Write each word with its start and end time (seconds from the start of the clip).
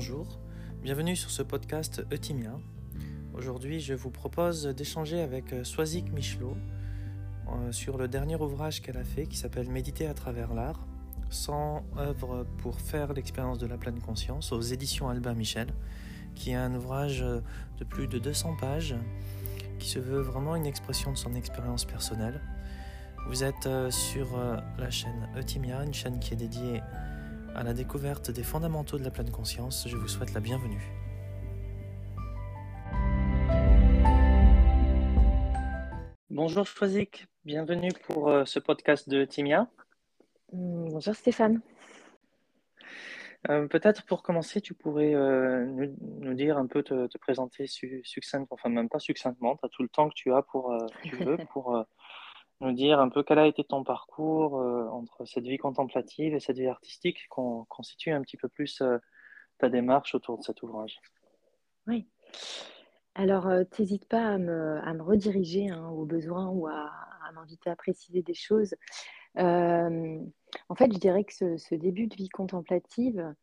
Bonjour, 0.00 0.38
bienvenue 0.80 1.16
sur 1.16 1.28
ce 1.28 1.42
podcast 1.42 2.06
Eutimia. 2.12 2.52
Aujourd'hui, 3.34 3.80
je 3.80 3.94
vous 3.94 4.12
propose 4.12 4.64
d'échanger 4.66 5.20
avec 5.20 5.52
euh, 5.52 5.64
Swazik 5.64 6.12
Michelot 6.12 6.56
euh, 7.48 7.72
sur 7.72 7.98
le 7.98 8.06
dernier 8.06 8.36
ouvrage 8.36 8.80
qu'elle 8.80 8.96
a 8.96 9.02
fait 9.02 9.26
qui 9.26 9.36
s'appelle 9.36 9.68
Méditer 9.68 10.06
à 10.06 10.14
travers 10.14 10.54
l'art, 10.54 10.86
100 11.30 11.82
œuvres 11.96 12.46
pour 12.58 12.80
faire 12.80 13.12
l'expérience 13.12 13.58
de 13.58 13.66
la 13.66 13.76
pleine 13.76 13.98
conscience 13.98 14.52
aux 14.52 14.60
éditions 14.60 15.08
Albin 15.08 15.34
Michel, 15.34 15.66
qui 16.36 16.52
est 16.52 16.54
un 16.54 16.76
ouvrage 16.76 17.18
de 17.22 17.84
plus 17.84 18.06
de 18.06 18.20
200 18.20 18.54
pages 18.60 18.94
qui 19.80 19.88
se 19.88 19.98
veut 19.98 20.20
vraiment 20.20 20.54
une 20.54 20.66
expression 20.66 21.10
de 21.10 21.18
son 21.18 21.34
expérience 21.34 21.84
personnelle. 21.84 22.40
Vous 23.26 23.42
êtes 23.42 23.66
euh, 23.66 23.90
sur 23.90 24.28
la 24.78 24.90
chaîne 24.90 25.28
Eutimia, 25.36 25.82
une 25.82 25.92
chaîne 25.92 26.20
qui 26.20 26.34
est 26.34 26.36
dédiée 26.36 26.82
à 26.82 27.07
la 27.62 27.74
découverte 27.74 28.30
des 28.30 28.42
fondamentaux 28.42 28.98
de 28.98 29.04
la 29.04 29.10
pleine 29.10 29.30
conscience. 29.30 29.88
Je 29.88 29.96
vous 29.96 30.08
souhaite 30.08 30.32
la 30.32 30.40
bienvenue. 30.40 30.82
Bonjour 36.30 36.66
Choisic, 36.66 37.26
bienvenue 37.44 37.90
pour 38.06 38.28
euh, 38.28 38.44
ce 38.44 38.60
podcast 38.60 39.08
de 39.08 39.24
Timia. 39.24 39.68
Mm, 40.52 40.90
bonjour 40.90 41.14
Stéphane. 41.14 41.60
Euh, 43.48 43.66
peut-être 43.66 44.04
pour 44.04 44.22
commencer, 44.22 44.60
tu 44.60 44.74
pourrais 44.74 45.14
euh, 45.14 45.64
nous, 45.66 46.34
dire 46.34 46.58
un 46.58 46.66
peu, 46.66 46.82
te, 46.82 47.18
présenter 47.18 47.66
succinctement, 47.66 48.48
enfin 48.50 48.68
même 48.68 48.88
pas 48.88 48.98
succinctement, 48.98 49.56
tu 49.56 49.66
as 49.66 49.68
tout 49.68 49.82
le 49.82 49.88
temps 49.88 50.08
que 50.08 50.14
tu 50.14 50.32
as 50.32 50.42
pour, 50.42 50.76
tu 51.02 51.16
veux, 51.24 51.38
pour 51.52 51.84
nous 52.60 52.72
dire 52.72 53.00
un 53.00 53.08
peu 53.08 53.22
quel 53.22 53.38
a 53.38 53.46
été 53.46 53.64
ton 53.64 53.84
parcours 53.84 54.60
euh, 54.60 54.88
entre 54.88 55.24
cette 55.24 55.44
vie 55.44 55.58
contemplative 55.58 56.34
et 56.34 56.40
cette 56.40 56.58
vie 56.58 56.66
artistique, 56.66 57.28
qu'on 57.28 57.64
constitue 57.66 58.10
un 58.10 58.22
petit 58.22 58.36
peu 58.36 58.48
plus 58.48 58.80
euh, 58.80 58.98
ta 59.58 59.68
démarche 59.68 60.14
autour 60.14 60.38
de 60.38 60.42
cet 60.42 60.62
ouvrage. 60.62 61.00
Oui. 61.86 62.06
Alors, 63.14 63.46
euh, 63.46 63.64
t'hésite 63.64 64.08
pas 64.08 64.26
à 64.26 64.38
me, 64.38 65.02
rediriger 65.02 65.70
hein, 65.70 65.88
au 65.88 66.04
besoin 66.04 66.48
ou 66.48 66.66
à, 66.66 66.90
m'inviter 67.34 67.70
à 67.70 67.76
préciser 67.76 68.22
des 68.22 68.34
choses. 68.34 68.74
en 69.36 70.74
fait, 70.76 70.92
je 70.92 70.98
dirais 70.98 71.24
que 71.24 71.56
ce, 71.56 71.74
début 71.74 72.06
de 72.06 72.16
vie 72.16 72.30
contemplative, 72.30 73.34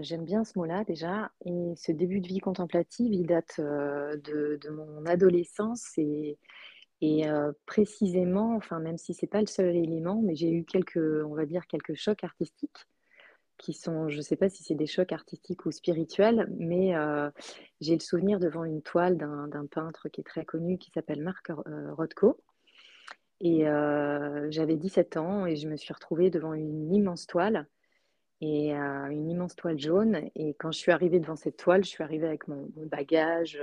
j'aime 0.00 0.24
bien 0.24 0.44
ce 0.44 0.58
mot-là 0.58 0.84
déjà, 0.84 1.30
et 1.46 1.72
ce 1.76 1.92
début 1.92 2.20
de 2.20 2.28
vie 2.28 2.40
contemplative, 2.40 3.12
il 3.12 3.26
date 3.26 3.58
de, 3.58 4.58
de, 4.60 4.68
mon 4.68 5.06
adolescence 5.06 5.92
et, 5.96 6.38
et 7.00 7.24
précisément, 7.66 8.56
enfin, 8.56 8.78
même 8.78 8.98
si 8.98 9.14
ce 9.14 9.24
n'est 9.24 9.28
pas 9.28 9.40
le 9.40 9.46
seul 9.46 9.74
élément, 9.74 10.20
mais 10.22 10.34
j'ai 10.34 10.50
eu 10.52 10.64
quelques, 10.64 10.96
on 10.98 11.34
va 11.34 11.46
dire, 11.46 11.66
quelques 11.66 11.94
chocs 11.94 12.24
artistiques 12.24 12.86
qui 13.56 13.74
sont, 13.74 14.08
je 14.08 14.16
ne 14.16 14.22
sais 14.22 14.36
pas 14.36 14.48
si 14.48 14.62
c'est 14.62 14.74
des 14.74 14.86
chocs 14.86 15.12
artistiques 15.12 15.66
ou 15.66 15.70
spirituels, 15.70 16.46
mais 16.58 16.94
j'ai 17.80 17.94
le 17.94 18.00
souvenir 18.00 18.38
devant 18.40 18.64
une 18.64 18.82
toile 18.82 19.16
d'un 19.16 19.66
peintre 19.70 20.08
qui 20.08 20.20
est 20.22 20.24
très 20.24 20.44
connu, 20.44 20.78
qui 20.78 20.90
s'appelle 20.90 21.22
Marc 21.22 21.50
Rothko. 21.96 22.38
Et 23.40 23.64
j'avais 24.50 24.76
17 24.76 25.16
ans 25.16 25.46
et 25.46 25.56
je 25.56 25.68
me 25.68 25.76
suis 25.76 25.92
retrouvée 25.94 26.30
devant 26.30 26.54
une 26.54 26.94
immense 26.94 27.26
toile, 27.26 27.66
et 28.42 28.72
une 28.72 29.28
immense 29.30 29.54
toile 29.56 29.78
jaune. 29.78 30.30
Et 30.34 30.54
quand 30.54 30.72
je 30.72 30.78
suis 30.78 30.92
arrivée 30.92 31.20
devant 31.20 31.36
cette 31.36 31.58
toile, 31.58 31.84
je 31.84 31.90
suis 31.90 32.02
arrivée 32.02 32.26
avec 32.26 32.48
mon 32.48 32.66
bagage 32.76 33.58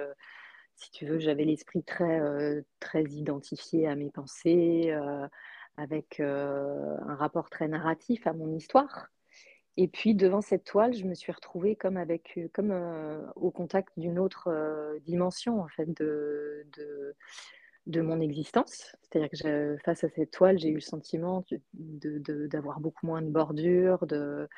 si 0.78 0.92
tu 0.92 1.06
veux, 1.06 1.20
j'avais 1.20 1.44
l'esprit 1.44 1.84
très, 1.84 2.20
euh, 2.20 2.62
très 2.80 3.04
identifié 3.04 3.88
à 3.88 3.96
mes 3.96 4.12
pensées, 4.12 4.92
euh, 4.92 5.28
avec 5.76 6.20
euh, 6.20 6.96
un 7.08 7.16
rapport 7.16 7.50
très 7.50 7.68
narratif 7.68 8.26
à 8.28 8.34
mon 8.34 8.56
histoire. 8.56 9.08
Et 9.76 9.88
puis 9.88 10.16
devant 10.16 10.42
cette 10.42 10.64
toile, 10.64 10.94
je 10.94 11.06
me 11.06 11.14
suis 11.14 11.32
retrouvée 11.32 11.76
comme, 11.76 11.98
avec, 11.98 12.40
comme 12.54 12.72
au 13.36 13.52
contact 13.52 13.90
d'une 13.96 14.18
autre 14.18 14.98
dimension 15.06 15.62
en 15.62 15.68
fait 15.68 15.86
de, 15.86 16.66
de, 16.76 17.16
de 17.86 18.02
mon 18.02 18.20
existence. 18.20 18.96
C'est-à-dire 19.04 19.30
que 19.30 19.78
face 19.86 20.04
à 20.04 20.10
cette 20.10 20.32
toile, 20.32 20.58
j'ai 20.58 20.70
eu 20.70 20.76
le 20.76 20.80
sentiment 20.80 21.44
d'avoir 21.74 22.80
beaucoup 22.80 23.06
moins 23.06 23.22
de 23.22 23.30
bordures, 23.30 24.08
de, 24.08 24.50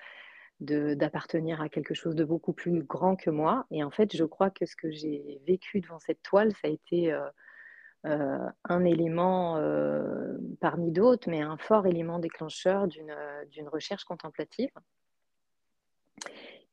d'appartenir 0.60 1.62
à 1.62 1.70
quelque 1.70 1.94
chose 1.94 2.16
de 2.16 2.26
beaucoup 2.26 2.54
plus 2.54 2.84
grand 2.84 3.16
que 3.16 3.30
moi. 3.30 3.66
Et 3.72 3.84
en 3.84 3.92
fait, 3.92 4.16
je 4.16 4.26
crois 4.26 4.50
que 4.50 4.66
ce 4.66 4.76
que 4.76 4.92
j'ai 4.92 5.42
vécu 5.48 5.80
devant 5.80 6.00
cette 6.00 6.22
toile, 6.22 6.52
ça 6.54 6.68
a 6.68 6.70
été 6.70 7.14
euh, 7.14 7.30
euh, 8.06 8.50
un 8.66 8.84
élément 8.84 9.58
euh, 9.58 10.38
parmi 10.60 10.92
d'autres, 10.92 11.30
mais 11.30 11.42
un 11.42 11.58
fort 11.58 11.88
élément 11.88 12.20
déclencheur 12.20 12.88
d'une 12.88 13.68
recherche 13.70 14.04
contemplative. 14.04 14.72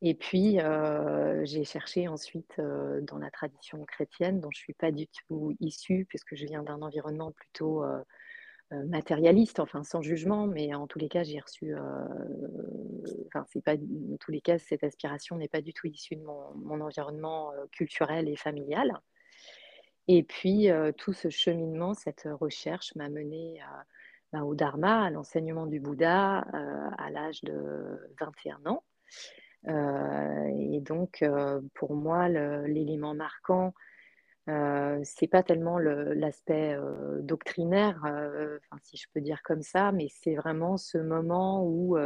Et 0.01 0.13
puis, 0.13 0.59
j'ai 1.43 1.63
cherché 1.63 2.07
ensuite 2.07 2.59
dans 2.59 3.17
la 3.17 3.31
tradition 3.31 3.83
chrétienne, 3.85 4.41
dont 4.41 4.51
je 4.51 4.59
ne 4.59 4.63
suis 4.63 4.73
pas 4.73 4.91
du 4.91 5.07
tout 5.07 5.55
issue, 5.59 6.05
puisque 6.07 6.35
je 6.35 6.45
viens 6.45 6.61
d'un 6.61 6.81
environnement 6.81 7.31
plutôt 7.31 7.83
matérialiste, 8.71 9.59
enfin 9.59 9.83
sans 9.83 10.01
jugement, 10.01 10.45
mais 10.45 10.73
en 10.75 10.87
tous 10.87 10.99
les 10.99 11.07
cas, 11.07 11.23
j'ai 11.23 11.39
reçu, 11.39 11.73
euh, 11.73 11.79
c'est 13.47 13.63
pas, 13.63 13.75
en 13.75 14.17
tous 14.19 14.31
les 14.31 14.41
cas, 14.41 14.57
cette 14.57 14.83
aspiration 14.83 15.37
n'est 15.37 15.47
pas 15.47 15.61
du 15.61 15.73
tout 15.73 15.87
issue 15.87 16.15
de 16.15 16.23
mon, 16.23 16.81
environnement 16.81 17.53
euh, 17.53 17.65
culturel 17.71 18.27
et 18.27 18.35
familial. 18.35 18.99
Et 20.09 20.23
puis 20.23 20.69
tout 20.97 21.11
ce 21.11 21.29
cheminement, 21.29 21.93
cette 21.93 22.29
recherche 22.39 22.95
m'a 22.95 23.09
mené 23.09 23.59
bah, 24.31 24.43
au 24.43 24.55
Dharma, 24.55 25.03
à 25.03 25.09
l'enseignement 25.09 25.65
du 25.65 25.81
Bouddha 25.81 26.45
à 26.97 27.09
l'âge 27.09 27.41
de 27.41 27.99
21 28.17 28.71
ans. 28.71 28.83
et 29.67 30.79
donc, 30.79 31.25
pour 31.73 31.93
moi, 31.93 32.29
l'élément 32.29 33.15
marquant 33.15 33.73
euh, 34.49 35.01
c'est 35.03 35.27
pas 35.27 35.43
tellement 35.43 35.77
l'aspect 35.77 36.73
euh, 36.73 37.19
doctrinaire, 37.21 38.01
euh, 38.05 38.57
si 38.83 38.95
je 38.95 39.07
peux 39.13 39.19
dire 39.19 39.43
comme 39.43 39.61
ça, 39.61 39.91
mais 39.91 40.07
c'est 40.09 40.35
vraiment 40.35 40.77
ce 40.77 40.97
moment 40.97 41.63
où 41.65 41.97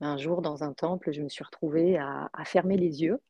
un 0.00 0.16
jour 0.16 0.40
dans 0.40 0.64
un 0.64 0.72
temple, 0.72 1.12
je 1.12 1.20
me 1.22 1.28
suis 1.28 1.44
retrouvée 1.44 1.98
à, 1.98 2.30
fermer 2.44 2.78
les 2.78 3.02
yeux, 3.02 3.20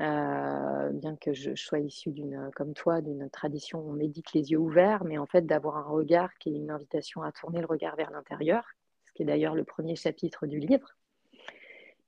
bien 0.00 1.16
que 1.20 1.32
je, 1.32 1.54
sois 1.54 1.78
issue 1.78 2.12
comme 2.56 2.74
toi, 2.74 3.00
d'une 3.00 3.30
tradition 3.30 3.80
où 3.80 3.90
on 3.90 3.94
médite 3.94 4.32
les 4.32 4.50
yeux 4.50 4.58
ouverts, 4.58 5.04
mais 5.04 5.18
en 5.18 5.26
fait 5.26 5.46
d'avoir 5.46 5.76
un 5.76 5.88
regard 5.90 6.36
qui 6.38 6.50
est 6.50 6.56
une 6.56 6.70
invitation 6.70 7.22
à 7.22 7.30
tourner 7.30 7.60
le 7.60 7.66
regard 7.66 7.94
vers 7.94 8.10
l'intérieur, 8.10 8.64
ce 9.04 9.12
qui 9.12 9.22
est 9.22 9.26
d'ailleurs 9.26 9.54
le 9.54 9.64
premier 9.64 9.94
chapitre 9.94 10.46
du 10.46 10.58
livre. 10.58 10.96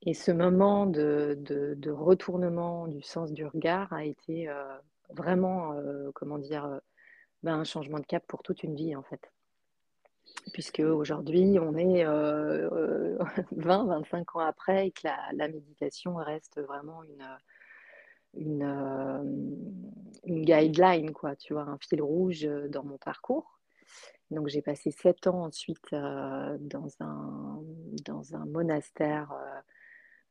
Et 0.05 0.13
ce 0.13 0.31
moment 0.33 0.85
de 0.85 1.89
retournement 1.89 2.87
du 2.87 3.01
sens 3.01 3.31
du 3.31 3.45
regard 3.45 3.93
a 3.93 4.03
été 4.03 4.49
vraiment, 5.13 5.73
euh, 5.73 6.11
comment 6.13 6.37
dire, 6.37 6.65
euh, 6.65 6.79
ben, 7.43 7.55
un 7.55 7.63
changement 7.63 7.99
de 7.99 8.05
cap 8.05 8.23
pour 8.27 8.43
toute 8.43 8.63
une 8.63 8.75
vie, 8.75 8.95
en 8.95 9.03
fait. 9.03 9.31
Puisque 10.53 10.79
aujourd'hui, 10.79 11.57
on 11.59 11.75
est 11.75 12.03
20, 12.05 12.11
euh, 12.11 13.17
25 13.51 14.35
ans 14.35 14.39
après 14.39 14.87
et 14.87 14.91
que 14.91 15.07
la, 15.33 15.47
méditation 15.47 16.15
reste 16.15 16.61
vraiment 16.61 17.03
une, 17.03 17.37
une, 18.33 19.73
une, 20.23 20.45
guideline, 20.45 21.11
quoi, 21.11 21.35
tu 21.35 21.53
vois, 21.53 21.63
un 21.63 21.77
fil 21.77 22.01
rouge 22.01 22.47
dans 22.69 22.83
mon 22.83 22.97
parcours. 22.97 23.59
Donc 24.31 24.47
j'ai 24.47 24.61
passé 24.61 24.89
sept 24.89 25.27
ans 25.27 25.43
ensuite 25.43 25.91
dans, 25.91 26.89
un, 27.01 27.61
dans 28.05 28.35
un 28.35 28.45
monastère 28.45 29.31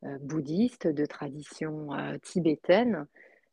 bouddhiste 0.03 0.89
de 0.89 1.07
tradition 1.07 1.91
tibétaine 2.23 3.07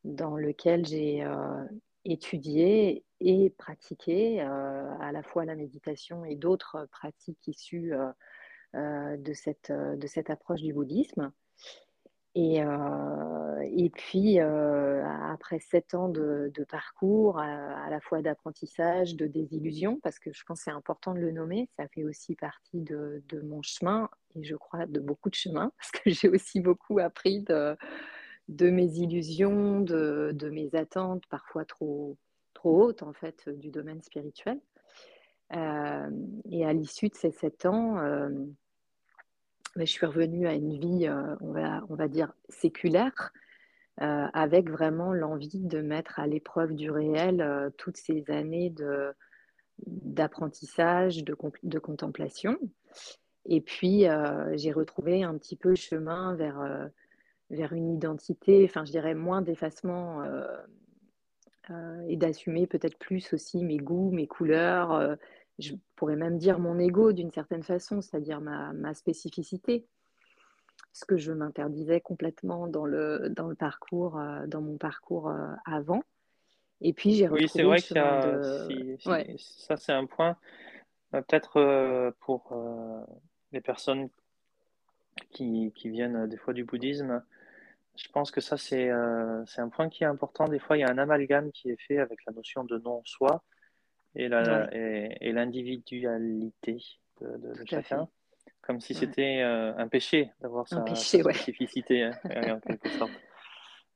dans 0.04 0.38
lequel 0.38 0.86
j'ai 0.86 1.24
euh, 1.24 1.66
étudié 2.06 3.04
et 3.20 3.50
pratiqué 3.52 4.42
euh, 4.42 4.94
à 5.00 5.12
la 5.12 5.24
fois 5.24 5.46
la 5.46 5.56
méditation 5.56 6.24
et 6.26 6.36
d'autres 6.36 6.88
pratiques 6.92 7.48
issues 7.48 7.94
euh, 8.75 9.18
de, 9.18 9.34
cette, 9.34 9.72
de 9.72 10.07
cette 10.07 10.30
approche 10.30 10.62
du 10.62 10.74
bouddhisme. 10.74 11.31
Et, 12.36 12.60
et 12.60 13.90
puis, 13.90 14.40
après 14.40 15.60
sept 15.60 15.96
ans 15.96 16.07
de, 16.07 16.66
parcours, 16.69 17.40
à, 17.40 17.90
la 17.90 18.00
fois 18.00 18.22
d'apprentissage, 18.22 19.16
de 19.16 19.25
désillusion, 19.25 20.00
parce 20.04 20.19
que 20.19 20.31
je 20.31 20.44
pense 20.46 20.60
que 20.60 20.66
c'est 20.66 20.72
important 20.72 21.16
de 21.16 21.19
le 21.19 21.31
nommer, 21.31 21.68
ça 21.75 21.88
fait 21.90 22.06
aussi 22.06 22.36
partie 22.36 22.81
de, 22.81 23.24
de, 23.28 23.42
mon 23.42 23.63
chemin, 23.63 24.10
et 24.36 24.44
je 24.44 24.56
crois 24.56 24.86
de 24.86 25.00
beaucoup 25.00 25.30
de 25.30 25.36
chemins, 25.36 25.74
parce 25.78 25.92
que 25.92 26.12
j'ai 26.12 26.30
aussi 26.30 26.62
beaucoup 26.62 27.00
appris 27.00 27.42
de, 27.42 27.75
de 28.50 28.69
mes 28.72 28.98
illusions, 28.98 29.80
de, 29.80 30.50
mes 30.51 30.74
attentes 30.75 31.24
parfois 31.30 31.66
trop, 31.66 32.18
trop 32.56 32.84
hautes 32.84 33.04
en 33.04 33.13
fait 33.13 33.48
du 33.48 33.69
domaine 33.69 34.01
spirituel. 34.01 34.60
Euh, 35.56 36.10
et 36.51 36.66
à 36.66 36.74
l'issue 36.74 37.10
de 37.10 37.16
ces 37.16 37.31
sept 37.31 37.66
ans, 37.66 38.00
euh, 38.00 38.30
ben, 39.75 39.86
je 39.86 39.92
suis 39.92 40.06
revenue 40.06 40.48
à 40.48 40.54
une 40.54 40.78
vie, 40.80 41.07
euh, 41.07 41.36
on, 41.42 41.51
va, 41.51 41.84
on 41.90 41.96
va 41.96 42.07
dire, 42.07 42.34
séculaire, 42.50 43.31
avec 44.01 44.69
vraiment 44.69 45.12
l'envie 45.12 45.60
de 45.60 45.81
mettre 45.81 46.22
à 46.22 46.25
l'épreuve 46.25 46.74
du 46.74 46.90
réel 46.90 47.69
toutes 47.78 47.98
ces 47.98 48.24
années 48.31 48.69
de, 48.69 49.12
d'apprentissage, 49.86 51.25
de, 51.25 51.36
de, 51.63 51.80
contemplation. 51.80 52.57
Et 53.46 53.60
puis, 53.60 54.06
j'ai 54.54 54.72
retrouvé 54.72 55.24
un 55.24 55.38
petit 55.38 55.57
peu 55.57 55.68
le 55.68 55.75
chemin 55.75 56.34
vers 56.36 56.90
vers 57.50 57.74
une 57.74 57.90
identité, 57.92 58.63
enfin 58.66 58.86
je 58.86 58.92
dirais 58.92 59.16
moins 59.16 59.42
d'effacement 59.42 60.24
et 62.07 62.18
d'assumer 62.18 62.68
peut-être 62.68 62.98
plus 62.98 63.34
aussi 63.34 63.63
mes 63.63 63.78
goûts, 63.78 64.12
mes 64.12 64.28
couleurs, 64.28 65.18
je 65.60 65.74
pourrais 65.96 66.16
même 66.16 66.38
dire 66.38 66.60
mon 66.60 66.80
ego 66.80 67.12
d'une 67.12 67.31
certaine 67.31 67.63
façon, 67.63 68.01
c'est-à-dire 68.01 68.42
ma, 68.42 68.74
ma, 68.74 68.94
spécificité, 68.94 69.86
ce 70.94 71.06
que 71.06 71.18
je 71.18 71.31
m'interdisais 71.31 72.01
complètement 72.01 72.68
dans 72.68 72.86
le, 72.86 73.30
dans 73.30 73.48
le 73.48 73.56
parcours, 73.56 74.19
dans 74.48 74.62
mon 74.62 74.78
parcours 74.78 75.31
avant. 75.66 76.04
Et 76.81 76.94
puis 76.94 77.13
j'ai 77.13 77.28
retrouvé. 77.28 77.44
Oui, 77.44 77.50
c'est 77.50 77.63
vrai 77.63 79.25
que 79.25 79.38
ça, 79.38 79.78
c'est 79.78 79.92
un 79.92 80.06
point. 80.06 80.38
Euh, 81.13 81.22
peut-être 81.22 81.57
euh, 81.57 82.12
pour 82.19 82.51
euh, 82.51 83.04
les 83.51 83.62
personnes 83.62 84.10
qui, 85.31 85.74
qui, 85.75 85.90
viennent 85.90 86.28
des 86.28 86.38
fois 86.38 86.54
du 86.54 86.63
bouddhisme, 86.63 87.24
je 88.00 88.10
pense 88.12 88.31
que 88.31 88.42
ça, 88.42 88.57
c'est 88.57 88.90
c'est 89.46 89.62
un 89.62 89.69
point 89.69 89.90
qui 89.90 90.04
est 90.04 90.07
important. 90.07 90.48
Des 90.48 90.60
fois, 90.60 90.78
il 90.78 90.81
y 90.81 90.84
a 90.84 90.90
un 90.90 90.98
amalgame 90.98 91.51
qui 91.51 91.69
est 91.69 91.81
fait 91.81 92.00
avec 92.00 92.19
la 92.25 92.34
notion 92.34 92.63
de 92.63 92.78
non-soi 92.78 93.44
et 94.16 94.28
l'individualité 94.28 96.78
de, 97.22 97.38
de, 97.38 97.54
chacun, 97.66 98.07
comme 98.62 98.80
si 98.80 98.94
c'était 98.94 99.42
un 99.42 99.88
péché 99.88 100.31
d'avoir 100.40 100.68
sa, 100.68 100.86
spécificité, 100.96 102.04
hein, 102.04 102.12
en 102.56 102.60
quelque 102.60 102.90
sorte. 102.90 103.12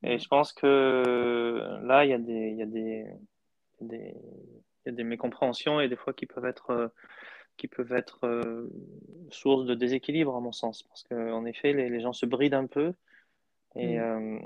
Et 0.02 0.18
je 0.18 0.28
pense 0.28 0.52
que 0.52 1.80
là, 1.82 2.04
il 2.04 2.10
y 2.10 2.14
a 2.14 2.18
des, 2.18 2.50
il 2.50 2.58
y 2.58 2.62
a 2.62 2.66
des, 2.66 3.06
des, 3.80 4.14
il 4.84 4.86
y 4.86 4.88
a 4.90 4.92
des 4.92 5.04
mécompréhensions 5.04 5.80
et 5.80 5.88
des 5.88 5.96
fois 5.96 6.12
qui 6.12 6.26
peuvent 6.26 6.44
être, 6.44 6.70
euh, 6.70 6.88
qui 7.56 7.68
peuvent 7.68 7.92
être 7.92 8.26
euh, 8.26 8.70
source 9.30 9.64
de 9.64 9.74
déséquilibre, 9.74 10.36
à 10.36 10.40
mon 10.40 10.52
sens. 10.52 10.82
Parce 10.82 11.04
qu'en 11.04 11.44
effet, 11.46 11.72
les, 11.72 11.88
les, 11.88 12.00
gens 12.00 12.12
se 12.12 12.26
brident 12.26 12.54
un 12.54 12.66
peu. 12.66 12.92
Et 13.76 13.98
mm. 13.98 14.02
euh, 14.02 14.38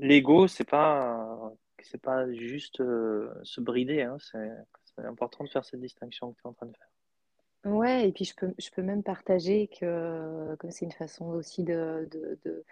l'ego, 0.00 0.46
c'est 0.48 0.68
pas, 0.68 1.52
c'est 1.80 2.00
pas 2.00 2.30
juste 2.32 2.78
se 2.78 3.60
brider. 3.60 4.02
Hein. 4.02 4.16
C'est 4.20 5.04
important 5.04 5.44
de 5.44 5.48
faire 5.48 5.64
cette 5.64 5.80
distinction 5.80 6.32
que 6.32 6.36
tu 6.40 6.42
es 6.44 6.48
en 6.48 6.52
train 6.52 6.66
de 6.66 6.76
faire. 6.76 7.72
Ouais, 7.72 8.08
et 8.08 8.12
puis 8.12 8.24
je 8.24 8.34
peux, 8.36 8.54
je 8.58 8.70
peux 8.70 8.82
même 8.82 9.02
partager 9.02 9.68
que, 9.68 10.54
que 10.56 10.70
c'est 10.70 10.84
une 10.84 10.92
façon 10.92 11.26
aussi 11.26 11.64
de, 11.64 12.08
de, 12.10 12.38
de 12.44 12.64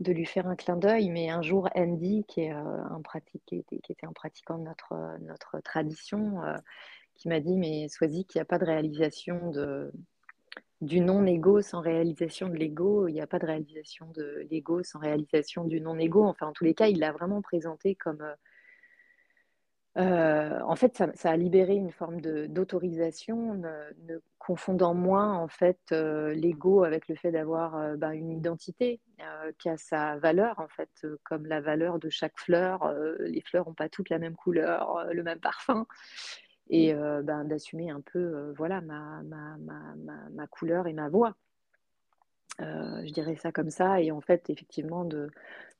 de 0.00 0.12
lui 0.12 0.24
faire 0.24 0.48
un 0.48 0.56
clin 0.56 0.76
d'œil, 0.76 1.10
mais 1.10 1.28
un 1.28 1.42
jour 1.42 1.68
Andy, 1.74 2.24
qui, 2.26 2.40
est, 2.40 2.54
euh, 2.54 2.84
un 2.90 3.02
pratique, 3.02 3.42
qui, 3.46 3.56
était, 3.56 3.96
un 4.06 4.12
pratiquant 4.12 4.58
de 4.58 4.64
notre, 4.64 5.18
notre 5.20 5.60
tradition, 5.60 6.42
euh, 6.42 6.56
qui 7.16 7.28
m'a 7.28 7.40
dit, 7.40 7.56
mais 7.56 7.88
sois-y 7.88 8.24
qu'il 8.24 8.38
n'y 8.38 8.42
a 8.42 8.46
pas 8.46 8.58
de 8.58 8.64
réalisation 8.64 9.50
de, 9.50 9.92
du 10.80 11.00
non-ego 11.00 11.60
sans 11.60 11.80
réalisation 11.80 12.48
de 12.48 12.56
l'ego, 12.56 13.06
il 13.06 13.12
n'y 13.12 13.20
a 13.20 13.26
pas 13.26 13.38
de 13.38 13.46
réalisation 13.46 14.10
de 14.14 14.46
l'ego 14.50 14.82
sans 14.82 14.98
réalisation 14.98 15.64
du 15.64 15.80
non-ego. 15.80 16.24
Enfin, 16.24 16.46
en 16.46 16.52
tous 16.52 16.64
les 16.64 16.74
cas, 16.74 16.88
il 16.88 16.98
l'a 17.00 17.12
vraiment 17.12 17.42
présenté 17.42 17.94
comme... 17.94 18.22
Euh, 18.22 18.34
euh, 19.98 20.60
en 20.66 20.76
fait, 20.76 21.02
ça, 21.14 21.30
a 21.30 21.36
libéré 21.36 21.74
une 21.74 21.90
forme 21.90 22.20
d'autorisation, 22.20 23.54
ne, 23.54 24.18
confondant 24.38 24.94
moins 24.94 25.34
en 25.34 25.48
fait 25.48 25.80
euh, 25.90 26.32
l'ego 26.32 26.84
avec 26.84 27.08
le 27.08 27.16
fait 27.16 27.32
d'avoir 27.32 27.96
bah, 27.98 28.14
une 28.14 28.30
identité 28.30 29.00
qui 29.58 29.68
a 29.68 29.76
sa 29.76 30.16
valeur 30.18 30.60
en 30.60 30.68
fait, 30.68 30.88
comme 31.24 31.44
la 31.46 31.60
valeur 31.60 31.98
de 31.98 32.08
chaque 32.08 32.38
fleur. 32.38 32.94
les 33.18 33.42
fleurs 33.42 33.66
n'ont 33.66 33.74
pas 33.74 33.88
toutes 33.88 34.10
la 34.10 34.18
même 34.18 34.36
couleur, 34.36 35.06
le 35.12 35.24
même 35.24 35.40
parfum, 35.40 35.86
et 36.70 36.94
ben, 36.94 37.44
d'assumer 37.44 37.90
un 37.90 38.00
peu, 38.00 38.52
voilà, 38.56 38.80
ma, 38.80 39.22
ma, 39.24 39.56
ma, 39.58 40.28
ma, 40.30 40.46
couleur 40.46 40.86
et 40.86 40.92
ma 40.92 41.08
voix. 41.08 41.34
je 42.58 43.12
dirais 43.12 43.36
ça 43.36 43.52
comme 43.52 43.70
ça, 43.70 44.00
et 44.00 44.12
en 44.12 44.20
fait, 44.20 44.48
effectivement, 44.50 45.04
de 45.04 45.30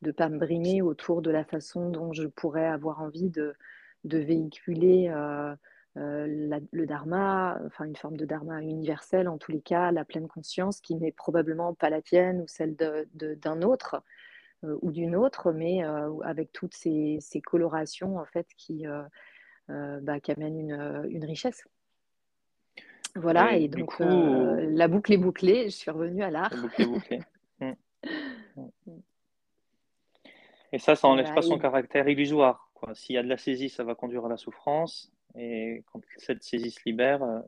ne 0.02 0.10
pas 0.10 0.28
me 0.28 0.38
brimer 0.38 0.82
autour 0.82 1.22
de 1.22 1.30
la 1.30 1.44
façon 1.44 1.90
dont 1.90 2.12
je 2.12 2.26
pourrais 2.26 2.66
avoir 2.66 3.00
envie 3.00 3.30
de, 3.30 3.54
de 4.04 4.18
véhiculer 4.18 5.08
euh, 5.08 5.54
euh, 5.96 6.60
le 6.72 6.86
dharma, 6.86 7.58
enfin 7.66 7.84
une 7.84 7.96
forme 7.96 8.16
de 8.16 8.24
dharma 8.24 8.62
universel, 8.62 9.28
en 9.28 9.38
tous 9.38 9.52
les 9.52 9.60
cas, 9.60 9.92
la 9.92 10.04
pleine 10.04 10.28
conscience 10.28 10.80
qui 10.80 10.94
n'est 10.94 11.12
probablement 11.12 11.74
pas 11.74 11.90
la 11.90 12.02
tienne 12.02 12.40
ou 12.40 12.46
celle 12.46 12.76
d'un 12.76 13.62
autre 13.62 14.02
euh, 14.64 14.78
ou 14.82 14.92
d'une 14.92 15.16
autre, 15.16 15.52
mais 15.52 15.82
avec 16.22 16.52
toutes 16.52 16.74
ces, 16.74 17.20
colorations 17.44 18.18
en 18.18 18.24
fait 18.24 18.46
qui, 18.56 18.86
bah, 20.02 20.20
qui 20.20 20.32
amènent 20.32 20.58
une, 21.10 21.24
richesse. 21.24 21.64
Voilà, 23.16 23.56
et, 23.56 23.68
donc 23.68 23.98
la 23.98 24.88
boucle 24.88 25.12
est 25.12 25.18
bouclée, 25.18 25.64
je 25.64 25.76
suis 25.76 25.90
revenue 25.90 26.22
à 26.22 26.30
l'art. 26.30 26.54
La 26.54 26.60
boucle 26.60 26.82
est 26.82 26.86
bouclée. 26.86 27.20
Mm. 28.56 28.68
Mm. 28.86 29.00
Et 30.72 30.78
ça, 30.78 30.94
ça 30.96 31.08
n'enlève 31.08 31.34
pas 31.34 31.42
son 31.42 31.58
caractère 31.58 32.08
illusoire. 32.08 32.70
S'il 32.94 33.14
y 33.14 33.18
a 33.18 33.22
de 33.22 33.28
la 33.28 33.36
saisie, 33.36 33.68
ça 33.68 33.84
va 33.84 33.94
conduire 33.94 34.24
à 34.24 34.28
la 34.28 34.36
souffrance. 34.36 35.12
Et 35.34 35.84
quand 35.92 36.00
cette 36.16 36.42
saisie 36.42 36.70
se 36.70 36.80
libère, 36.86 37.22
euh, 37.22 37.40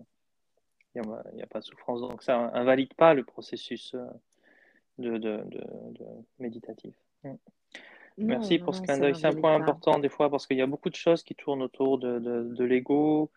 il 0.94 1.02
n'y 1.34 1.42
a, 1.42 1.46
pas 1.46 1.60
de 1.60 1.64
souffrance. 1.64 2.00
Donc 2.00 2.22
ça 2.22 2.50
invalide 2.54 2.92
pas 2.94 3.14
le 3.14 3.24
processus 3.24 3.94
euh, 3.94 4.06
de, 4.98 5.16
de, 5.18 5.42
méditatif. 6.38 6.94
Mm. 7.24 7.34
Merci 8.18 8.58
pour 8.58 8.74
ce 8.74 8.82
clin 8.82 8.98
d'œil. 8.98 9.14
C'est 9.14 9.26
un 9.26 9.34
point 9.34 9.54
important 9.54 9.98
des 9.98 10.08
fois 10.08 10.30
parce 10.30 10.46
qu'il 10.46 10.56
y 10.56 10.62
a 10.62 10.66
beaucoup 10.66 10.90
de 10.90 10.96
choses 10.96 11.22
qui 11.22 11.34
tournent 11.34 11.62
autour 11.62 11.98
de, 11.98 12.64
l'ego, 12.64 13.30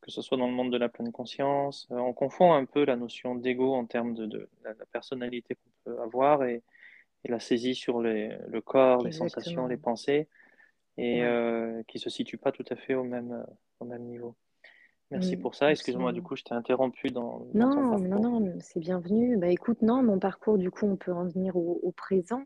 que 0.00 0.10
ce 0.10 0.22
soit 0.22 0.38
dans 0.38 0.46
le 0.46 0.52
monde 0.52 0.72
de 0.72 0.78
la 0.78 0.88
pleine 0.88 1.12
conscience. 1.12 1.88
Euh, 1.90 1.96
on 1.96 2.12
confond 2.12 2.52
un 2.52 2.64
peu 2.64 2.84
la 2.84 2.96
notion 2.96 3.34
d'ego 3.34 3.74
en 3.74 3.86
termes 3.86 4.14
de, 4.14 4.48
la, 4.64 4.74
personnalité 4.92 5.54
qu'on 5.54 5.90
peut 5.90 6.02
avoir 6.02 6.44
et, 6.44 6.62
la 7.26 7.40
saisie 7.40 7.74
sur 7.74 8.00
le 8.00 8.60
corps, 8.60 9.02
les 9.02 9.12
sensations, 9.12 9.66
les 9.66 9.78
pensées 9.78 10.28
et 10.96 11.22
euh, 11.24 11.82
qui 11.88 11.98
ne 11.98 12.00
se 12.00 12.10
situe 12.10 12.38
pas 12.38 12.52
tout 12.52 12.64
à 12.70 12.76
fait 12.76 12.94
au 12.94 13.04
même, 13.04 13.32
euh, 13.32 13.52
au 13.80 13.84
même 13.84 14.02
niveau. 14.02 14.36
Merci 15.10 15.36
pour 15.36 15.54
ça. 15.54 15.70
Excuse-moi, 15.70 16.12
du 16.12 16.22
coup, 16.22 16.34
je 16.34 16.42
t'ai 16.42 16.54
interrompu 16.54 17.08
dans. 17.08 17.46
non, 17.54 17.98
non, 17.98 18.18
non, 18.18 18.54
c'est 18.60 18.80
bienvenu. 18.80 19.36
Bah, 19.36 19.48
écoute, 19.48 19.80
non, 19.82 20.02
mon 20.02 20.18
parcours, 20.18 20.58
du 20.58 20.70
coup, 20.70 20.86
on 20.86 20.96
peut 20.96 21.12
en 21.12 21.28
venir 21.28 21.56
au, 21.56 21.92
présent. 21.92 22.44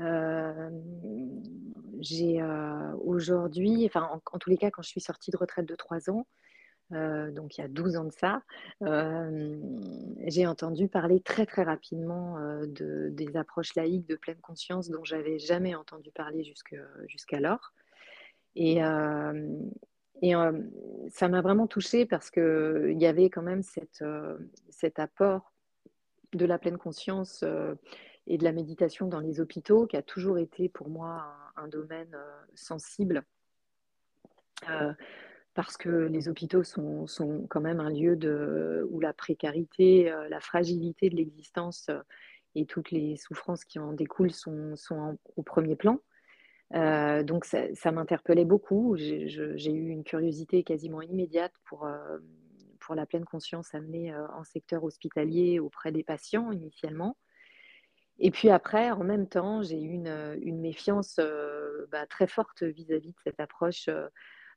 Euh, 0.00 0.70
j'ai 2.00 2.42
aujourd'hui, 3.04 3.84
enfin, 3.86 4.08
en, 4.12 4.38
tous 4.38 4.50
les 4.50 4.56
cas, 4.56 4.70
quand 4.70 4.82
je 4.82 4.88
suis 4.88 5.00
sortie 5.00 5.30
de 5.30 5.36
retraite 5.36 5.66
de 5.66 5.74
3 5.74 6.10
ans, 6.10 6.26
euh, 6.92 7.30
donc 7.30 7.58
il 7.58 7.60
y 7.60 7.64
a 7.64 7.68
12 7.68 7.96
ans 7.96 8.04
de 8.04 8.12
ça, 8.12 8.42
euh, 8.82 9.58
j'ai 10.26 10.46
entendu 10.46 10.88
parler 10.88 11.20
très 11.20 11.44
très 11.44 11.62
rapidement 11.62 12.38
euh, 12.38 12.64
de, 12.66 13.10
des 13.12 13.36
approches 13.36 13.74
laïques 13.74 14.06
de 14.08 14.16
pleine 14.16 14.40
conscience 14.40 14.88
dont 14.88 15.04
j'avais 15.04 15.38
jamais 15.38 15.74
entendu 15.74 16.10
parler 16.10 16.50
jusqu'alors. 17.06 17.74
Et, 18.56 18.80
ça 21.10 21.28
m'a 21.28 21.40
vraiment 21.42 21.68
touchée 21.68 22.04
parce 22.04 22.30
qu'il 22.30 22.96
y 22.98 23.06
avait 23.06 23.30
quand 23.30 23.42
même 23.42 23.62
cet 23.62 24.98
apport 24.98 25.52
de 26.32 26.44
la 26.44 26.58
pleine 26.58 26.76
conscience 26.76 27.44
et 28.28 28.38
de 28.38 28.44
la 28.44 28.52
méditation 28.52 29.08
dans 29.08 29.20
les 29.20 29.40
hôpitaux 29.40 29.86
qui 29.86 29.96
a 29.96 30.02
toujours 30.02 30.38
été 30.38 30.68
pour 30.68 30.88
moi 30.88 31.26
un, 31.56 31.66
domaine 31.66 32.16
sensible 32.54 33.24
parce 35.58 35.76
que 35.76 35.88
les 35.88 36.28
hôpitaux 36.28 36.62
sont, 36.62 37.08
sont, 37.08 37.44
quand 37.48 37.60
même 37.60 37.80
un 37.80 37.90
lieu 37.90 38.14
de, 38.14 38.86
où 38.90 39.00
la 39.00 39.12
précarité, 39.12 40.08
euh, 40.08 40.28
la 40.28 40.38
fragilité 40.38 41.10
de 41.10 41.16
l'existence 41.16 41.88
euh, 41.90 41.98
et 42.54 42.64
toutes 42.64 42.92
les 42.92 43.16
souffrances 43.16 43.64
qui 43.64 43.80
en 43.80 43.92
découlent 43.92 44.30
sont, 44.30 44.76
sont 44.76 45.18
au 45.34 45.42
premier 45.42 45.74
plan. 45.74 45.98
Euh, 46.76 47.24
donc 47.24 47.44
ça, 47.44 47.74
ça 47.74 47.90
m'interpellait 47.90 48.44
beaucoup. 48.44 48.94
J'ai 48.96 49.72
eu 49.72 49.88
une 49.88 50.04
curiosité 50.04 50.62
quasiment 50.62 51.02
immédiate 51.02 51.54
pour, 51.64 51.88
pour 52.78 52.94
la 52.94 53.04
pleine 53.04 53.24
conscience 53.24 53.74
amenée 53.74 54.14
en 54.14 54.44
secteur 54.44 54.84
hospitalier 54.84 55.58
auprès 55.58 55.90
des 55.90 56.04
patients 56.04 56.52
initialement. 56.52 57.16
Et 58.18 58.30
puis 58.30 58.50
après, 58.50 58.90
en 58.90 59.04
même 59.04 59.28
temps, 59.28 59.62
j'ai 59.62 59.80
eu 59.80 59.90
une, 59.90 60.38
une 60.42 60.60
méfiance 60.60 61.20
bah, 61.90 62.06
très 62.06 62.26
forte 62.26 62.62
vis-à-vis 62.62 63.10
-vis 63.10 63.14
de 63.14 63.20
cette 63.24 63.40
approche 63.40 63.88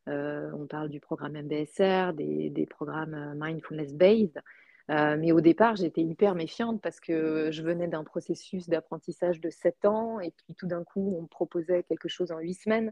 euh, 0.07 0.49
on 0.53 0.65
parle 0.65 0.89
du 0.89 0.99
programme 0.99 1.33
MBSR, 1.33 2.13
des, 2.13 2.67
programmes 2.69 3.13
euh, 3.13 3.33
mindfulness-based. 3.35 4.41
Euh, 4.89 5.15
mais 5.17 5.31
au 5.31 5.41
départ, 5.41 5.75
j'étais 5.75 6.01
hyper 6.01 6.35
méfiante 6.35 6.81
parce 6.81 6.99
que 6.99 7.49
je 7.51 7.61
venais 7.61 7.87
d'un 7.87 8.03
processus 8.03 8.67
d'apprentissage 8.67 9.39
de 9.39 9.49
7 9.49 9.85
ans 9.85 10.19
et 10.19 10.31
puis 10.31 10.55
tout 10.55 10.67
d'un 10.67 10.83
coup, 10.83 11.15
on 11.17 11.21
me 11.23 11.27
proposait 11.27 11.83
quelque 11.83 12.09
chose 12.09 12.31
en 12.31 12.39
8 12.39 12.53
semaines. 12.55 12.91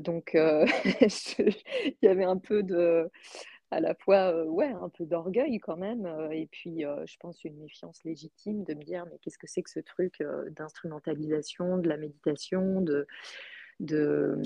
donc, 0.00 0.32
il 0.34 1.96
y 2.02 2.08
avait 2.08 2.24
un 2.24 2.36
peu 2.36 2.62
de, 2.62 3.08
à 3.70 3.80
la 3.80 3.94
fois, 3.94 4.44
ouais, 4.44 4.72
un 4.72 4.88
peu 4.88 5.04
d'orgueil 5.04 5.58
quand 5.58 5.76
même, 5.76 6.06
et 6.32 6.46
puis 6.46 6.84
je 7.06 7.16
pense 7.18 7.44
une 7.44 7.58
méfiance 7.58 8.02
légitime 8.04 8.64
de 8.64 8.74
me 8.74 8.82
dire, 8.82 9.04
mais 9.10 9.18
qu'est-ce 9.18 9.38
que 9.38 9.46
c'est 9.46 9.62
que 9.62 9.70
ce 9.70 9.80
truc 9.80 10.22
d'instrumentalisation, 10.50 11.78
de 11.78 11.88
la 11.88 11.98
méditation, 11.98 12.80
de, 12.80 13.06
de, 13.80 14.36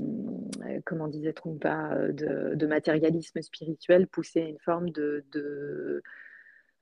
euh, 0.62 0.80
comment 0.84 1.08
disait-on 1.08 1.56
pas, 1.56 1.96
de, 2.08 2.66
matérialisme 2.66 3.40
spirituel 3.42 4.06
poussé 4.06 4.42
à 4.42 4.48
une 4.48 4.58
forme 4.58 4.90
de, 4.90 5.24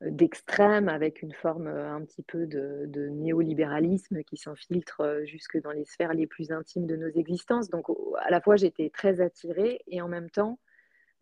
d'extrême 0.00 0.88
avec 0.88 1.22
une 1.22 1.32
forme 1.32 1.66
un 1.66 2.04
petit 2.04 2.22
peu 2.22 2.46
de, 2.46 2.84
de 2.86 3.08
néolibéralisme 3.08 4.22
qui 4.24 4.36
s'infiltre 4.36 5.22
jusque 5.24 5.60
dans 5.60 5.72
les 5.72 5.84
sphères 5.84 6.14
les 6.14 6.26
plus 6.26 6.52
intimes 6.52 6.86
de 6.86 6.96
nos 6.96 7.10
existences. 7.10 7.68
Donc 7.68 7.86
à 8.18 8.30
la 8.30 8.40
fois 8.40 8.56
j'étais 8.56 8.90
très 8.90 9.20
attirée 9.20 9.80
et 9.86 10.00
en 10.00 10.08
même 10.08 10.30
temps, 10.30 10.58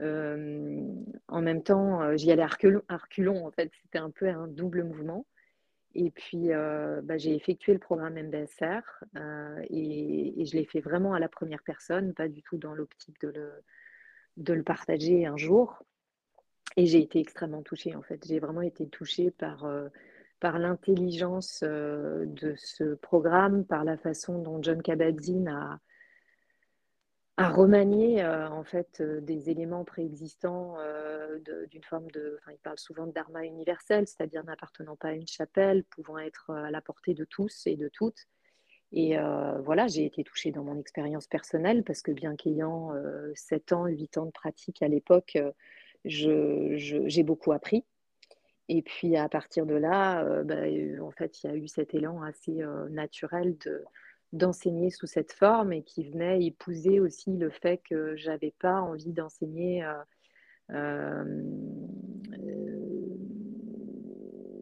en 0.00 1.42
même 1.42 1.62
temps 1.62 2.16
j'y 2.16 2.30
allais 2.30 2.42
à 2.42 2.96
reculons, 2.96 3.46
En 3.46 3.50
fait, 3.50 3.70
c'était 3.82 3.98
un 3.98 4.10
peu 4.10 4.28
un 4.28 4.46
double 4.46 4.84
mouvement. 4.84 5.26
Et 5.94 6.10
puis, 6.10 6.48
bah, 6.48 7.18
j'ai 7.18 7.34
effectué 7.34 7.72
le 7.72 7.78
programme 7.78 8.14
MBSR 8.14 8.82
et, 9.68 10.44
je 10.44 10.56
l'ai 10.56 10.64
fait 10.64 10.80
vraiment 10.80 11.14
à 11.14 11.18
la 11.18 11.28
première 11.28 11.62
personne, 11.62 12.14
pas 12.14 12.28
du 12.28 12.42
tout 12.42 12.58
dans 12.58 12.74
l'optique 12.74 13.20
de 13.20 14.52
le, 14.52 14.62
partager 14.62 15.26
un 15.26 15.36
jour. 15.36 15.82
Et 16.76 16.86
j'ai 16.86 17.00
été 17.00 17.18
extrêmement 17.18 17.62
touchée, 17.62 17.94
en 17.96 18.02
fait. 18.02 18.24
J'ai 18.26 18.38
vraiment 18.38 18.62
été 18.62 18.88
touchée 18.88 19.30
par, 19.30 19.64
euh, 19.64 19.88
par 20.38 20.58
l'intelligence 20.58 21.64
euh, 21.64 22.24
de 22.26 22.54
ce 22.56 22.94
programme, 22.94 23.64
par 23.64 23.84
la 23.84 23.96
façon 23.96 24.38
dont 24.38 24.62
John 24.62 24.80
Kabat-Zinn 24.82 25.48
a, 25.48 25.80
a 27.38 27.48
remanié 27.48 28.22
euh, 28.22 28.48
en 28.50 28.64
fait 28.64 29.02
des 29.02 29.48
éléments 29.50 29.84
préexistants 29.84 30.76
d'une 31.70 31.84
forme 31.84 32.10
de, 32.10 32.38
enfin, 32.40 32.52
il 32.52 32.58
parle 32.58 32.78
souvent 32.78 33.06
de 33.06 33.12
dharma 33.12 33.44
universel, 33.44 34.06
c'est-à-dire 34.06 34.44
n'appartenant 34.44 34.96
pas 34.96 35.08
à 35.08 35.12
une 35.12 35.26
chapelle, 35.26 35.84
pouvant 35.84 36.18
être 36.18 36.50
à 36.50 36.70
la 36.70 36.80
portée 36.80 37.14
de 37.14 37.24
tous 37.24 37.66
et 37.66 37.76
de 37.76 37.88
toutes. 37.88 38.26
Et 38.92 39.16
voilà, 39.64 39.86
j'ai 39.86 40.04
été 40.04 40.24
touchée 40.24 40.50
dans 40.50 40.64
mon 40.64 40.78
expérience 40.78 41.26
personnelle 41.26 41.84
parce 41.84 42.02
que 42.02 42.10
bien 42.10 42.36
qu'ayant 42.36 42.92
7 43.34 43.72
ans, 43.72 43.86
8 43.86 44.18
ans 44.18 44.26
de 44.26 44.30
pratique 44.30 44.82
à 44.82 44.88
l'époque, 44.88 45.38
j'ai 46.04 47.22
beaucoup 47.22 47.52
appris. 47.52 47.84
Et 48.68 48.82
puis 48.82 49.16
à 49.16 49.28
partir 49.28 49.66
de 49.66 49.74
là, 49.74 50.22
euh, 50.24 50.44
bah, 50.44 50.56
euh, 50.56 51.00
en 51.00 51.10
fait, 51.10 51.42
il 51.42 51.46
y 51.46 51.50
a 51.50 51.56
eu 51.56 51.68
cet 51.68 51.94
élan 51.94 52.22
assez 52.22 52.62
euh, 52.62 52.88
naturel 52.90 53.56
de, 53.58 53.82
d'enseigner 54.32 54.90
sous 54.90 55.06
cette 55.06 55.32
forme 55.32 55.72
et 55.72 55.82
qui 55.82 56.08
venait 56.08 56.44
épouser 56.44 57.00
aussi 57.00 57.36
le 57.36 57.50
fait 57.50 57.80
que 57.88 58.16
j'avais 58.16 58.54
pas 58.58 58.80
envie 58.80 59.12
d'enseigner 59.12 59.86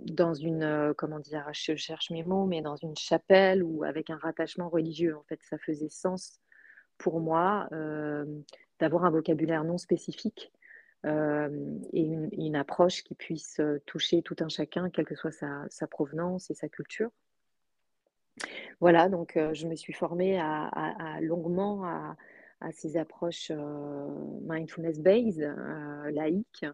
dans 0.07 0.35
une, 0.35 0.95
comment 0.97 1.19
dire, 1.19 1.49
je 1.53 1.75
cherche 1.75 2.11
mes 2.11 2.23
mots, 2.23 2.47
mais 2.47 2.63
dans 2.63 2.77
une 2.77 2.97
chapelle 2.97 3.63
ou 3.63 3.83
avec 3.85 4.11
un 4.11 4.19
rattachement 4.19 4.69
religieux. 4.69 5.17
En 5.17 5.25
fait, 5.25 5.41
ça 5.43 5.59
faisait 5.59 5.89
sens 5.89 6.41
pour 6.97 7.21
moi 7.21 7.69
d'avoir 8.79 9.05
un 9.05 9.11
vocabulaire 9.11 9.65
non 9.65 9.79
spécifique 9.79 10.53
euh, 11.07 11.79
et 11.93 12.03
une, 12.03 12.57
approche 12.57 13.05
qui 13.05 13.15
puisse 13.15 13.61
euh, 13.61 13.81
toucher 13.87 14.23
tout 14.23 14.35
un 14.41 14.49
chacun, 14.49 14.91
quelle 14.91 15.05
que 15.05 15.15
soit 15.15 15.31
sa, 15.31 15.87
provenance 15.87 16.51
et 16.51 16.55
sa 16.55 16.69
culture. 16.69 17.11
Voilà, 18.80 19.09
donc 19.09 19.38
je 19.52 19.66
me 19.66 19.75
suis 19.75 19.95
formée 19.95 20.38
à, 20.38 21.18
longuement 21.23 21.85
à, 21.85 22.16
ces 22.73 22.97
approches 22.97 23.50
mindfulness-based, 24.42 25.54
laïques. 26.12 26.66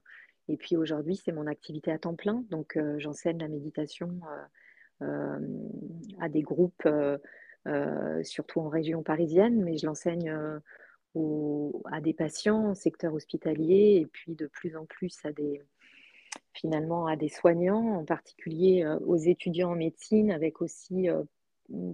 Et 0.48 0.56
puis 0.56 0.76
aujourd'hui, 0.76 1.16
c'est 1.16 1.32
mon 1.32 1.46
activité 1.46 1.92
à 1.92 1.98
temps 1.98 2.16
plein. 2.16 2.44
Donc 2.50 2.76
j'enseigne 2.98 3.38
la 3.38 3.48
méditation 3.48 4.20
à 5.00 6.28
des 6.28 6.42
groupes, 6.42 6.88
surtout 8.24 8.60
en 8.60 8.68
région 8.68 9.04
parisienne, 9.04 9.62
mais 9.62 9.76
je 9.76 9.86
l'enseigne 9.86 10.60
à 11.92 12.00
des 12.00 12.14
patients 12.14 12.70
au 12.70 12.74
secteur 12.74 13.14
hospitalier 13.14 14.00
et 14.02 14.06
puis 14.06 14.34
de 14.34 14.46
plus 14.48 14.76
en 14.76 14.86
plus 14.86 15.16
à 15.24 15.32
des, 15.32 15.62
finalement 16.52 17.06
à 17.06 17.14
des 17.14 17.28
soignants, 17.28 17.94
en 17.94 18.04
particulier 18.04 18.84
aux 19.06 19.16
étudiants 19.16 19.70
en 19.70 19.76
médecine, 19.76 20.32
avec 20.32 20.62
aussi 20.62 21.08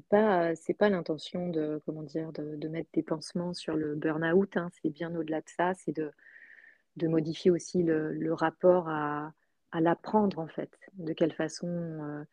pas, 0.08 0.54
c'est 0.54 0.74
pas 0.74 0.88
l'intention 0.88 1.48
de 1.48 1.80
comment 1.86 2.02
de, 2.02 2.68
mettre 2.68 2.90
des 2.92 3.02
pansements 3.02 3.54
sur 3.54 3.76
le 3.76 3.94
burn-out, 3.94 4.56
hein, 4.56 4.70
c'est 4.82 4.90
bien 4.90 5.14
au-delà 5.14 5.40
de 5.40 5.48
ça, 5.48 5.72
c'est 5.74 5.94
de, 5.94 6.10
modifier 7.06 7.50
aussi 7.50 7.82
le, 7.82 8.32
rapport 8.32 8.88
à, 8.88 9.32
l'apprendre 9.72 10.38
en 10.38 10.48
fait, 10.48 10.70
de 10.94 11.12
quelle 11.12 11.32
façon 11.32 11.68
euh, 11.68 12.24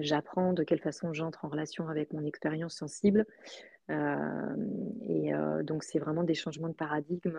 j'apprends, 0.00 0.52
de 0.52 0.62
quelle 0.62 0.80
façon 0.80 1.12
j'entre 1.12 1.44
en 1.44 1.48
relation 1.48 1.88
avec 1.88 2.12
mon 2.12 2.24
expérience 2.24 2.76
sensible. 2.76 3.26
Euh, 3.90 4.56
et 5.02 5.34
euh, 5.34 5.62
donc, 5.62 5.82
c'est 5.82 5.98
vraiment 5.98 6.24
des 6.24 6.34
changements 6.34 6.68
de 6.68 6.74
paradigme 6.74 7.38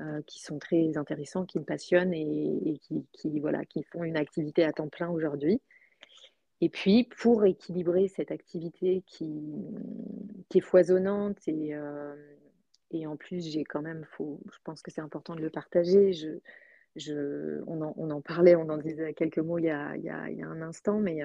euh, 0.00 0.22
qui 0.26 0.42
sont 0.42 0.58
très 0.58 0.96
intéressants, 0.96 1.44
qui 1.44 1.58
me 1.58 1.64
passionnent 1.64 2.12
et, 2.12 2.80
qui, 3.12 3.40
voilà, 3.40 3.64
qui 3.64 3.82
font 3.84 4.04
une 4.04 4.16
activité 4.16 4.64
à 4.64 4.72
temps 4.72 4.88
plein 4.88 5.08
aujourd'hui. 5.08 5.60
Et 6.60 6.68
puis, 6.68 7.08
pour 7.18 7.44
équilibrer 7.44 8.08
cette 8.08 8.30
activité 8.30 9.02
qui, 9.06 9.32
est 10.54 10.60
foisonnante 10.60 11.48
et, 11.48 11.74
et 12.90 13.06
en 13.06 13.16
plus, 13.16 13.46
j'ai 13.46 13.64
quand 13.64 13.82
même, 13.82 14.04
je 14.18 14.58
pense 14.64 14.82
que 14.82 14.90
c'est 14.90 15.00
important 15.00 15.34
de 15.34 15.40
le 15.40 15.48
partager. 15.48 16.12
Je, 16.12 16.28
je, 16.96 17.62
on, 17.66 17.80
en, 17.80 17.94
on, 17.96 18.10
en, 18.10 18.20
parlait, 18.20 18.56
on 18.56 18.68
en 18.68 18.76
disait 18.76 19.14
quelques 19.14 19.38
mots 19.38 19.58
il 19.58 19.64
y 19.64 19.70
a, 19.70 19.96
il 19.96 20.04
y 20.04 20.10
a, 20.10 20.48
un 20.48 20.60
instant, 20.60 20.98
mais 20.98 21.20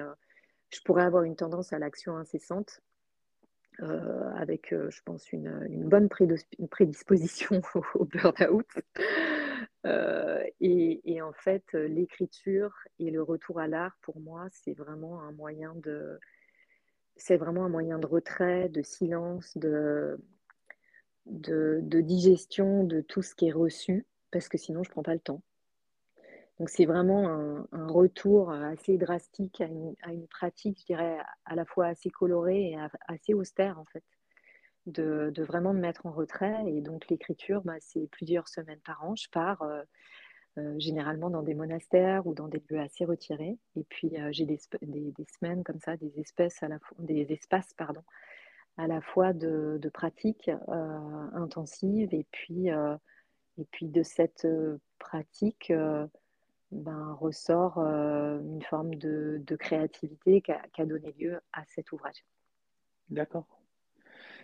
je 0.70 0.80
pourrais 0.80 1.04
avoir 1.04 1.24
une 1.24 1.36
tendance 1.36 1.72
à 1.72 1.78
l'action 1.78 2.16
incessante. 2.16 2.80
Euh, 3.82 4.30
avec, 4.36 4.72
euh, 4.72 4.90
je 4.90 5.02
pense, 5.04 5.30
une, 5.32 5.84
bonne 5.86 6.08
prédisposition 6.08 7.60
au, 7.94 8.04
burn-out. 8.06 8.66
Euh, 9.86 10.42
et, 10.60 11.22
en 11.22 11.32
fait, 11.32 11.72
l'écriture 11.72 12.74
et 12.98 13.10
le 13.10 13.22
retour 13.22 13.60
à 13.60 13.68
l'art, 13.68 13.96
pour 14.02 14.18
moi, 14.20 14.46
c'est 14.50 14.74
vraiment 14.74 15.22
un 15.22 15.32
moyen 15.32 15.74
de, 15.76 16.18
c'est 17.16 17.36
vraiment 17.36 17.64
un 17.64 17.68
moyen 17.68 17.98
de 17.98 18.06
retrait, 18.06 18.68
de 18.68 18.82
silence, 18.82 19.56
de, 19.56 20.18
de, 21.26 21.80
de, 21.82 22.00
digestion 22.00 22.84
de 22.84 23.00
tout 23.00 23.22
ce 23.22 23.34
qui 23.34 23.48
est 23.48 23.52
reçu, 23.52 24.06
parce 24.30 24.48
que 24.48 24.58
sinon, 24.58 24.82
je 24.82 24.90
ne 24.90 24.92
prends 24.92 25.02
pas 25.02 25.14
le 25.14 25.20
temps. 25.20 25.42
Donc 26.58 26.70
c'est 26.70 26.86
vraiment 26.86 27.28
un, 27.72 27.86
retour 27.86 28.50
assez 28.50 28.96
drastique 28.96 29.60
à 29.60 29.66
une, 29.66 30.26
pratique, 30.26 30.80
je 30.80 30.86
dirais, 30.86 31.18
à 31.44 31.54
la 31.54 31.66
fois 31.66 31.86
assez 31.88 32.08
colorée 32.08 32.70
et 32.70 32.78
assez 33.08 33.34
austère 33.34 33.78
en 33.78 33.84
fait, 33.84 34.02
de, 34.86 35.42
vraiment 35.42 35.72
me 35.72 35.80
mettre 35.80 36.06
en 36.06 36.12
retrait. 36.12 36.64
Et 36.66 36.80
donc 36.80 37.08
l'écriture, 37.08 37.62
bah, 37.62 37.76
c'est 37.80 38.08
plusieurs 38.10 38.48
semaines 38.48 38.80
par 38.84 39.04
an. 39.04 39.14
Je 39.16 39.28
pars 39.30 39.62
euh, 39.62 39.82
euh, 40.58 40.74
généralement 40.78 41.30
dans 41.30 41.42
des 41.42 41.54
monastères 41.54 42.26
ou 42.26 42.34
dans 42.34 42.48
des 42.48 42.62
lieux 42.70 42.80
assez 42.80 43.04
retirés. 43.04 43.58
Et 43.76 43.84
puis 43.84 44.18
euh, 44.18 44.28
j'ai 44.32 44.46
des, 44.46 44.58
semaines 44.58 45.64
comme 45.64 45.80
ça, 45.80 45.96
des 45.96 46.18
espèces 46.20 46.62
à 46.62 46.68
la 46.68 46.78
des 46.98 47.32
espaces 47.32 47.74
pardon, 47.74 48.02
à 48.76 48.86
la 48.86 49.00
fois 49.00 49.32
de, 49.32 49.78
de 49.80 49.88
pratique 49.88 50.50
intensive 50.68 52.14
et 52.14 52.26
puis 52.30 52.68
et 53.58 53.64
puis 53.70 53.86
de 53.86 54.02
cette 54.02 54.46
pratique 54.98 55.72
ben, 56.72 57.12
ressort 57.14 57.78
une 57.78 58.62
forme 58.62 58.94
de, 58.96 59.56
créativité 59.58 60.42
qui 60.42 60.52
a, 60.52 60.86
donné 60.86 61.14
lieu 61.18 61.40
à 61.52 61.64
cet 61.66 61.90
ouvrage. 61.92 62.24
D'accord. 63.08 63.46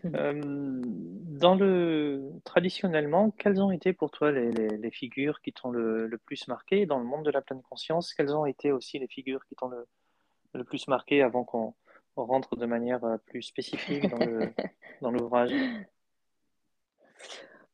Mmh. 0.05 0.15
Euh, 0.15 0.81
dans 0.85 1.55
le 1.55 2.33
traditionnellement, 2.45 3.31
quelles 3.31 3.63
ont 3.63 3.71
été 3.71 3.93
pour 3.93 4.11
toi 4.11 4.33
les, 4.33 4.91
figures 4.91 5.41
qui 5.41 5.53
t'ont 5.53 5.71
le, 5.71 6.11
plus 6.27 6.49
marqué? 6.49 6.87
Dans 6.87 6.99
le 6.99 7.05
monde 7.05 7.25
de 7.25 7.31
la 7.31 7.41
pleine 7.41 7.63
conscience 7.63 8.15
Quelles 8.15 8.35
ont 8.35 8.47
été 8.47 8.73
aussi 8.73 8.99
les 8.99 9.09
figures 9.09 9.45
qui 9.47 9.55
t'ont 9.55 9.69
le, 9.69 10.65
plus 10.65 10.89
marqué 10.89 11.23
avant 11.23 11.45
qu'on 11.45 11.75
rentre 12.17 12.57
de 12.57 12.67
manière 12.67 13.05
euh, 13.05 13.17
plus 13.17 13.43
spécifique 13.43 14.07
dans 15.01 15.11
l'ouvrage? 15.11 15.53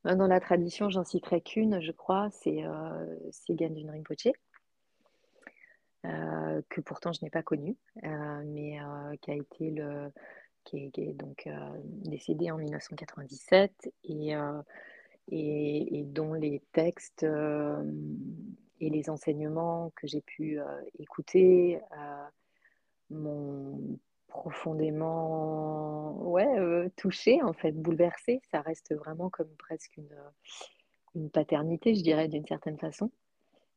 Dans 0.04 0.26
la 0.26 0.40
tradition, 0.40 0.90
j'en 0.90 1.04
citerai 1.04 1.40
qu'une, 1.40 1.80
je 1.80 1.92
crois, 1.92 2.28
c'est 2.30 2.64
euh, 2.64 3.06
Rinpoche. 3.49 4.28
Euh, 6.06 6.62
que 6.68 6.80
pourtant 6.80 7.12
je 7.12 7.25
n'ai 7.25 7.30
pas 7.30 7.42
connu, 7.42 7.76
euh, 8.04 8.42
mais 8.47 8.80
euh, 8.80 9.16
qui 9.20 9.32
a 9.32 9.35
été 9.35 9.70
le, 9.70 10.12
qui 10.68 10.90
est, 10.96 11.12
donc 11.14 11.48
décédé 12.04 12.50
en 12.50 12.58
1997 12.58 13.90
et, 14.04 14.34
et, 15.30 16.04
dont 16.04 16.34
les 16.34 16.62
textes 16.72 17.25
et 18.80 18.90
les 18.90 19.10
enseignements 19.10 19.92
que 19.96 20.06
j'ai 20.06 20.20
pu 20.20 20.58
écouter 20.98 21.80
m'ont 23.10 23.98
profondément 24.28 26.12
ouais, 26.28 26.90
touché, 26.96 27.42
en 27.42 27.54
fait, 27.54 27.72
bouleversé. 27.72 28.42
Ça 28.50 28.60
reste 28.60 28.94
vraiment 28.94 29.30
comme 29.30 29.48
presque 29.58 29.96
une, 29.96 30.14
une 31.14 31.30
paternité, 31.30 31.94
je 31.94 32.02
dirais, 32.02 32.28
d'une 32.28 32.46
certaine 32.46 32.78
façon. 32.78 33.10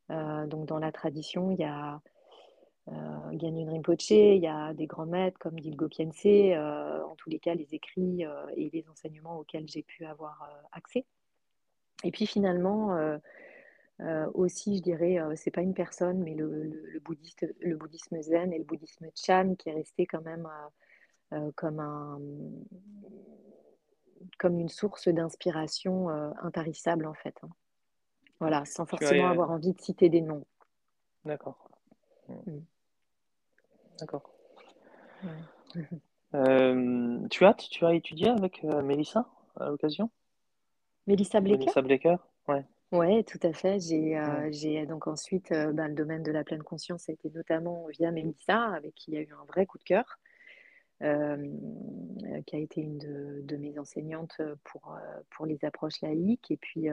donc 0.08 0.66
dans 0.66 0.78
la 0.78 0.92
tradition, 0.92 1.50
il 1.50 1.58
y 1.58 1.64
a 1.64 2.02
euh, 2.88 2.92
Gyanun 3.32 3.70
Rinpoche, 3.70 4.10
il 4.10 4.42
y 4.42 4.48
a 4.48 4.74
des 4.74 4.86
grands 4.86 5.06
maîtres 5.06 5.38
comme 5.38 5.58
Dilgo 5.58 5.88
Khyentse, 5.88 6.26
euh, 6.26 7.02
en 7.04 7.14
tous 7.14 7.30
les 7.30 7.38
cas 7.38 7.54
les 7.54 7.74
écrits 7.74 8.26
euh, 8.26 8.46
et 8.56 8.70
les 8.70 8.88
enseignements 8.88 9.38
auxquels 9.38 9.68
j'ai 9.68 9.82
pu 9.82 10.04
avoir 10.04 10.50
accès. 10.72 11.04
Et 12.04 12.10
puis 12.10 12.26
finalement, 12.26 12.98
aussi, 14.34 14.78
je 14.78 14.82
dirais, 14.82 15.18
c'est 15.36 15.52
pas 15.52 15.60
une 15.60 15.74
personne, 15.74 16.18
mais 16.18 16.34
le, 16.34 16.64
le, 16.64 16.98
bouddhiste, 16.98 17.46
le 17.60 17.76
bouddhisme 17.76 18.20
zen 18.20 18.52
et 18.52 18.58
le 18.58 18.64
bouddhisme 18.64 19.06
chan 19.14 19.54
qui 19.56 19.68
est 19.68 19.74
resté 19.74 20.06
quand 20.06 20.22
même 20.22 20.48
comme, 21.54 21.78
un, 21.78 22.18
comme 24.38 24.58
une 24.58 24.68
source 24.68 25.06
d'inspiration 25.06 26.08
intarissable 26.42 27.06
en 27.06 27.14
fait. 27.14 27.36
Hein. 27.44 27.50
Voilà, 28.40 28.64
sans 28.64 28.84
forcément 28.84 29.28
avoir 29.28 29.52
envie 29.52 29.72
de 29.72 29.80
citer 29.80 30.08
des 30.08 30.22
noms. 30.22 30.44
D'accord. 31.24 31.70
Mm. 32.28 32.58
D'accord. 34.02 34.28
Euh, 36.34 37.28
tu, 37.30 37.44
as, 37.44 37.54
tu 37.54 37.84
as 37.84 37.94
étudié 37.94 38.30
avec 38.30 38.64
euh, 38.64 38.82
Mélissa 38.82 39.28
à 39.60 39.68
l'occasion? 39.68 40.10
Mélissa 41.06 41.40
Blecker? 41.40 41.58
Mélissa 41.58 41.82
Blecker, 41.82 42.16
ouais. 42.48 42.64
Oui, 42.90 43.22
tout 43.24 43.38
à 43.42 43.52
fait. 43.52 43.78
J'ai 43.78 44.18
euh, 44.18 44.86
donc 44.86 45.06
ensuite 45.06 45.50
ben, 45.50 45.88
le 45.88 45.94
domaine 45.94 46.22
de 46.22 46.32
la 46.32 46.42
pleine 46.42 46.62
conscience 46.62 47.08
a 47.08 47.12
été 47.12 47.30
notamment 47.30 47.86
via 47.90 48.10
Mélissa, 48.10 48.60
avec 48.72 48.94
qui 48.94 49.12
il 49.12 49.14
y 49.14 49.18
a 49.18 49.20
eu 49.20 49.32
un 49.40 49.44
vrai 49.44 49.66
coup 49.66 49.78
de 49.78 49.84
cœur, 49.84 50.18
qui 51.00 51.06
a 51.06 52.58
été 52.58 52.80
une 52.80 52.98
de, 52.98 53.56
mes 53.56 53.78
enseignantes 53.78 54.40
pour, 54.64 54.98
pour 55.30 55.46
les 55.46 55.64
approches 55.64 56.00
laïques. 56.00 56.50
Et 56.50 56.56
puis, 56.56 56.88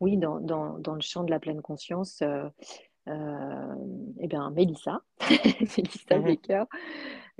oui, 0.00 0.16
dans, 0.16 0.40
dans, 0.40 0.78
dans, 0.78 0.94
le 0.94 1.00
champ 1.00 1.24
de 1.24 1.30
la 1.30 1.40
pleine 1.40 1.62
conscience, 1.62 2.20
euh, 2.22 2.48
eh 3.06 4.26
bien, 4.26 4.50
Mélissa, 4.50 5.02
Mélissa 5.30 6.18
mmh 6.18 6.24
Baker, 6.24 6.64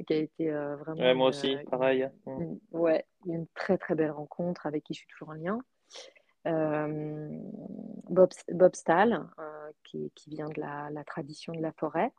qui 0.07 0.13
a 0.13 0.17
été 0.17 0.51
euh, 0.51 0.77
vraiment. 0.77 1.15
moi 1.15 1.29
aussi, 1.29 1.57
pareil. 1.71 2.09
Mmh. 2.27 2.55
ouais, 2.73 3.05
une 3.27 3.47
très 3.55 3.79
très 3.79 3.95
belle 3.95 4.13
rencontre 4.13 4.67
avec 4.67 4.85
qui 4.85 4.95
je 4.95 5.01
suis 5.01 5.09
toujours 5.09 5.31
en 5.31 5.35
lien. 5.35 5.59
Euh, 6.47 7.29
Bob, 8.09 8.31
Bob 8.53 8.77
Stahl, 8.77 9.27
qui, 9.85 10.13
qui, 10.15 10.31
vient 10.31 10.49
de 10.49 10.61
la, 10.61 10.91
la, 10.91 11.03
tradition 11.03 11.53
de 11.53 11.61
la 11.61 11.73
forêt, 11.73 12.13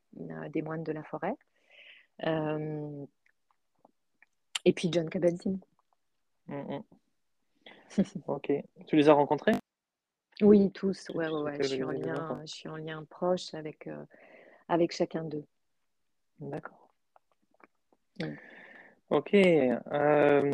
des 0.49 0.61
moines 0.61 0.83
de 0.83 0.91
la 0.91 1.03
forêt. 1.03 1.35
et 4.65 4.73
puis 4.73 4.89
John 4.91 5.09
Kabat-Zinn. 5.09 5.59
Mmh, 6.47 6.79
ok. 8.27 8.51
Tu 8.87 8.95
les 8.95 9.09
as 9.09 9.13
rencontrés? 9.13 9.53
Oui, 10.41 10.71
tous, 10.71 11.09
ouais, 11.09 11.27
ouais, 11.29 11.41
ouais. 11.41 11.57
Je 11.59 11.67
suis 11.67 11.83
en 11.83 11.91
lien, 11.91 12.41
je 12.45 12.53
suis 12.53 12.69
en 12.69 12.77
lien 12.77 13.03
proche 13.09 13.53
avec, 13.53 13.87
euh, 13.87 14.03
avec 14.67 14.91
chacun 14.91 15.23
d'eux. 15.23 15.45
D'accord. 16.39 16.89
Ok. 19.09 19.33
Euh, 19.33 20.51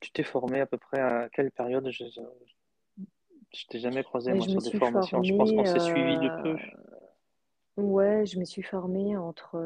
tu 0.00 0.10
t'es 0.12 0.22
formé 0.24 0.60
à 0.60 0.66
peu 0.66 0.78
près 0.78 1.00
à 1.00 1.28
quelle 1.28 1.50
période? 1.50 1.88
Je 1.90 2.04
ne 2.04 3.68
t'ai 3.68 3.78
jamais 3.78 4.02
croisé 4.02 4.32
moi, 4.32 4.46
sur 4.46 4.60
des 4.60 4.78
formations. 4.78 5.22
je 5.22 5.34
pense 5.34 5.52
qu'on 5.52 5.64
s'est 5.64 5.80
suivi 5.80 6.18
de 6.18 6.42
peu. 6.42 6.56
Euh, 7.78 7.82
ouais, 7.82 8.26
je 8.26 8.38
me 8.38 8.44
suis 8.44 8.62
formée 8.62 9.16
entre, 9.16 9.56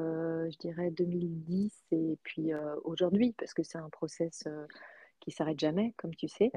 je 0.50 0.58
dirais, 0.58 0.90
2010 0.90 1.72
et 1.92 2.18
puis 2.22 2.52
aujourd'hui, 2.84 3.34
parce 3.38 3.54
que 3.54 3.62
c'est 3.62 3.78
un 3.78 3.88
process 3.88 4.46
qui 5.22 5.30
s'arrête 5.30 5.60
jamais, 5.60 5.94
comme 5.96 6.14
tu 6.14 6.28
sais. 6.28 6.50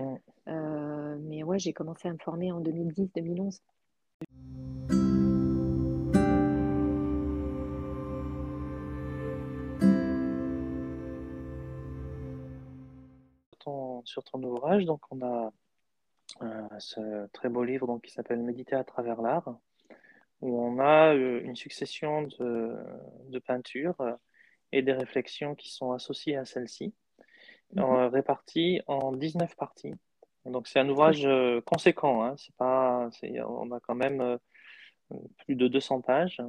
Euh, 0.47 1.17
mais 1.21 1.43
ouais, 1.43 1.59
j'ai 1.59 1.71
commencé 1.71 2.07
à 2.07 2.13
me 2.13 2.17
former 2.17 2.51
en 2.51 2.61
2010-2011. 2.61 3.61
Sur 14.03 14.23
ton 14.23 14.41
ouvrage, 14.43 14.85
donc 14.85 15.01
on 15.09 15.19
a 15.25 15.51
euh, 16.43 16.67
ce 16.77 17.25
très 17.33 17.49
beau 17.49 17.63
livre 17.63 17.87
donc, 17.87 18.03
qui 18.03 18.11
s'appelle 18.11 18.39
Méditer 18.39 18.75
à 18.75 18.83
travers 18.83 19.19
l'art, 19.21 19.57
où 20.41 20.61
on 20.61 20.77
a 20.79 21.15
euh, 21.15 21.41
une 21.43 21.55
succession 21.55 22.21
de, 22.21 22.77
de 23.29 23.39
peintures 23.39 23.97
et 24.71 24.83
des 24.83 24.93
réflexions 24.93 25.55
qui 25.55 25.71
sont 25.71 25.91
associées 25.91 26.37
à 26.37 26.45
celle-ci. 26.45 26.93
Mhm. 27.75 27.83
Euh, 27.83 28.07
réparti 28.09 28.81
en 28.87 29.11
19 29.11 29.55
parties. 29.55 29.93
Donc 30.45 30.67
c'est 30.67 30.79
un 30.79 30.87
ouvrage 30.87 31.25
euh, 31.25 31.59
conséquent, 31.61 32.23
hein. 32.23 32.35
c'est 32.37 32.55
pas, 32.55 33.09
on 33.47 33.71
a 33.71 33.79
quand 33.79 33.95
même 33.95 34.21
euh, 34.21 34.37
plus 35.45 35.55
de 35.55 35.67
200 35.67 36.01
pages. 36.01 36.41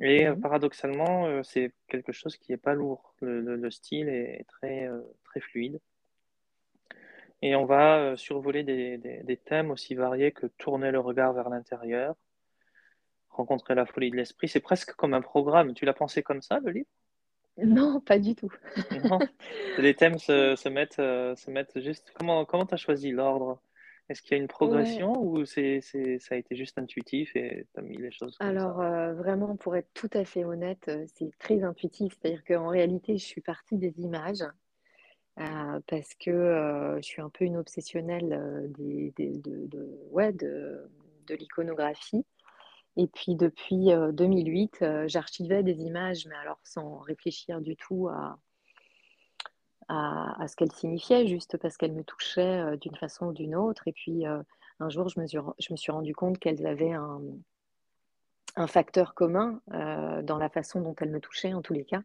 Et 0.00 0.28
mhm. 0.28 0.40
paradoxalement, 0.40 1.42
c'est 1.42 1.72
quelque 1.88 2.12
chose 2.12 2.36
qui 2.36 2.52
n'est 2.52 2.58
pas 2.58 2.74
lourd. 2.74 3.14
Le, 3.20 3.70
style 3.70 4.08
est 4.08 4.44
très, 4.48 4.88
très 5.24 5.40
fluide. 5.40 5.78
Et 7.42 7.54
on 7.54 7.66
va 7.66 8.16
survoler 8.16 8.62
des, 8.64 8.98
des, 8.98 9.36
thèmes 9.36 9.70
aussi 9.70 9.94
variés 9.94 10.32
que 10.32 10.46
tourner 10.46 10.90
le 10.90 11.00
regard 11.00 11.32
vers 11.32 11.48
l'intérieur, 11.50 12.14
rencontrer 13.28 13.74
la 13.74 13.86
folie 13.86 14.10
de 14.10 14.16
l'esprit. 14.16 14.48
C'est 14.48 14.60
presque 14.60 14.94
comme 14.94 15.14
un 15.14 15.22
programme. 15.22 15.74
Tu 15.74 15.84
l'as 15.84 15.94
pensé 15.94 16.22
comme 16.22 16.42
ça, 16.42 16.60
le 16.60 16.70
livre? 16.70 16.88
Non, 17.64 18.00
pas 18.00 18.18
du 18.18 18.34
tout. 18.34 18.52
Les 19.78 19.94
thèmes 19.94 20.18
se, 20.18 20.68
mettent, 20.68 20.98
euh, 20.98 21.34
se 21.36 21.50
mettent 21.50 21.80
juste. 21.80 22.12
Comment 22.14 22.44
comment 22.44 22.66
tu 22.66 22.74
as 22.74 22.78
choisi 22.78 23.10
l'ordre? 23.10 23.60
Est-ce 24.08 24.22
qu'il 24.22 24.32
y 24.32 24.40
a 24.40 24.42
une 24.42 24.48
progression 24.48 25.12
ou 25.22 25.44
c'est, 25.44 25.80
ça 25.82 26.34
a 26.34 26.36
été 26.36 26.56
juste 26.56 26.78
intuitif 26.78 27.36
et 27.36 27.68
tu 27.72 27.80
as 27.80 27.82
mis 27.82 27.96
les 27.96 28.10
choses 28.10 28.36
comme 28.36 28.48
Alors, 28.48 28.80
euh, 28.80 29.12
vraiment, 29.14 29.54
pour 29.54 29.76
être 29.76 29.88
tout 29.94 30.10
à 30.14 30.24
fait 30.24 30.44
honnête, 30.44 30.86
euh, 30.88 31.04
c'est 31.14 31.30
très 31.38 31.62
intuitif. 31.62 32.14
C'est-à-dire 32.20 32.42
qu'en 32.44 32.66
réalité, 32.68 33.18
je 33.18 33.24
suis 33.24 33.40
partie 33.40 33.76
des 33.76 34.00
images 34.00 34.44
parce 35.86 36.12
que 36.16 36.96
je 36.96 37.02
suis 37.02 37.22
un 37.22 37.30
peu 37.30 37.46
une 37.46 37.56
obsessionnelle 37.56 38.68
des, 38.76 39.14
de, 39.16 39.66
de, 39.68 40.90
de 41.26 41.34
l'iconographie. 41.34 42.26
Et 42.96 43.06
puis 43.06 43.36
depuis 43.36 43.90
2008, 44.12 44.78
euh, 44.82 44.86
euh, 44.86 45.08
j'archivais 45.08 45.62
des 45.62 45.80
images, 45.82 46.26
mais 46.26 46.34
alors 46.34 46.58
sans 46.64 46.98
réfléchir 46.98 47.60
du 47.60 47.76
tout 47.76 48.08
à, 48.08 48.38
à, 49.88 50.46
ce 50.48 50.56
qu'elles 50.56 50.72
signifiaient, 50.72 51.26
juste 51.26 51.56
parce 51.56 51.76
qu'elles 51.76 51.94
me 51.94 52.04
touchaient 52.04 52.60
euh, 52.60 52.76
d'une 52.76 52.96
façon 52.96 53.26
ou 53.26 53.32
d'une 53.32 53.54
autre. 53.54 53.86
Et 53.86 53.92
puis 53.92 54.24
un 54.26 54.88
jour, 54.88 55.08
je 55.08 55.20
me 55.20 55.26
suis, 55.76 55.92
rendu 55.92 56.14
compte 56.14 56.38
qu'elles 56.38 56.66
avaient 56.66 56.92
un, 56.92 57.20
un, 58.56 58.66
facteur 58.66 59.14
commun 59.14 59.60
dans 59.68 60.38
la 60.38 60.48
façon 60.48 60.80
dont 60.80 60.94
elles 61.00 61.10
me 61.10 61.20
touchaient, 61.20 61.52
en 61.54 61.62
tous 61.62 61.74
les 61.74 61.84
cas. 61.84 62.02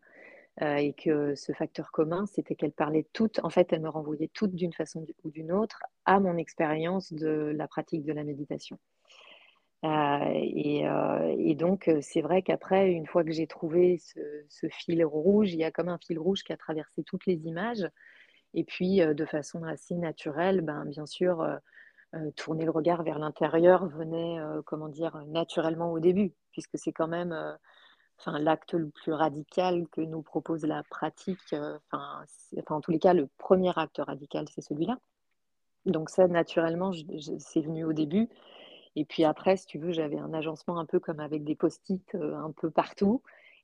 et 0.62 0.94
que 0.94 1.36
ce 1.36 1.52
facteur 1.54 1.92
commun, 1.92 2.26
c'était 2.28 2.56
qu'elles 2.56 2.72
parlaient 2.74 3.08
toutes, 3.14 3.40
en 3.44 3.50
fait, 3.50 3.74
elles 3.74 3.82
me 3.82 3.90
renvoyaient 3.90 4.32
toutes 4.34 4.56
d'une 4.56 4.74
façon 4.74 5.06
ou 5.24 5.32
d'une 5.32 5.52
autre 5.52 5.80
à 6.06 6.20
mon 6.20 6.38
expérience 6.38 7.14
de 7.14 7.54
la 7.56 7.68
pratique 7.68 8.04
de 8.04 8.14
la 8.14 8.24
méditation. 8.24 8.78
Euh, 9.86 10.86
euh, 10.86 11.36
et, 11.38 11.56
donc, 11.56 11.88
euh, 11.88 12.00
c'est 12.02 12.22
vrai 12.22 12.42
qu'après, 12.42 12.92
une 12.92 13.06
fois 13.06 13.24
que 13.24 13.32
j'ai 13.32 13.48
trouvé 13.48 14.00
ce, 14.50 14.68
fil 14.70 15.06
rouge, 15.06 15.54
il 15.54 15.60
y 15.60 15.64
a 15.64 15.72
comme 15.72 15.90
un 15.90 15.98
fil 15.98 16.20
rouge 16.20 16.44
qui 16.44 16.54
a 16.54 16.58
traversé 16.58 17.04
toutes 17.04 17.26
les 17.26 17.46
images. 17.46 17.88
Et 18.54 18.64
puis, 18.64 19.00
de 19.00 19.26
façon 19.26 19.64
assez 19.64 19.96
naturelle, 19.96 20.62
ben, 20.62 20.86
bien 20.86 21.06
sûr, 21.06 21.46
tourner 22.38 22.64
le 22.64 22.72
regard 22.72 23.04
vers 23.04 23.20
l'intérieur 23.20 23.86
venait, 23.88 24.38
comment 24.66 24.88
dire, 24.88 25.22
naturellement 25.28 25.92
au 25.92 26.00
début, 26.00 26.34
puisque 26.52 26.78
c'est 26.78 26.94
quand 26.94 27.10
même 27.10 27.36
enfin, 28.18 28.40
l'acte 28.40 28.74
le 28.74 28.90
plus 28.90 29.12
radical 29.12 29.88
que 29.92 30.00
nous 30.00 30.22
propose 30.22 30.64
la 30.66 30.84
pratique. 30.84 31.54
Enfin, 31.92 32.26
en 32.70 32.80
tous 32.82 32.92
les 32.92 33.00
cas, 33.00 33.14
le 33.14 33.28
premier 33.38 33.78
acte 33.78 34.00
radical, 34.00 34.46
c'est 34.50 34.62
celui-là. 34.62 35.00
Donc 35.86 36.10
ça, 36.10 36.28
naturellement, 36.28 36.92
c'est 37.40 37.62
venu 37.62 37.84
au 37.84 37.92
début. 37.92 38.30
Et 38.96 39.06
puis 39.06 39.24
après, 39.26 39.58
si 39.58 39.66
tu 39.66 39.78
veux, 39.78 39.92
j'avais 39.92 40.18
un 40.18 40.34
agencement 40.34 40.80
un 40.80 40.86
peu 40.86 41.00
comme 41.00 41.20
avec 41.20 41.44
des 41.44 41.56
post-it 41.56 42.16
euh, 42.16 42.36
un 42.38 42.52
peu 42.52 42.70
partout. 42.70 43.22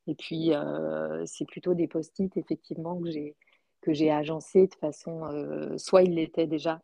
Et 0.08 0.16
puis, 0.16 0.54
euh, 0.54 1.26
c'est 1.26 1.46
plutôt 1.46 1.74
des 1.74 1.88
post-it, 1.88 2.36
effectivement, 2.36 3.00
que 3.00 3.10
j'ai, 3.10 3.36
que 3.82 3.94
j'ai 3.94 4.12
agencé 4.12 4.68
de 4.68 4.76
façon. 4.76 5.26
Euh, 5.26 5.78
soit 5.78 6.04
il 6.04 6.16
l'était 6.16 6.48
déjà 6.48 6.82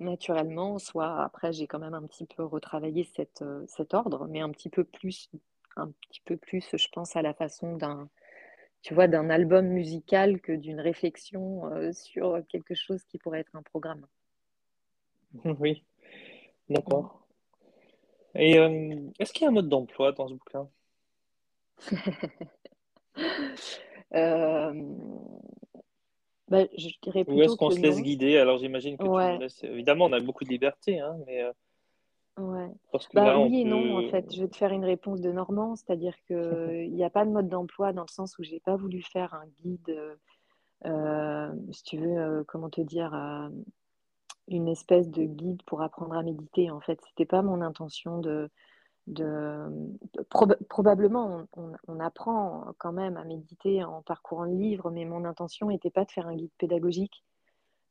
naturellement, 0.00 0.78
soit 0.78 1.22
après, 1.22 1.52
j'ai 1.52 1.66
quand 1.66 1.78
même 1.78 1.94
un 1.94 2.02
petit 2.02 2.26
peu 2.26 2.44
retravaillé 2.44 3.04
cette, 3.16 3.44
cet 3.66 3.94
ordre, 3.94 4.26
mais 4.28 4.40
un 4.40 4.50
petit 4.50 4.68
peu 4.68 4.84
plus, 4.84 5.30
un 5.76 5.88
petit 5.88 6.20
peu 6.24 6.36
plus, 6.36 6.68
je 6.74 6.88
pense, 6.92 7.16
à 7.16 7.22
la 7.22 7.32
façon 7.32 7.76
d'un. 7.76 8.08
Tu 8.82 8.94
vois, 8.94 9.08
d'un 9.08 9.30
album 9.30 9.66
musical 9.66 10.40
que 10.40 10.52
d'une 10.52 10.80
réflexion 10.80 11.62
sur 11.92 12.40
quelque 12.46 12.74
chose 12.74 13.02
qui 13.04 13.18
pourrait 13.18 13.40
être 13.40 13.56
un 13.56 13.62
programme. 13.62 14.06
Oui, 15.58 15.82
d'accord. 16.68 17.25
Et 18.38 18.58
euh, 18.58 18.94
est-ce 19.18 19.32
qu'il 19.32 19.42
y 19.42 19.46
a 19.46 19.48
un 19.48 19.54
mode 19.54 19.68
d'emploi 19.68 20.12
dans 20.12 20.28
ce 20.28 20.34
bouquin? 20.34 20.68
Euh, 24.14 24.72
bah, 26.48 26.64
je 26.78 26.88
dirais 27.02 27.24
Ou 27.26 27.42
est-ce 27.42 27.56
qu'on 27.56 27.70
se 27.70 27.80
laisse 27.80 28.00
guider? 28.00 28.38
Alors 28.38 28.58
j'imagine 28.58 28.96
que 28.96 29.02
tu 29.02 29.40
laisses... 29.40 29.64
Évidemment, 29.64 30.04
on 30.04 30.12
a 30.12 30.20
beaucoup 30.20 30.44
de 30.44 30.50
liberté, 30.50 31.00
hein, 31.00 31.16
mais... 31.26 31.42
Euh, 31.42 31.52
ouais. 32.38 32.68
bah, 33.14 33.40
oui 33.40 33.62
et 33.62 33.64
non, 33.64 33.96
en 33.96 34.08
fait. 34.08 34.32
Je 34.32 34.42
vais 34.42 34.48
te 34.48 34.56
faire 34.56 34.70
une 34.70 34.84
réponse 34.84 35.20
de 35.20 35.32
Normand, 35.32 35.74
c'est-à-dire 35.74 36.14
qu'il 36.26 36.36
n'y 36.94 37.04
a 37.04 37.10
pas 37.10 37.24
de 37.24 37.30
mode 37.30 37.48
d'emploi 37.48 37.92
dans 37.92 38.02
le 38.02 38.12
sens 38.12 38.38
où 38.38 38.44
je 38.44 38.52
n'ai 38.52 38.60
pas 38.60 38.76
voulu 38.76 39.02
faire 39.02 39.34
un 39.34 39.46
guide, 39.60 39.98
si 41.72 41.82
tu 41.82 41.96
veux, 41.98 42.44
comment 42.46 42.70
te 42.70 42.82
dire, 42.82 43.12
une 44.48 44.68
espèce 44.68 45.10
de 45.10 45.22
guide 45.24 45.62
pour 45.64 45.82
apprendre 45.82 46.14
à 46.14 46.22
méditer. 46.22 46.70
En 46.70 46.80
fait, 46.80 47.00
c'était 47.08 47.26
pas 47.26 47.42
mon 47.42 47.60
intention 47.60 48.18
de. 48.18 48.50
probablement, 50.68 51.46
on, 51.88 52.00
apprend 52.00 52.72
quand 52.78 52.92
même 52.92 53.16
à 53.16 53.24
méditer 53.24 53.84
en 53.84 54.02
parcourant 54.02 54.44
le 54.44 54.54
livre, 54.54 54.90
mais 54.90 55.04
mon 55.04 55.24
intention 55.24 55.68
n'était 55.68 55.90
pas 55.90 56.04
de 56.04 56.10
faire 56.10 56.26
un 56.26 56.36
guide 56.36 56.52
pédagogique 56.58 57.24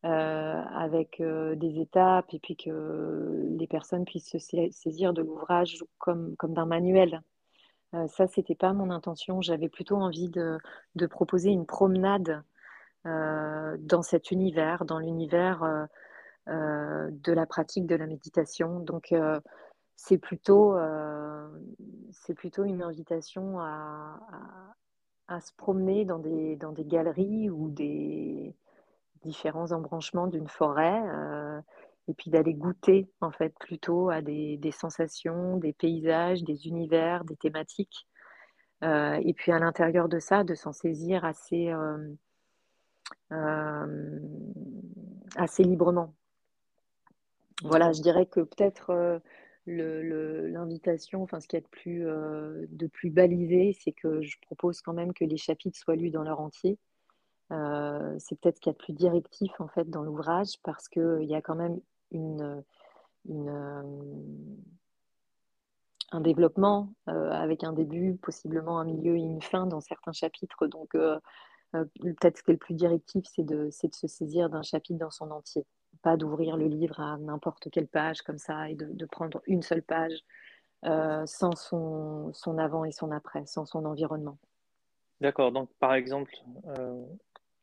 euh, 0.05 0.61
avec 0.75 1.19
euh, 1.19 1.55
des 1.55 1.79
étapes 1.79 2.33
et 2.33 2.39
puis 2.39 2.55
que 2.55 3.47
les 3.57 3.67
personnes 3.67 4.05
puissent 4.05 4.29
se 4.29 4.37
saisir 4.37 5.13
de 5.13 5.21
l'ouvrage 5.21 5.83
comme, 5.97 6.35
comme 6.37 6.53
d'un 6.53 6.65
manuel. 6.65 7.21
Euh, 7.93 8.07
ça, 8.07 8.27
c'était 8.27 8.55
pas 8.55 8.73
mon 8.73 8.91
intention. 8.91 9.41
J'avais 9.41 9.69
plutôt 9.69 9.95
envie 9.95 10.29
de, 10.29 10.59
proposer 11.07 11.49
une 11.49 11.65
promenade 11.65 12.43
dans 13.03 14.01
cet 14.01 14.31
univers, 14.31 14.83
dans 14.83 14.97
l'univers 14.97 15.61
euh, 15.63 15.85
de 16.47 17.31
la 17.31 17.45
pratique 17.45 17.87
de 17.87 17.95
la 17.95 18.07
méditation. 18.07 18.79
Donc, 18.79 19.11
euh, 19.11 19.39
c'est 19.95 20.17
plutôt, 20.17 20.75
euh, 20.75 21.47
c'est 22.11 22.35
plutôt 22.35 22.63
une 22.63 22.83
invitation 22.83 23.59
à, 23.59 24.19
se 25.41 25.51
promener 25.57 26.05
dans 26.05 26.19
des, 26.19 26.57
galeries 26.85 27.49
ou 27.49 27.69
des 27.69 28.55
différents 29.23 29.71
embranchements 29.71 30.27
d'une 30.27 30.47
forêt 30.47 31.01
et 32.07 32.13
puis 32.13 32.29
d'aller 32.29 32.53
goûter 32.53 33.09
en 33.21 33.31
fait 33.31 33.53
plutôt 33.59 34.11
à 34.11 34.21
des, 34.21 34.71
sensations, 34.71 35.57
des 35.57 35.73
paysages, 35.73 36.43
des 36.43 36.67
univers, 36.67 37.25
des 37.25 37.35
thématiques. 37.37 38.07
et 38.83 39.33
puis 39.35 39.51
à 39.51 39.57
l'intérieur 39.57 40.09
de 40.09 40.19
ça, 40.19 40.43
de 40.43 40.53
s'en 40.53 40.73
saisir 40.73 41.25
assez 41.25 41.73
librement. 45.63 46.13
Voilà, 47.63 47.93
je 47.93 48.01
dirais 48.01 48.25
que 48.25 48.41
peut-être 48.41 48.89
euh, 48.91 49.19
l'invitation, 49.67 51.23
enfin 51.23 51.39
ce 51.39 51.47
qu'il 51.47 51.57
y 51.57 51.61
a 51.61 51.63
de 51.63 51.69
plus, 51.69 52.07
euh, 52.07 52.65
de 52.69 52.87
plus 52.87 53.09
balisé, 53.09 53.77
c'est 53.81 53.93
que 53.93 54.21
je 54.21 54.37
propose 54.41 54.81
quand 54.81 54.93
même 54.93 55.13
que 55.13 55.23
les 55.23 55.37
chapitres 55.37 55.77
soient 55.77 55.95
lus 55.95 56.11
dans 56.11 56.23
leur 56.23 56.41
entier. 56.41 56.77
Euh, 57.51 58.15
c'est 58.19 58.39
peut-être 58.39 58.57
ce 58.57 58.61
qu'il 58.61 58.71
y 58.71 58.75
a 58.75 58.77
de 58.77 58.83
plus 58.83 58.93
directif 58.93 59.51
en 59.59 59.67
fait 59.67 59.89
dans 59.89 60.03
l'ouvrage 60.03 60.59
parce 60.63 60.89
qu'il 60.89 61.23
y 61.23 61.35
a 61.35 61.41
quand 61.41 61.55
même 61.55 61.79
une, 62.11 62.63
un 66.11 66.21
développement 66.21 66.93
avec 67.05 67.63
un 67.63 67.73
début, 67.73 68.15
possiblement 68.17 68.79
un 68.79 68.85
milieu 68.85 69.15
et 69.15 69.21
une 69.21 69.41
fin 69.41 69.67
dans 69.67 69.81
certains 69.81 70.11
chapitres. 70.11 70.67
Donc 70.67 70.89
peut-être 71.71 72.37
ce 72.37 72.43
qui 72.43 72.51
est 72.51 72.53
le 72.53 72.59
plus 72.59 72.73
directif, 72.73 73.25
c'est 73.33 73.45
de, 73.45 73.65
de 73.65 73.95
se 73.95 74.07
saisir 74.07 74.49
d'un 74.49 74.63
chapitre 74.63 74.99
dans 74.99 75.11
son 75.11 75.31
entier 75.31 75.65
pas 76.01 76.17
d'ouvrir 76.17 76.57
le 76.57 76.65
livre 76.67 76.99
à 76.99 77.17
n'importe 77.17 77.69
quelle 77.71 77.87
page 77.87 78.21
comme 78.21 78.37
ça 78.37 78.69
et 78.69 78.75
de, 78.75 79.05
prendre 79.05 79.41
une 79.47 79.61
seule 79.61 79.81
page 79.81 80.23
euh, 80.85 81.25
sans 81.25 81.55
son, 81.55 82.31
son, 82.33 82.57
avant 82.57 82.85
et 82.85 82.91
son 82.91 83.11
après, 83.11 83.45
sans 83.45 83.65
son 83.65 83.85
environnement. 83.85 84.37
D'accord, 85.21 85.51
donc 85.51 85.69
par 85.79 85.93
exemple, 85.93 86.33
euh, 86.77 87.03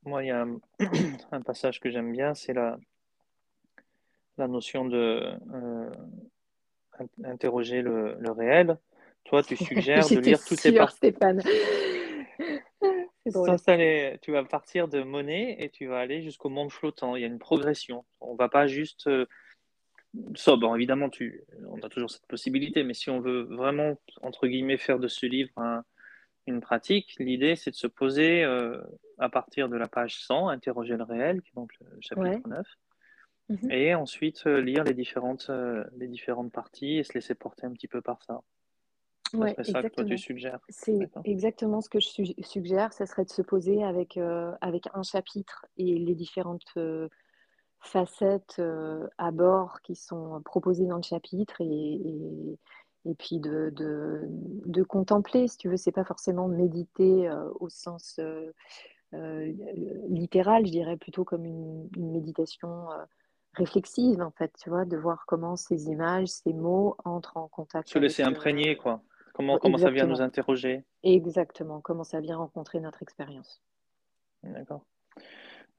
moi 0.05 0.25
il 0.25 0.29
y 0.29 0.31
a 0.31 0.43
un, 0.43 1.41
passage 1.45 1.81
que 1.81 1.91
j'aime 1.91 2.13
bien, 2.13 2.35
c'est 2.35 2.55
la, 2.55 2.79
la 4.39 4.49
notion 4.49 4.87
de 4.87 5.35
euh, 5.55 5.91
interroger 7.25 7.83
le, 7.83 8.17
le, 8.19 8.31
réel. 8.31 8.79
Toi, 9.25 9.43
tu 9.43 9.57
suggères 9.57 10.09
de 10.09 10.19
lire 10.19 10.43
toutes 10.43 10.61
ces 10.61 10.73
parties. 10.73 10.97
Stéphane 10.97 11.43
tu 14.21 14.33
vas 14.33 14.45
partir 14.45 14.89
de 14.89 15.03
monnaie 15.03 15.57
et 15.61 15.71
tu 15.71 15.87
vas 15.87 16.01
aller 16.01 16.23
jusqu'au 16.23 16.49
monde 16.49 16.73
flottant. 16.73 17.15
Il 17.17 17.23
y 17.23 17.25
a 17.25 17.29
une 17.29 17.39
progression. 17.39 18.05
On 18.21 18.35
va 18.35 18.49
pas 18.49 18.67
juste 18.67 19.07
euh, 19.07 19.27
sobre. 20.35 20.75
Évidemment, 20.75 21.09
tu, 21.09 21.45
on 21.69 21.79
a 21.81 21.89
toujours 21.89 22.11
cette 22.11 22.27
possibilité, 22.27 22.83
mais 22.83 22.95
si 22.95 23.11
on 23.11 23.21
veut 23.21 23.43
vraiment, 23.43 23.97
entre 24.23 24.47
guillemets, 24.49 24.79
faire 24.79 24.99
de 24.99 25.09
ce 25.09 25.27
livre 25.27 25.53
une 26.49 26.61
pratique, 26.61 27.15
l'idée, 27.21 27.55
c'est 27.55 27.71
de 27.71 27.77
se 27.77 27.87
poser 27.87 28.43
euh, 28.43 28.83
à 29.19 29.29
partir 29.29 29.69
de 29.69 29.77
la 29.77 29.87
page 29.87 30.19
100, 30.25 30.49
interroger 30.49 30.97
le 30.97 31.05
réel, 31.05 31.41
qui 31.43 31.51
est 31.51 31.55
donc 31.55 31.71
le 31.81 31.87
chapitre 32.01 32.49
9, 32.49 32.67
mhm. 33.51 33.71
et 33.71 33.95
ensuite 33.95 34.45
euh, 34.49 34.61
lire 34.61 34.83
les 34.83 34.95
différentes, 34.95 35.53
les 35.97 36.09
différentes 36.09 36.51
parties 36.51 36.99
et 36.99 37.05
se 37.05 37.13
laisser 37.15 37.37
porter 37.37 37.67
un 37.67 37.73
petit 37.73 37.87
peu 37.87 38.01
par 38.01 38.21
ça. 38.25 38.41
Ouais, 39.35 39.55
c'est 39.59 39.73
ça 39.73 39.83
que 39.83 39.89
toi 39.89 40.05
tu 40.05 40.19
suggères. 40.19 40.61
C'est 40.69 41.11
exactement 41.25 41.81
ce 41.81 41.89
que 41.89 42.01
je 42.01 42.33
suggère. 42.43 42.93
Ça 42.93 43.07
serait 43.07 43.25
de 43.25 43.31
se 43.31 43.43
poser 43.43 43.83
avec, 43.85 44.17
euh, 44.17 44.53
avec 44.61 44.89
un 44.95 45.03
chapitre 45.03 45.67
et 45.77 45.99
les 45.99 46.15
différentes 46.15 46.71
euh, 46.77 47.09
facettes 47.81 48.57
euh, 48.59 49.07
à 49.19 49.31
bord 49.31 49.81
qui 49.83 49.95
sont 49.95 50.41
proposées 50.45 50.87
dans 50.87 50.97
le 50.97 51.03
chapitre 51.03 51.61
et, 51.61 52.59
et, 53.05 53.15
puis 53.15 53.41
de, 53.41 53.73
de, 53.75 54.21
de, 54.27 54.83
contempler, 54.83 55.49
si 55.49 55.57
tu 55.57 55.69
veux. 55.69 55.77
C'est 55.77 55.93
pas 55.93 56.05
forcément 56.05 56.49
méditer 56.49 57.31
au 57.61 57.69
sens 57.69 58.21
littéral, 60.09 60.67
je 60.67 60.73
dirais 60.73 60.97
plutôt 60.97 61.25
comme 61.25 61.45
une, 61.45 61.89
une 61.97 62.13
méditation 62.13 62.89
réflexive 63.55 64.23
en 64.23 64.31
fait, 64.31 64.53
tu 64.63 64.71
vois, 64.71 64.85
de 64.85 64.97
voir 64.97 65.25
comment 65.27 65.57
ces 65.57 65.89
images, 65.89 66.29
ces 66.29 66.53
mots 66.53 66.97
entrent 67.05 67.37
en 67.37 67.49
contact. 67.49 67.89
Se 67.89 67.99
laisser 67.99 68.23
imprégner, 68.23 68.77
quoi. 68.77 69.03
Comment, 69.33 69.59
comment 69.59 69.79
ça 69.79 69.91
vient 69.91 70.07
nous 70.07 70.21
interroger? 70.21 70.85
Exactement, 71.03 71.81
comment 71.81 72.05
ça 72.05 72.21
vient 72.21 72.37
rencontrer 72.37 72.81
notre 72.81 73.03
expérience. 73.03 73.63
D'accord. 74.43 74.85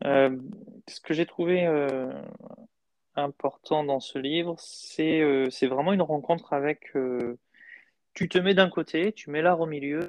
Euh, 0.06 0.38
ce 0.88 1.00
que 1.00 1.14
j'ai 1.14 1.26
trouvé 1.26 1.66
euh, 1.66 2.12
important 3.16 3.84
dans 3.84 4.00
ce 4.00 4.18
livre, 4.18 4.56
c'est 4.58 5.22
euh, 5.22 5.48
vraiment 5.64 5.94
une 5.94 6.02
rencontre 6.02 6.54
avec... 6.54 6.94
tu 8.14 8.30
te 8.30 8.38
mets 8.38 8.54
d'un 8.54 8.70
côté, 8.70 9.14
tu 9.14 9.30
mets 9.30 9.42
l'art 9.42 9.60
au 9.60 9.68
milieu 9.68 10.08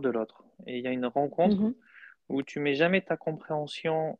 de 0.00 0.08
l'autre. 0.08 0.44
Et 0.66 0.78
il 0.78 0.84
y 0.84 0.86
a 0.86 0.92
une 0.92 1.06
rencontre 1.06 1.56
mm-hmm. 1.56 1.74
où 2.28 2.42
tu 2.42 2.60
mets 2.60 2.74
jamais 2.74 3.00
ta 3.00 3.16
compréhension... 3.16 4.18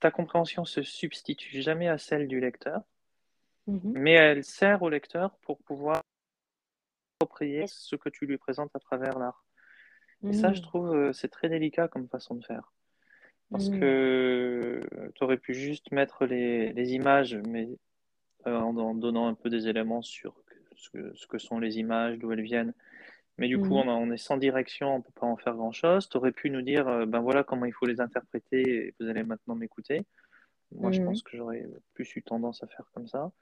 Ta 0.00 0.10
compréhension 0.10 0.64
se 0.64 0.82
substitue 0.82 1.60
jamais 1.60 1.88
à 1.88 1.98
celle 1.98 2.26
du 2.26 2.40
lecteur, 2.40 2.82
mm-hmm. 3.68 3.92
mais 3.92 4.12
elle 4.12 4.42
sert 4.42 4.82
au 4.82 4.88
lecteur 4.88 5.36
pour 5.42 5.58
pouvoir 5.58 6.02
approprier 7.20 7.64
ce 7.66 7.96
que 7.96 8.08
tu 8.08 8.26
lui 8.26 8.38
présentes 8.38 8.70
à 8.74 8.78
travers 8.78 9.18
l'art. 9.18 9.44
Et 10.24 10.32
ça, 10.32 10.52
je 10.52 10.60
mm. 10.60 10.62
trouve, 10.62 10.94
euh, 10.94 11.12
c'est 11.12 11.28
très 11.28 11.48
délicat 11.48 11.88
comme 11.88 12.08
façon 12.08 12.34
de 12.36 12.44
faire. 12.44 12.72
Parce 13.50 13.70
mm. 13.70 13.80
que 13.80 14.80
tu 15.14 15.24
aurais 15.24 15.36
pu 15.36 15.54
juste 15.54 15.90
mettre 15.90 16.26
les, 16.26 16.72
les 16.72 16.92
images, 16.92 17.36
mais 17.48 17.68
euh, 18.46 18.56
en, 18.56 18.94
donnant 18.94 19.26
un 19.26 19.34
peu 19.34 19.50
des 19.50 19.66
éléments 19.66 20.02
sur 20.02 20.34
ce 20.76 20.90
que, 20.90 21.12
ce 21.16 21.26
que 21.26 21.38
sont 21.38 21.58
les 21.58 21.78
images, 21.78 22.18
d'où 22.18 22.30
elles 22.30 22.42
viennent. 22.42 22.72
Mais 23.36 23.48
du 23.48 23.58
coup, 23.58 23.74
mm. 23.74 23.88
on, 23.88 23.88
on, 23.88 24.10
est 24.12 24.16
sans 24.16 24.36
direction, 24.36 24.94
on 24.94 24.98
ne 24.98 25.02
peut 25.02 25.20
pas 25.20 25.26
en 25.26 25.36
faire 25.36 25.54
grand-chose. 25.54 26.08
Tu 26.08 26.16
aurais 26.16 26.32
pu 26.32 26.50
nous 26.50 26.62
dire, 26.62 26.86
euh, 26.86 27.04
ben 27.06 27.20
voilà 27.20 27.42
comment 27.42 27.64
il 27.64 27.72
faut 27.72 27.86
les 27.86 28.00
interpréter, 28.00 28.86
et 28.86 28.94
vous 29.00 29.08
allez 29.08 29.24
maintenant 29.24 29.56
m'écouter. 29.56 30.04
Moi, 30.72 30.92
je 30.92 31.02
pense 31.02 31.22
que 31.22 31.36
j'aurais 31.36 31.66
plus 31.94 32.14
eu 32.16 32.22
tendance 32.22 32.62
à 32.62 32.66
faire 32.66 32.90
comme 32.92 33.08
ça. 33.08 33.32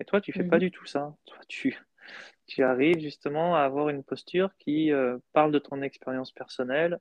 Et 0.00 0.04
toi, 0.04 0.20
tu 0.20 0.32
fais 0.32 0.44
pas 0.44 0.58
du 0.58 0.70
tout 0.70 0.86
ça. 0.86 1.14
Toi, 1.24 1.38
tu, 1.48 1.78
tu 2.46 2.62
arrives 2.62 2.98
justement 2.98 3.56
à 3.56 3.60
avoir 3.60 3.88
une 3.88 4.02
posture 4.02 4.50
qui 4.58 4.92
euh, 4.92 5.18
parle 5.32 5.52
de 5.52 5.58
ton 5.58 5.82
expérience 5.82 6.32
personnelle 6.32 6.98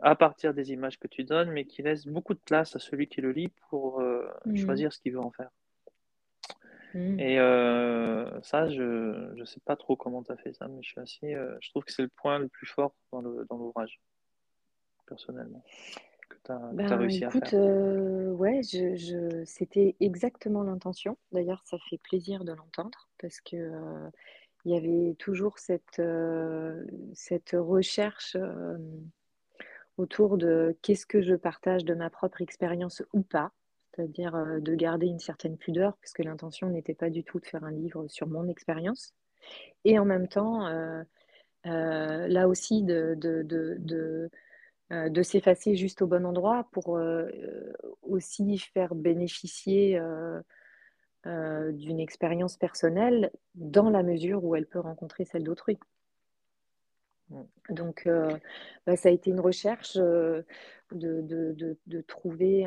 à 0.00 0.16
partir 0.16 0.54
des 0.54 0.72
images 0.72 0.98
que 0.98 1.08
tu 1.08 1.24
donnes, 1.24 1.50
mais 1.50 1.66
qui 1.66 1.82
laisse 1.82 2.06
beaucoup 2.06 2.34
de 2.34 2.40
place 2.40 2.74
à 2.74 2.78
celui 2.78 3.06
qui 3.06 3.20
le 3.20 3.32
lit 3.32 3.52
pour 3.68 4.00
euh, 4.00 4.26
mm. 4.46 4.56
choisir 4.56 4.92
ce 4.92 4.98
qu'il 4.98 5.12
veut 5.12 5.20
en 5.20 5.30
faire. 5.30 5.50
Mm. 6.94 7.20
Et 7.20 7.38
euh, 7.38 8.40
ça, 8.42 8.68
je 8.68 9.34
ne 9.34 9.44
sais 9.44 9.60
pas 9.60 9.76
trop 9.76 9.96
comment 9.96 10.22
tu 10.22 10.32
as 10.32 10.36
fait 10.36 10.52
ça, 10.52 10.68
mais 10.68 10.82
je 10.82 10.90
suis 10.90 11.00
assez, 11.00 11.36
je 11.60 11.70
trouve 11.70 11.84
que 11.84 11.92
c'est 11.92 12.02
le 12.02 12.08
point 12.08 12.38
le 12.38 12.48
plus 12.48 12.66
fort 12.66 12.94
dans 13.12 13.20
l'ouvrage, 13.20 14.00
personnellement. 15.06 15.62
Que 16.44 16.46
tu 16.46 16.52
as, 16.52 16.70
ben, 16.72 16.96
réussi 16.96 17.24
à 17.24 17.30
faire. 17.30 17.52
ouais, 18.38 18.60
je, 18.62 18.96
je... 18.96 19.44
c'était 19.44 19.96
exactement 20.00 20.62
l'intention. 20.62 21.16
D'ailleurs, 21.32 21.62
ça 21.64 21.76
fait 21.88 21.98
plaisir 21.98 22.44
de 22.44 22.52
l'entendre 22.52 23.08
parce 23.18 23.40
que 23.40 23.70
il 24.64 24.72
y 24.72 24.76
avait 24.76 25.14
toujours 25.18 25.58
cette, 25.58 25.98
euh, 25.98 26.84
cette 27.14 27.56
recherche 27.58 28.36
euh, 28.38 28.76
autour 29.96 30.36
de 30.36 30.76
qu'est-ce 30.82 31.06
que 31.06 31.22
je 31.22 31.34
partage 31.34 31.84
de 31.84 31.94
ma 31.94 32.10
propre 32.10 32.42
expérience 32.42 33.02
ou 33.12 33.22
pas, 33.22 33.52
c'est-à-dire 33.94 34.34
euh, 34.34 34.60
de 34.60 34.74
garder 34.74 35.06
une 35.06 35.18
certaine 35.18 35.56
pudeur, 35.56 35.96
puisque 35.98 36.20
l'intention 36.20 36.68
n'était 36.68 36.94
pas 36.94 37.10
du 37.10 37.24
tout 37.24 37.40
de 37.40 37.46
faire 37.46 37.64
un 37.64 37.72
livre 37.72 38.06
sur 38.08 38.26
mon 38.26 38.48
expérience, 38.48 39.14
et 39.84 39.98
en 39.98 40.04
même 40.04 40.28
temps, 40.28 40.68
là 41.64 42.48
aussi, 42.48 42.82
de, 42.82 43.14
de, 43.16 43.42
de, 43.42 43.76
de 43.78 44.30
s'effacer 45.22 45.76
juste 45.76 46.02
au 46.02 46.06
bon 46.06 46.26
endroit 46.26 46.68
pour 46.72 47.00
aussi 48.02 48.58
faire 48.58 48.94
bénéficier 48.94 50.00
euh, 51.26 51.70
d'une 51.72 52.00
expérience 52.00 52.56
personnelle 52.56 53.30
dans 53.54 53.90
la 53.90 54.02
mesure 54.02 54.42
où 54.42 54.56
elle 54.56 54.64
peut 54.64 54.80
rencontrer 54.80 55.26
celle 55.26 55.44
d'autrui. 55.44 55.78
Donc, 57.68 58.06
euh, 58.06 58.34
bah, 58.86 58.96
ça 58.96 59.10
a 59.10 59.12
été 59.12 59.28
une 59.28 59.40
recherche 59.40 59.98
euh, 59.98 60.40
de, 60.92 61.20
de, 61.20 61.76
de, 61.86 62.00
trouver 62.00 62.66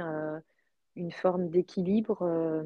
une 0.95 1.11
forme 1.11 1.49
d'équilibre 1.49 2.63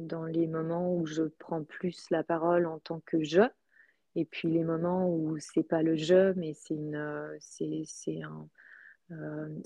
dans 0.00 0.24
les 0.24 0.48
moments 0.48 0.92
où 0.92 1.06
je 1.06 1.22
prends 1.22 1.62
plus 1.62 2.10
la 2.10 2.24
parole 2.24 2.66
en 2.66 2.80
tant 2.80 3.00
que 3.06 3.22
je, 3.22 3.42
et 4.14 4.24
puis 4.24 4.48
les 4.48 4.64
moments 4.64 5.08
où 5.08 5.38
c'est 5.38 5.62
pas 5.62 5.82
le 5.82 5.96
je, 5.96 6.32
mais 6.34 6.52
c'est 6.54 6.74
une, 6.74 7.36
c'est, 7.40 8.20
un, 8.22 8.48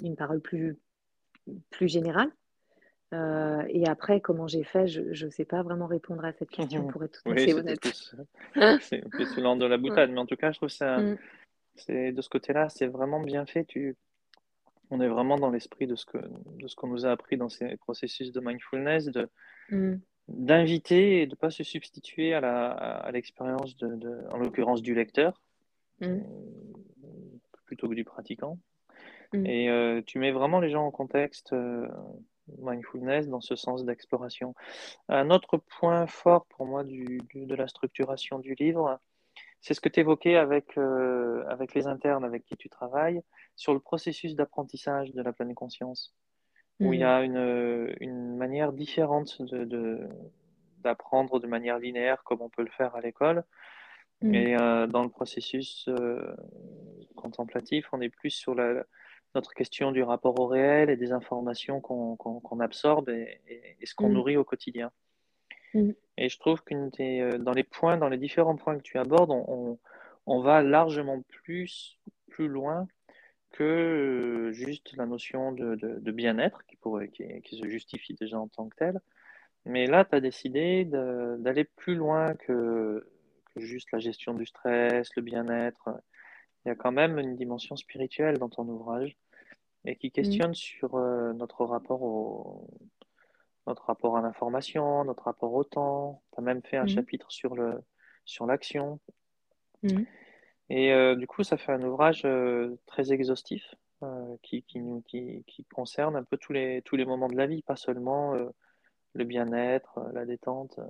une 0.03 0.17
parole 0.17 0.41
plus, 0.41 0.77
plus 1.71 1.89
générale. 1.89 2.31
et 3.13 3.89
après, 3.89 4.21
comment 4.21 4.47
j'ai 4.47 4.65
fait, 4.65 4.87
je 4.87 5.27
ne 5.27 5.31
sais 5.31 5.45
pas 5.45 5.63
vraiment 5.63 5.87
répondre 5.87 6.25
à 6.25 6.33
cette 6.33 6.51
question 6.51 6.87
pour 6.89 7.05
être 7.05 7.23
tout 7.23 7.31
à 7.31 7.37
fait 7.37 7.55
honnête. 7.55 7.85
C'est 8.81 9.01
plus, 9.11 9.33
plus 9.33 9.43
de 9.43 9.67
la 9.67 9.79
boutade, 9.79 10.11
mais 10.11 10.21
en 10.21 10.27
tout 10.27 10.37
cas, 10.37 10.53
je 10.53 10.59
trouve 10.59 10.69
ça, 10.69 10.99
mm. 10.99 11.19
c'est 11.75 12.13
de 12.13 12.23
ce 12.23 12.29
côté-là, 12.29 12.69
c'est 12.69 12.87
vraiment 12.87 13.21
bien 13.21 13.47
fait. 13.47 13.65
Tu, 13.65 13.97
on 14.91 15.01
est 15.01 15.09
vraiment 15.09 15.37
dans 15.37 15.51
l'esprit 15.51 15.87
de 15.87 15.97
ce 15.97 16.07
que 16.07 16.19
de 16.19 16.69
ce 16.69 16.77
qu'on 16.77 16.89
nous 16.89 17.07
a 17.07 17.11
appris 17.11 17.37
dans 17.37 17.49
ces 17.49 17.77
processus 17.77 18.33
de 18.33 18.41
mindfulness, 18.41 19.07
de 19.07 19.29
mm. 19.71 19.97
D'inviter 20.29 21.23
et 21.23 21.27
de 21.27 21.35
pas 21.35 21.51
se 21.51 21.62
substituer 21.62 22.35
à 22.35 22.41
la 22.41 22.71
à, 22.71 23.11
l'expérience 23.12 23.77
de, 23.77 24.27
en 24.31 24.39
l'occurrence 24.39 24.83
du 24.83 24.95
lecteur 24.95 25.41
mm. 26.01 26.07
euh, 26.07 26.21
plutôt 27.67 27.89
que 27.89 27.95
du 27.95 28.05
pratiquant. 28.05 28.59
Mm. 29.33 29.47
Et 29.47 29.71
euh, 29.71 30.03
tu 30.07 30.19
mets 30.19 30.33
vraiment 30.33 30.61
les 30.61 30.71
gens 30.71 30.85
en 30.85 30.91
contexte 30.91 31.53
euh, 31.53 31.89
mindfulness 32.59 33.29
dans 33.29 33.41
ce 33.41 33.57
sens 33.57 33.85
d'exploration. 33.85 34.55
Un 35.09 35.31
autre 35.31 35.59
point 35.79 36.07
fort 36.07 36.47
pour 36.47 36.67
moi 36.67 36.85
du, 36.85 37.21
de 37.35 37.55
la 37.55 37.69
structuration 37.69 38.39
du 38.39 38.55
livre, 38.55 38.99
c'est 39.61 39.75
ce 39.75 39.81
que 39.81 39.89
tu 39.89 40.01
évoquais 40.01 40.37
avec, 40.37 40.79
euh, 40.79 41.45
avec 41.49 41.75
les 41.75 41.87
internes 41.87 42.25
avec 42.25 42.45
qui 42.45 42.57
tu 42.57 42.69
travailles 42.69 43.21
sur 43.57 43.75
le 43.75 43.81
processus 43.81 44.35
d'apprentissage 44.35 45.12
de 45.12 45.23
la 45.23 45.33
pleine 45.33 45.55
conscience, 45.55 46.15
où 46.81 46.93
il 46.93 47.01
y 47.01 47.05
a 47.05 47.21
mm. 47.21 47.25
une, 47.25 47.97
une 48.01 48.37
manière 48.37 48.73
différente 48.73 49.41
d'apprendre 50.83 51.39
de, 51.39 51.47
de, 51.47 51.51
manière 51.51 51.79
linéaire 51.79 52.23
comme 52.25 52.43
on 52.43 52.49
peut 52.49 52.62
le 52.62 52.71
faire 52.71 52.95
à 52.95 53.01
l'école. 53.01 53.45
Mm. 54.23 54.35
Et 54.35 54.57
euh, 54.57 54.87
dans 54.87 55.03
le 55.03 55.09
processus 55.09 55.89
euh, 55.89 56.35
contemplatif, 57.15 57.89
on 57.93 58.01
est 58.01 58.09
plus 58.09 58.31
sur 58.31 58.55
la, 58.55 58.85
notre 59.35 59.53
question 59.53 59.93
du 59.93 60.03
rapport 60.03 60.39
au 60.41 60.47
réel 60.47 60.91
et 60.91 60.97
des 60.97 61.12
informations 61.12 61.81
qu'on 61.81 62.61
absorbe 62.61 63.11
et, 63.11 63.41
ce 63.85 63.95
qu'on 63.95 64.09
mm. 64.09 64.12
nourrit 64.12 64.37
au 64.37 64.45
quotidien. 64.45 64.91
Mm. 65.75 65.91
Et 66.19 66.29
je 66.29 66.39
trouve 66.39 66.62
que 66.62 66.75
euh, 66.75 67.39
dans 67.39 67.53
les 67.53 67.65
points, 67.65 67.97
dans 67.97 68.09
les 68.09 68.19
différents 68.19 68.57
points 68.57 68.77
que 68.77 68.83
tu 68.83 68.99
abordes, 68.99 69.31
on, 69.31 69.79
on, 70.27 70.41
va 70.41 70.62
largement 70.62 71.23
plus, 71.45 71.99
plus 72.31 72.49
loin 72.49 72.87
que 73.57 73.62
euh, 73.62 74.53
juste 74.53 74.95
la 74.97 75.07
notion 75.07 75.53
de, 75.53 75.75
de, 75.75 76.11
bien-être 76.11 76.64
qui, 76.66 76.77
qui, 77.12 77.40
qui, 77.42 77.59
se 77.59 77.66
justifie 77.69 78.14
déjà 78.14 78.38
en 78.38 78.49
tant 78.49 78.69
que 78.69 78.77
telle. 78.77 79.01
Mais 79.64 79.87
là, 79.87 80.05
tu 80.05 80.14
as 80.14 80.21
décidé 80.21 80.85
d'aller 80.85 81.64
plus 81.64 81.95
loin 81.95 82.35
que, 82.35 83.09
que, 83.55 83.61
juste 83.61 83.90
la 83.92 83.99
gestion 83.99 84.35
du 84.35 84.47
stress, 84.47 85.09
le 85.16 85.23
bien-être. 85.23 85.90
Il 86.64 86.69
y 86.69 86.71
a 86.71 86.75
quand 86.75 86.92
même 86.92 87.19
une 87.19 87.37
dimension 87.37 87.77
spirituelle 87.77 88.38
dans 88.38 88.49
ton 88.49 88.69
ouvrage 88.69 89.16
et 89.85 89.97
qui 89.97 90.09
mm. 90.09 90.12
questionne 90.12 90.55
sur 90.55 90.97
euh, 90.97 91.33
notre 91.33 91.64
rapport 91.64 92.03
au, 92.03 92.69
notre 93.66 93.87
rapport 93.87 94.16
à 94.16 94.23
l'information, 94.23 95.05
notre 95.05 95.25
rapport 95.25 95.53
au 95.53 95.64
temps. 95.64 96.23
Tu 96.33 96.40
as 96.40 96.42
même 96.42 96.62
fait 96.62 96.77
un 96.77 96.83
mhm. 96.83 96.88
chapitre 96.88 97.31
sur 97.31 97.55
le 97.55 97.83
sur 98.25 98.47
l'action. 98.47 99.01
Mhm. 99.83 100.07
Et 100.68 100.92
euh, 100.92 101.14
du 101.14 101.26
coup, 101.26 101.44
ça 101.44 101.57
fait 101.57 101.72
un 101.72 101.83
ouvrage 101.83 102.22
euh, 102.24 102.76
très 102.87 103.12
exhaustif 103.12 103.74
euh, 104.02 104.37
qui, 104.42 104.62
qui, 104.62 104.81
qui, 105.07 105.44
qui, 105.46 105.64
concerne 105.64 106.16
un 106.16 106.24
peu 106.24 106.37
tous 106.37 106.52
les, 106.52 106.83
tous 106.83 106.96
les 106.96 107.05
moments 107.05 107.29
de 107.29 107.37
la 107.37 107.46
vie, 107.46 107.62
pas 107.62 107.76
seulement 107.76 108.35
le 109.14 109.24
bien-être, 109.24 110.00
la 110.12 110.24
détente. 110.24 110.81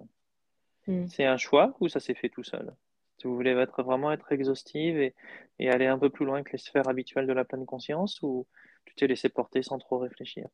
Mhm. 0.86 1.08
C'est 1.08 1.26
un 1.26 1.36
choix 1.36 1.76
ou 1.80 1.88
ça 1.88 2.00
s'est 2.00 2.14
fait 2.14 2.30
tout 2.30 2.44
seul? 2.44 2.74
Si 3.18 3.26
vous 3.26 3.34
voulez 3.34 3.52
être, 3.52 3.82
vraiment 3.82 4.12
être 4.12 4.30
exhaustive 4.32 4.98
et, 4.98 5.14
et 5.58 5.70
aller 5.70 5.86
un 5.86 5.98
peu 5.98 6.10
plus 6.10 6.26
loin 6.26 6.42
que 6.42 6.52
les 6.52 6.58
sphères 6.58 6.88
habituelles 6.88 7.26
de 7.26 7.32
la 7.32 7.44
pleine 7.44 7.66
conscience 7.66 8.20
ou 8.22 8.46
tu 8.84 8.94
t'es 8.94 9.06
laissé 9.06 9.28
porter 9.28 9.62
sans 9.62 9.78
trop 9.78 9.98
réfléchir? 9.98 10.48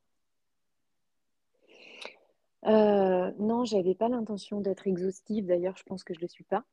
Euh, 2.65 3.31
non, 3.39 3.65
j'avais 3.65 3.95
pas 3.95 4.07
l'intention 4.07 4.61
d'être 4.61 4.87
exhaustive. 4.87 5.45
D'ailleurs, 5.45 5.77
je 5.77 5.83
pense 5.83 6.03
que 6.03 6.13
je 6.13 6.19
ne 6.19 6.23
le 6.23 6.27
suis 6.29 6.45
pas. 6.45 6.63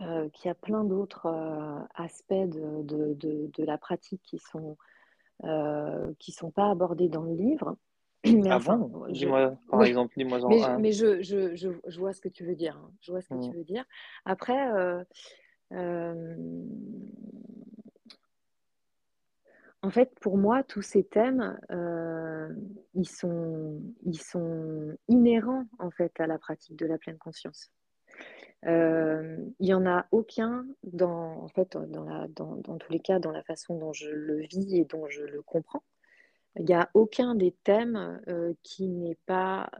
Euh, 0.00 0.28
qu'il 0.28 0.46
y 0.46 0.50
a 0.50 0.54
plein 0.54 0.84
d'autres 0.84 1.26
euh, 1.26 1.80
aspects 1.96 2.32
de, 2.32 3.64
la 3.64 3.78
pratique 3.78 4.22
qui 4.22 4.38
sont 4.38 4.76
euh, 5.42 6.12
qui 6.20 6.30
sont 6.30 6.52
pas 6.52 6.70
abordés 6.70 7.08
dans 7.08 7.24
le 7.24 7.34
livre. 7.34 7.76
Mais 8.24 8.48
ah 8.50 8.60
dis-moi 9.08 9.58
par 9.68 9.82
exemple, 9.82 10.14
dis-moi 10.16 10.38
mais, 10.48 10.78
mais 10.78 10.92
je, 10.92 11.20
je, 11.22 11.56
je, 11.56 11.98
vois 11.98 12.12
ce 12.12 12.20
que 12.20 12.28
tu 12.28 12.44
veux 12.44 12.54
dire. 12.54 12.76
Hein. 12.76 12.92
Je 13.00 13.10
vois 13.10 13.22
ce 13.22 13.28
que 13.28 13.42
tu 13.42 13.50
mmh. 13.50 13.54
veux 13.54 13.64
dire. 13.64 13.84
Après, 14.24 14.56
en 19.82 19.90
fait, 19.90 20.12
pour 20.20 20.36
moi, 20.36 20.62
tous 20.62 20.82
ces 20.82 21.04
thèmes, 21.04 21.58
ils, 22.94 23.08
sont, 23.08 23.80
ils 24.04 24.20
sont 24.20 24.96
inhérents 25.08 25.66
en 25.78 25.90
fait 25.90 26.20
à 26.20 26.26
la 26.26 26.38
pratique 26.38 26.76
de 26.76 26.86
la 26.86 26.98
pleine 26.98 27.18
conscience. 27.18 27.72
Euh, 28.66 29.36
il 29.60 29.66
n'y 29.66 29.74
en 29.74 29.86
a 29.86 30.06
aucun 30.10 30.66
dans, 30.82 31.44
en 31.44 31.48
fait, 31.48 31.76
dans, 31.76 32.26
dans, 32.28 32.56
dans, 32.56 32.78
tous 32.78 32.92
les 32.92 33.00
cas, 33.00 33.18
dans 33.18 33.30
la 33.30 33.42
façon 33.42 33.78
dont 33.78 33.92
je 33.92 34.10
le 34.10 34.40
vis 34.40 34.76
et 34.76 34.84
dont 34.84 35.08
je 35.08 35.22
le 35.22 35.42
comprends. 35.42 35.84
Il 36.56 36.64
n'y 36.64 36.74
a 36.74 36.90
aucun 36.94 37.34
des 37.36 37.52
thèmes 37.62 38.20
euh, 38.28 38.52
qui 38.64 38.88
n'est 38.88 39.18
pas 39.26 39.70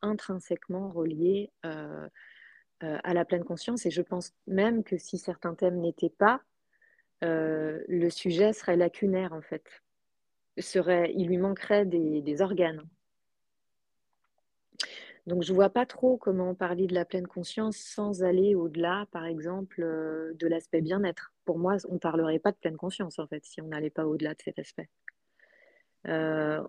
intrinsèquement 0.00 0.90
relié 0.90 1.50
à 1.62 3.14
la 3.14 3.24
pleine 3.24 3.44
conscience. 3.44 3.86
Et 3.86 3.90
je 3.90 4.02
pense 4.02 4.32
même 4.46 4.84
que 4.84 4.96
si 4.96 5.18
certains 5.18 5.54
thèmes 5.54 5.80
n'étaient 5.80 6.08
pas, 6.08 6.40
euh, 7.22 7.80
le 7.88 8.10
sujet 8.10 8.52
serait 8.52 8.76
lacunaire 8.76 9.32
en 9.32 9.42
fait. 9.42 9.64
Serait, 10.58 11.12
il 11.16 11.28
lui 11.28 11.38
manquerait 11.38 11.86
des, 11.86 12.42
organes. 12.42 12.82
Donc 15.26 15.42
je 15.44 15.52
vois 15.52 15.70
pas 15.70 15.86
trop 15.86 16.16
comment 16.16 16.54
parler 16.54 16.86
de 16.86 16.94
la 16.94 17.04
pleine 17.04 17.28
conscience 17.28 17.76
sans 17.76 18.24
aller 18.24 18.54
au-delà, 18.56 19.06
par 19.12 19.24
exemple, 19.24 19.82
euh, 19.82 20.32
de 20.34 20.48
l'aspect 20.48 20.80
bien-être. 20.80 21.32
Pour 21.44 21.58
moi, 21.58 21.76
on 21.88 21.98
parlerait 21.98 22.40
pas 22.40 22.50
de 22.50 22.56
pleine 22.56 22.76
conscience 22.76 23.18
en 23.18 23.26
fait 23.28 23.44
si 23.44 23.60
on 23.60 23.68
n'allait 23.68 23.90
pas 23.90 24.06
au-delà 24.06 24.34
de 24.34 24.42
cet 24.42 24.58
aspect. 24.58 24.88
Euh, 26.08 26.60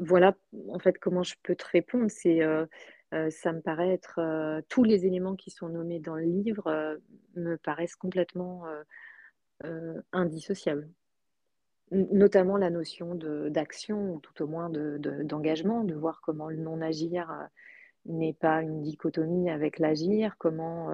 voilà 0.00 0.34
en 0.68 0.78
fait 0.80 0.98
comment 0.98 1.22
je 1.22 1.36
peux 1.44 1.54
te 1.54 1.64
répondre. 1.70 2.10
C'est 2.10 2.42
euh, 2.42 2.66
ça 3.30 3.52
me 3.52 3.60
paraît 3.60 3.90
être 3.90 4.20
tous 4.68 4.82
les 4.82 5.06
éléments 5.06 5.36
qui 5.36 5.50
sont 5.52 5.68
nommés 5.68 6.00
dans 6.00 6.16
le 6.16 6.24
livre 6.24 6.98
me 7.36 7.56
paraissent 7.56 7.94
complètement 7.94 8.64
indissociables. 10.12 10.88
Notamment 11.90 12.56
la 12.56 12.70
notion 12.70 13.14
d'action, 13.14 14.14
ou 14.14 14.20
tout 14.20 14.42
au 14.42 14.46
moins 14.46 14.70
d'engagement, 14.70 15.84
de, 15.84 15.94
voir 15.94 16.20
comment 16.22 16.48
le 16.48 16.56
non-agir 16.56 17.48
n'est 18.06 18.34
pas 18.34 18.62
une 18.62 18.82
dichotomie 18.82 19.50
avec 19.50 19.78
l'agir, 19.78 20.36
comment 20.38 20.90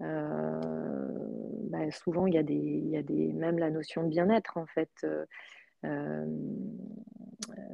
bah, 0.00 1.90
souvent 1.90 2.26
il 2.26 2.34
y, 2.34 2.38
a 2.38 2.42
des, 2.42 2.54
il 2.54 3.34
même 3.36 3.58
la 3.58 3.70
notion 3.70 4.04
de 4.04 4.08
bien-être 4.08 4.56
en 4.56 4.66
fait. 4.66 5.04
Euh, 5.84 6.26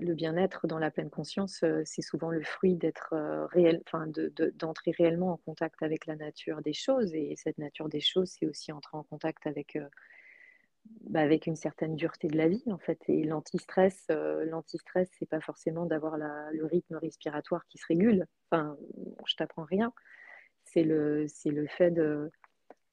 le 0.01 0.15
bien-être 0.15 0.67
dans 0.67 0.79
la 0.79 0.91
pleine 0.91 1.11
conscience, 1.11 1.63
euh, 1.63 1.83
c'est 1.85 2.03
souvent 2.03 2.31
le 2.31 2.43
fruit 2.43 2.75
d'être 2.75 3.15
euh, 3.15 3.47
réel, 3.47 3.83
d'entrer 4.57 4.91
réellement 4.91 5.33
en 5.33 5.37
contact 5.39 5.83
avec 5.83 6.07
la 6.07 6.17
nature 6.17 6.61
des 6.61 6.75
choses. 6.75 7.15
Et 7.15 7.35
cette 7.37 7.59
nature 7.59 7.89
des 7.89 8.01
choses, 8.01 8.31
c'est 8.39 8.47
aussi 8.47 8.73
entrer 8.73 8.97
en 8.97 9.05
contact 9.05 9.47
avec, 9.47 9.79
bah, 11.03 11.21
avec 11.21 11.47
une 11.47 11.57
certaine 11.57 11.97
dureté 11.97 12.29
de 12.29 12.37
la 12.37 12.49
vie, 12.49 12.65
en 12.71 12.79
fait. 12.79 12.99
Et 13.09 13.25
l'antistress, 13.25 14.07
l'antistress, 14.09 15.09
c'est 15.19 15.29
pas 15.29 15.41
forcément 15.41 15.87
d'avoir 15.87 16.17
le 16.17 16.65
rythme 16.65 16.97
respiratoire 16.97 17.67
qui 17.67 17.79
se 17.79 17.87
régule. 17.87 18.27
Enfin, 18.51 18.77
je 19.27 19.35
t'apprends 19.37 19.65
rien. 19.65 19.93
C'est 20.65 20.85
le, 20.85 21.27
c'est 21.29 21.51
le 21.51 21.67
fait 21.67 21.91
de, 21.91 22.31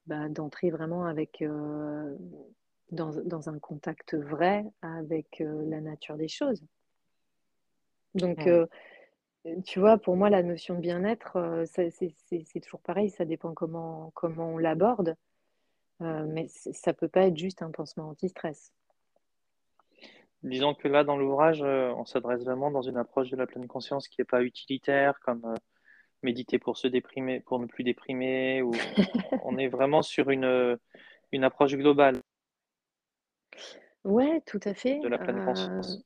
bah, 0.06 0.28
d'entrer 0.28 0.70
vraiment 0.70 1.06
avec 1.06 1.42
dans, 2.92 3.48
un 3.48 3.58
contact 3.58 4.14
vrai 4.14 4.64
avec 4.82 5.40
euh, 5.40 5.64
la 5.68 5.80
nature 5.80 6.16
des 6.16 6.28
choses. 6.28 6.62
Donc, 8.14 8.46
euh, 8.46 8.66
tu 9.64 9.80
vois, 9.80 9.98
pour 9.98 10.16
moi, 10.16 10.30
la 10.30 10.42
notion 10.42 10.74
de 10.74 10.80
bien-être, 10.80 11.36
euh, 11.36 11.64
c'est 11.66 12.60
toujours 12.60 12.80
pareil, 12.80 13.10
ça 13.10 13.24
dépend 13.24 13.54
comment, 13.54 14.12
comment 14.14 14.50
on 14.50 14.58
l'aborde, 14.58 15.16
mais 16.26 16.48
ça 16.48 16.92
ne 16.92 16.96
peut 16.96 17.08
pas 17.08 17.26
être 17.26 17.36
juste 17.36 17.62
un 17.62 17.70
pansement 17.70 18.08
anti-stress. 18.10 18.72
Disons 20.42 20.74
que 20.74 20.88
là, 20.88 21.04
dans 21.04 21.16
l'ouvrage, 21.16 21.62
on 21.62 22.04
s'adresse 22.04 22.42
vraiment 22.42 22.70
dans 22.70 22.82
une 22.82 22.96
approche 22.96 23.30
de 23.30 23.36
la 23.36 23.46
pleine 23.46 23.68
conscience 23.68 24.08
qui 24.08 24.20
n'est 24.20 24.24
pas 24.24 24.42
utilitaire, 24.42 25.20
comme 25.20 25.54
méditer 26.22 26.58
pour 26.58 26.76
se 26.76 26.88
déprimer, 26.88 27.40
pour 27.40 27.58
ne 27.58 27.66
plus 27.66 27.84
déprimer, 27.84 28.62
ou 28.62 28.72
on 29.44 29.56
est 29.58 29.68
vraiment 29.68 30.02
sur 30.02 30.30
une, 30.30 30.78
une 31.30 31.44
approche 31.44 31.74
globale. 31.74 32.16
Ouais, 34.04 34.42
tout 34.46 34.60
à 34.64 34.74
fait. 34.74 34.98
de 34.98 35.08
la 35.08 35.18
pleine 35.18 35.36
Euh, 35.36 35.44
conscience. 35.44 36.04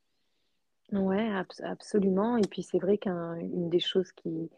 ouais, 0.93 1.29
abs- 1.31 1.63
absolument. 1.63 2.37
Et 2.37 2.47
puis 2.47 2.63
c'est 2.63 2.79
vrai 2.79 2.99
qu'une 2.99 3.71
des 3.71 3.81
choses 3.81 4.13
qui, 4.13 4.51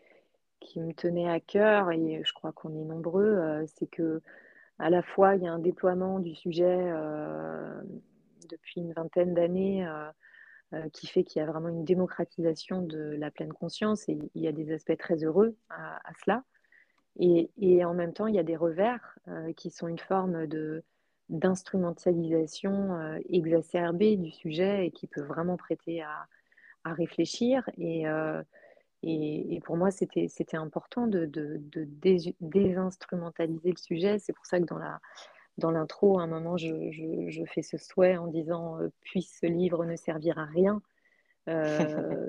qui 0.60 0.80
me 0.80 0.92
tenait 0.92 1.28
à 1.28 1.38
cœur, 1.40 1.92
et 1.92 2.22
je 2.24 2.32
crois 2.32 2.52
qu'on 2.52 2.70
est 2.70 2.84
nombreux, 2.84 3.24
euh, 3.26 3.64
c'est 3.66 3.88
que 3.88 4.20
à 4.78 4.90
la 4.90 5.02
fois 5.02 5.36
il 5.36 5.42
y 5.42 5.46
a 5.46 5.52
un 5.52 5.58
déploiement 5.58 6.20
du 6.20 6.34
sujet 6.34 6.64
euh, 6.66 7.80
depuis 8.48 8.80
une 8.80 8.92
vingtaine 8.92 9.34
d'années 9.34 9.86
euh, 9.86 10.10
euh, 10.74 10.88
qui 10.92 11.06
fait 11.06 11.24
qu'il 11.24 11.40
y 11.40 11.42
a 11.42 11.46
vraiment 11.46 11.68
une 11.68 11.84
démocratisation 11.84 12.82
de 12.82 13.16
la 13.18 13.30
pleine 13.30 13.52
conscience 13.52 14.08
et 14.08 14.18
il 14.34 14.42
y 14.42 14.48
a 14.48 14.52
des 14.52 14.72
aspects 14.72 14.98
très 14.98 15.24
heureux 15.24 15.56
à, 15.70 16.00
cela. 16.24 16.44
Et, 17.20 17.84
en 17.84 17.94
même 17.94 18.12
temps, 18.12 18.28
il 18.28 18.36
y 18.36 18.38
a 18.38 18.44
des 18.44 18.56
revers 18.56 19.18
qui 19.56 19.70
sont 19.70 19.88
une 19.88 19.98
forme 19.98 20.46
de 20.46 20.84
d'instrumentalisation 21.30 23.18
exacerbée 23.28 24.16
du 24.16 24.30
sujet 24.30 24.86
et 24.86 24.90
qui 24.92 25.06
peut 25.08 25.22
vraiment 25.22 25.56
prêter 25.56 26.00
à, 26.00 26.26
à 26.84 26.92
réfléchir. 26.92 27.68
Et, 27.76 28.06
et, 29.02 29.54
et, 29.54 29.60
pour 29.60 29.76
moi, 29.76 29.90
c'était 29.90 30.56
important 30.56 31.06
de, 31.06 31.24
de, 31.26 31.58
de 31.58 31.84
dés, 31.84 32.34
désinstrumentaliser 32.40 33.70
le 33.70 33.76
sujet. 33.76 34.18
C'est 34.18 34.32
pour 34.32 34.46
ça 34.46 34.58
que 34.58 34.64
dans 34.64 34.78
la 34.78 35.00
dans 35.58 35.72
l'intro, 35.72 36.20
à 36.20 36.22
un 36.22 36.28
moment, 36.28 36.56
je, 36.56 36.90
je, 36.92 37.30
je, 37.30 37.44
fais 37.44 37.62
ce 37.62 37.78
souhait 37.78 38.16
en 38.16 38.28
disant 38.28 38.80
euh, 38.80 38.90
Puisse 39.00 39.38
ce 39.40 39.46
livre 39.46 39.84
ne 39.84 39.96
servir 39.96 40.38
à 40.38 40.44
rien. 40.44 40.82
Euh, 41.50 42.28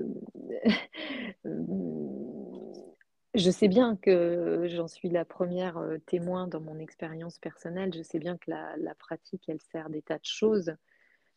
je 3.36 3.52
sais 3.52 3.68
bien 3.68 3.96
que 3.96 4.68
j'en 4.70 4.88
suis 4.88 5.10
la 5.10 5.26
première 5.26 5.78
euh, 5.78 5.98
témoin 6.06 6.48
dans 6.48 6.62
mon 6.62 6.80
expérience 6.80 7.38
personnelle. 7.38 7.94
Je 7.94 8.02
sais 8.02 8.20
bien 8.20 8.38
que 8.38 8.50
la, 8.50 8.76
la, 8.78 8.96
pratique, 8.96 9.44
elle 9.48 9.62
sert 9.62 9.90
des 9.90 10.02
tas 10.02 10.18
de 10.18 10.26
choses. 10.26 10.74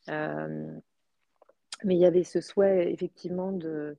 Euh, 0.08 0.78
mais 1.84 1.94
il 1.94 2.00
y 2.00 2.06
avait 2.06 2.24
ce 2.24 2.40
souhait, 2.40 2.92
effectivement, 2.92 3.52
de, 3.52 3.96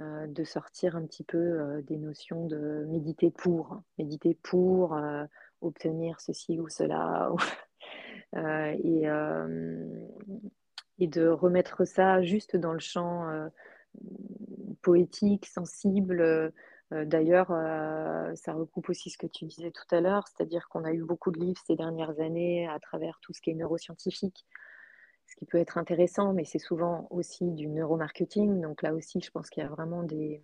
euh, 0.00 0.26
de 0.26 0.42
sortir 0.42 0.96
un 0.96 1.04
petit 1.04 1.22
peu 1.22 1.36
euh, 1.36 1.82
des 1.82 1.98
notions 1.98 2.46
de 2.46 2.86
méditer 2.88 3.30
pour, 3.30 3.82
méditer 3.98 4.38
pour 4.42 4.96
euh, 4.96 5.26
obtenir 5.60 6.18
ceci 6.18 6.58
ou 6.58 6.70
cela. 6.70 7.30
et, 8.34 9.04
et 10.98 11.06
de 11.06 11.28
remettre 11.28 11.84
ça 11.84 12.22
juste 12.22 12.56
dans 12.56 12.72
le 12.72 12.78
champ 12.78 13.28
poétique, 14.80 15.44
sensible, 15.44 16.52
d'ailleurs, 16.90 17.48
ça 18.34 18.54
recoupe 18.54 18.88
aussi 18.88 19.10
ce 19.10 19.18
que 19.18 19.26
tu 19.26 19.44
disais 19.44 19.70
tout 19.70 19.94
à 19.94 20.00
l'heure, 20.00 20.26
c'est-à-dire 20.28 20.68
qu'on 20.70 20.84
a 20.84 20.92
eu 20.92 21.04
beaucoup 21.04 21.30
de 21.30 21.38
livres 21.38 21.60
ces 21.66 21.76
dernières 21.76 22.18
années 22.18 22.66
à 22.66 22.80
travers 22.80 23.18
tout 23.20 23.34
ce 23.34 23.42
qui 23.42 23.50
est 23.50 23.54
neuroscientifique, 23.54 24.46
ce 25.32 25.36
qui 25.36 25.46
peut 25.46 25.58
être 25.58 25.78
intéressant, 25.78 26.34
mais 26.34 26.44
c'est 26.44 26.58
souvent 26.58 27.06
aussi 27.10 27.50
du 27.52 27.66
neuromarketing. 27.68 28.60
Donc 28.60 28.82
là 28.82 28.92
aussi, 28.92 29.20
je 29.20 29.30
pense 29.30 29.48
qu'il 29.48 29.62
y 29.62 29.66
a 29.66 29.68
vraiment 29.68 30.02
des, 30.02 30.42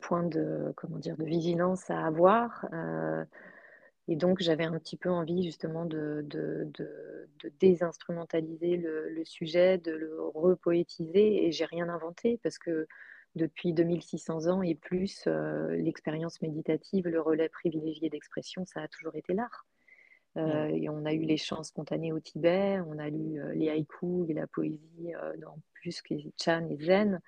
points 0.00 0.22
de, 0.22 0.72
comment 0.74 0.98
dire, 0.98 1.18
de 1.18 1.24
vigilance 1.24 1.90
à 1.90 2.06
avoir. 2.06 2.66
Euh, 2.72 3.24
et 4.08 4.16
donc, 4.16 4.40
j'avais 4.40 4.64
un 4.64 4.78
petit 4.78 4.96
peu 4.96 5.10
envie 5.10 5.42
justement 5.42 5.84
de, 5.84 6.26
désinstrumentaliser 7.60 8.78
le, 8.78 9.10
le, 9.10 9.24
sujet, 9.26 9.76
de 9.76 9.92
le 9.92 10.22
repoétiser. 10.34 11.46
Et 11.46 11.52
j'ai 11.52 11.66
rien 11.66 11.90
inventé 11.90 12.40
parce 12.42 12.58
que 12.58 12.86
depuis 13.34 13.74
2600 13.74 14.46
ans 14.46 14.62
et 14.62 14.74
plus, 14.74 15.24
euh, 15.26 15.76
l'expérience 15.76 16.40
méditative, 16.40 17.06
le 17.06 17.20
relais 17.20 17.50
privilégié 17.50 18.08
d'expression, 18.08 18.64
ça 18.64 18.80
a 18.80 18.88
toujours 18.88 19.14
été 19.14 19.34
l'art. 19.34 19.66
Euh, 20.36 20.66
et 20.66 20.88
on 20.88 21.04
a 21.04 21.12
eu 21.12 21.22
les 21.22 21.36
chants 21.36 21.62
spontanés 21.62 22.12
au 22.12 22.18
Tibet, 22.18 22.80
on 22.88 22.98
a 22.98 23.08
lu 23.08 23.40
euh, 23.40 23.54
les 23.54 23.70
haïkus 23.70 24.28
et 24.28 24.34
la 24.34 24.48
poésie 24.48 25.14
euh, 25.14 25.36
dans 25.36 25.58
plus 25.74 26.02
que 26.02 26.14
Chan 26.42 26.66
et 26.68 26.84
Zen. 26.84 27.20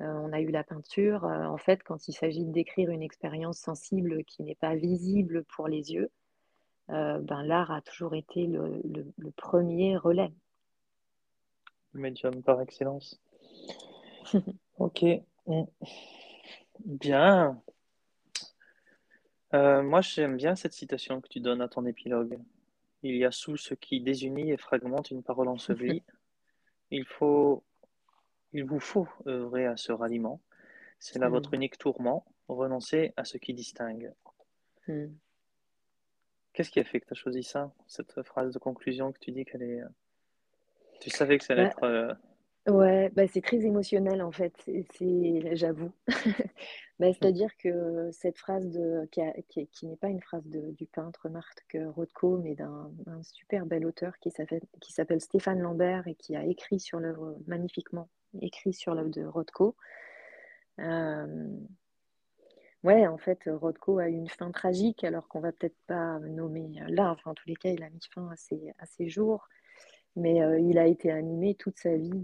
on 0.00 0.32
a 0.32 0.40
eu 0.40 0.50
la 0.50 0.64
peinture. 0.64 1.24
en 1.24 1.58
fait, 1.58 1.82
quand 1.84 2.08
il 2.08 2.12
s'agit 2.12 2.44
de 2.44 2.52
décrire 2.52 2.90
une 2.90 3.02
expérience 3.02 3.58
sensible 3.58 4.24
qui 4.24 4.42
n'est 4.42 4.54
pas 4.54 4.74
visible 4.74 5.44
pour 5.44 5.68
les 5.68 5.92
yeux, 5.92 6.10
ben, 6.88 7.42
l'art 7.44 7.70
a 7.70 7.82
toujours 7.82 8.14
été 8.14 8.46
le, 8.46 8.80
le, 8.82 9.06
le 9.16 9.30
premier 9.30 9.96
relais. 9.96 10.32
Le 11.92 12.00
médium 12.00 12.42
par 12.42 12.60
excellence. 12.62 13.20
ok. 14.78 15.04
Bien. 16.86 17.62
Euh, 19.54 19.82
moi, 19.82 20.00
j'aime 20.00 20.36
bien 20.36 20.54
cette 20.56 20.72
citation 20.72 21.20
que 21.20 21.28
tu 21.28 21.40
donnes 21.40 21.60
à 21.60 21.68
ton 21.68 21.84
épilogue. 21.86 22.38
Il 23.02 23.16
y 23.16 23.24
a 23.24 23.30
sous 23.30 23.56
ce 23.56 23.74
qui 23.74 24.00
désunit 24.00 24.50
et 24.50 24.56
fragmente 24.56 25.10
une 25.10 25.22
parole 25.22 25.48
ensevelie. 25.48 26.02
Il 26.92 27.04
faut, 27.04 27.62
il 28.52 28.64
vous 28.64 28.80
faut 28.80 29.06
œuvrer 29.24 29.64
à 29.64 29.76
ce 29.76 29.92
ralliement. 29.92 30.40
C'est 30.98 31.20
là 31.20 31.28
votre 31.28 31.54
unique 31.54 31.78
tourment. 31.78 32.26
Renoncez 32.48 33.12
à 33.16 33.24
ce 33.24 33.38
qui 33.38 33.54
distingue. 33.54 34.12
Mm. 34.88 35.06
Qu'est-ce 36.52 36.68
qui 36.68 36.80
a 36.80 36.84
fait 36.84 36.98
que 36.98 37.06
tu 37.06 37.12
as 37.12 37.14
choisi 37.14 37.44
ça, 37.44 37.72
cette 37.86 38.24
phrase 38.24 38.52
de 38.52 38.58
conclusion 38.58 39.12
que 39.12 39.20
tu 39.20 39.30
dis 39.30 39.44
qu'elle 39.44 39.62
est. 39.62 39.82
Tu 41.00 41.10
savais 41.10 41.38
que 41.38 41.44
ça 41.44 41.52
allait 41.52 41.70
Bah, 41.80 41.88
être. 41.88 42.18
Ouais, 42.68 43.08
bah 43.14 43.26
c'est 43.26 43.40
très 43.40 43.64
émotionnel 43.64 44.20
en 44.22 44.30
fait, 44.32 44.52
c'est, 44.64 44.84
c'est- 44.92 45.56
j'avoue. 45.56 45.92
Bah, 47.00 47.06
c'est-à-dire 47.14 47.56
que 47.56 48.10
cette 48.12 48.36
phrase 48.36 48.68
de, 48.68 49.08
qui, 49.10 49.22
a- 49.22 49.32
qui, 49.48 49.66
qui 49.68 49.86
n'est 49.86 49.96
pas 49.96 50.08
une 50.08 50.20
phrase 50.20 50.46
de- 50.46 50.70
du 50.72 50.84
peintre 50.86 51.30
Marc 51.30 51.74
Rothko, 51.96 52.36
mais 52.38 52.54
d'un 52.54 52.90
d'un 53.06 53.22
super 53.22 53.64
bel 53.64 53.86
auteur 53.86 54.18
qui 54.18 54.30
s'appelle, 54.30 54.60
qui 54.82 54.92
s'appelle 54.92 55.22
Stéphane 55.22 55.60
Lambert 55.60 56.06
et 56.08 56.14
qui 56.14 56.36
a 56.36 56.44
écrit 56.44 56.78
sur 56.78 57.00
l'œuvre, 57.00 57.38
magnifiquement 57.46 58.10
écrit 58.42 58.74
sur 58.74 58.94
l'œuvre 58.94 59.08
de 59.08 59.24
Rothko. 59.24 59.76
Euh, 60.78 61.26
ouais, 62.82 63.06
en 63.06 63.18
fait, 63.18 63.40
Rothko 63.46 63.98
a 63.98 64.08
eu 64.08 64.12
une 64.14 64.28
fin 64.28 64.50
tragique, 64.50 65.04
alors 65.04 65.28
qu'on 65.28 65.40
va 65.40 65.52
peut-être 65.52 65.76
pas 65.86 66.18
nommer 66.20 66.70
là. 66.88 67.10
Enfin, 67.12 67.30
en 67.32 67.34
tous 67.34 67.48
les 67.48 67.56
cas, 67.56 67.70
il 67.70 67.82
a 67.82 67.90
mis 67.90 68.00
fin 68.14 68.28
à 68.30 68.36
ses, 68.36 68.72
à 68.78 68.86
ses 68.86 69.08
jours. 69.08 69.48
Mais 70.16 70.42
euh, 70.42 70.58
il 70.58 70.78
a 70.78 70.86
été 70.86 71.10
animé 71.10 71.54
toute 71.54 71.78
sa 71.78 71.96
vie 71.96 72.22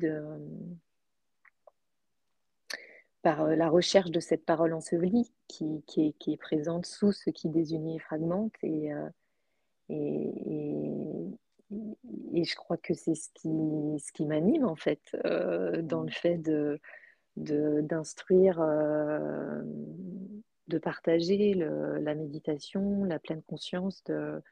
par 3.22 3.42
euh, 3.42 3.55
la 3.55 3.68
recherche 3.68 4.11
de 4.11 4.20
cette 4.20 4.44
parole 4.44 4.72
ensevelie 4.72 5.33
qui, 5.49 5.83
est, 5.96 6.37
présente 6.37 6.87
sous 6.87 7.12
ce 7.12 7.31
qui 7.31 7.49
désunit 7.49 7.96
et 7.96 8.01
fragmente. 8.01 8.55
Et, 8.62 8.92
euh, 8.92 9.09
et, 9.88 10.33
et, 11.70 11.81
et, 12.35 12.44
je 12.44 12.57
crois 12.57 12.77
que 12.77 12.94
c'est 12.94 13.14
ce 13.14 13.29
qui, 13.35 13.49
ce 14.05 14.12
qui 14.12 14.27
m'anime 14.27 14.64
en 14.64 14.77
fait 14.77 15.16
dans 15.83 16.03
le 16.03 16.11
fait 16.11 16.38
de, 16.38 16.81
d'instruire, 17.37 18.59
de 20.68 20.79
partager 20.79 21.55
la 21.55 22.14
méditation, 22.14 23.05
la 23.05 23.20
pleine 23.20 23.42
conscience 23.42 24.03
de 24.05 24.42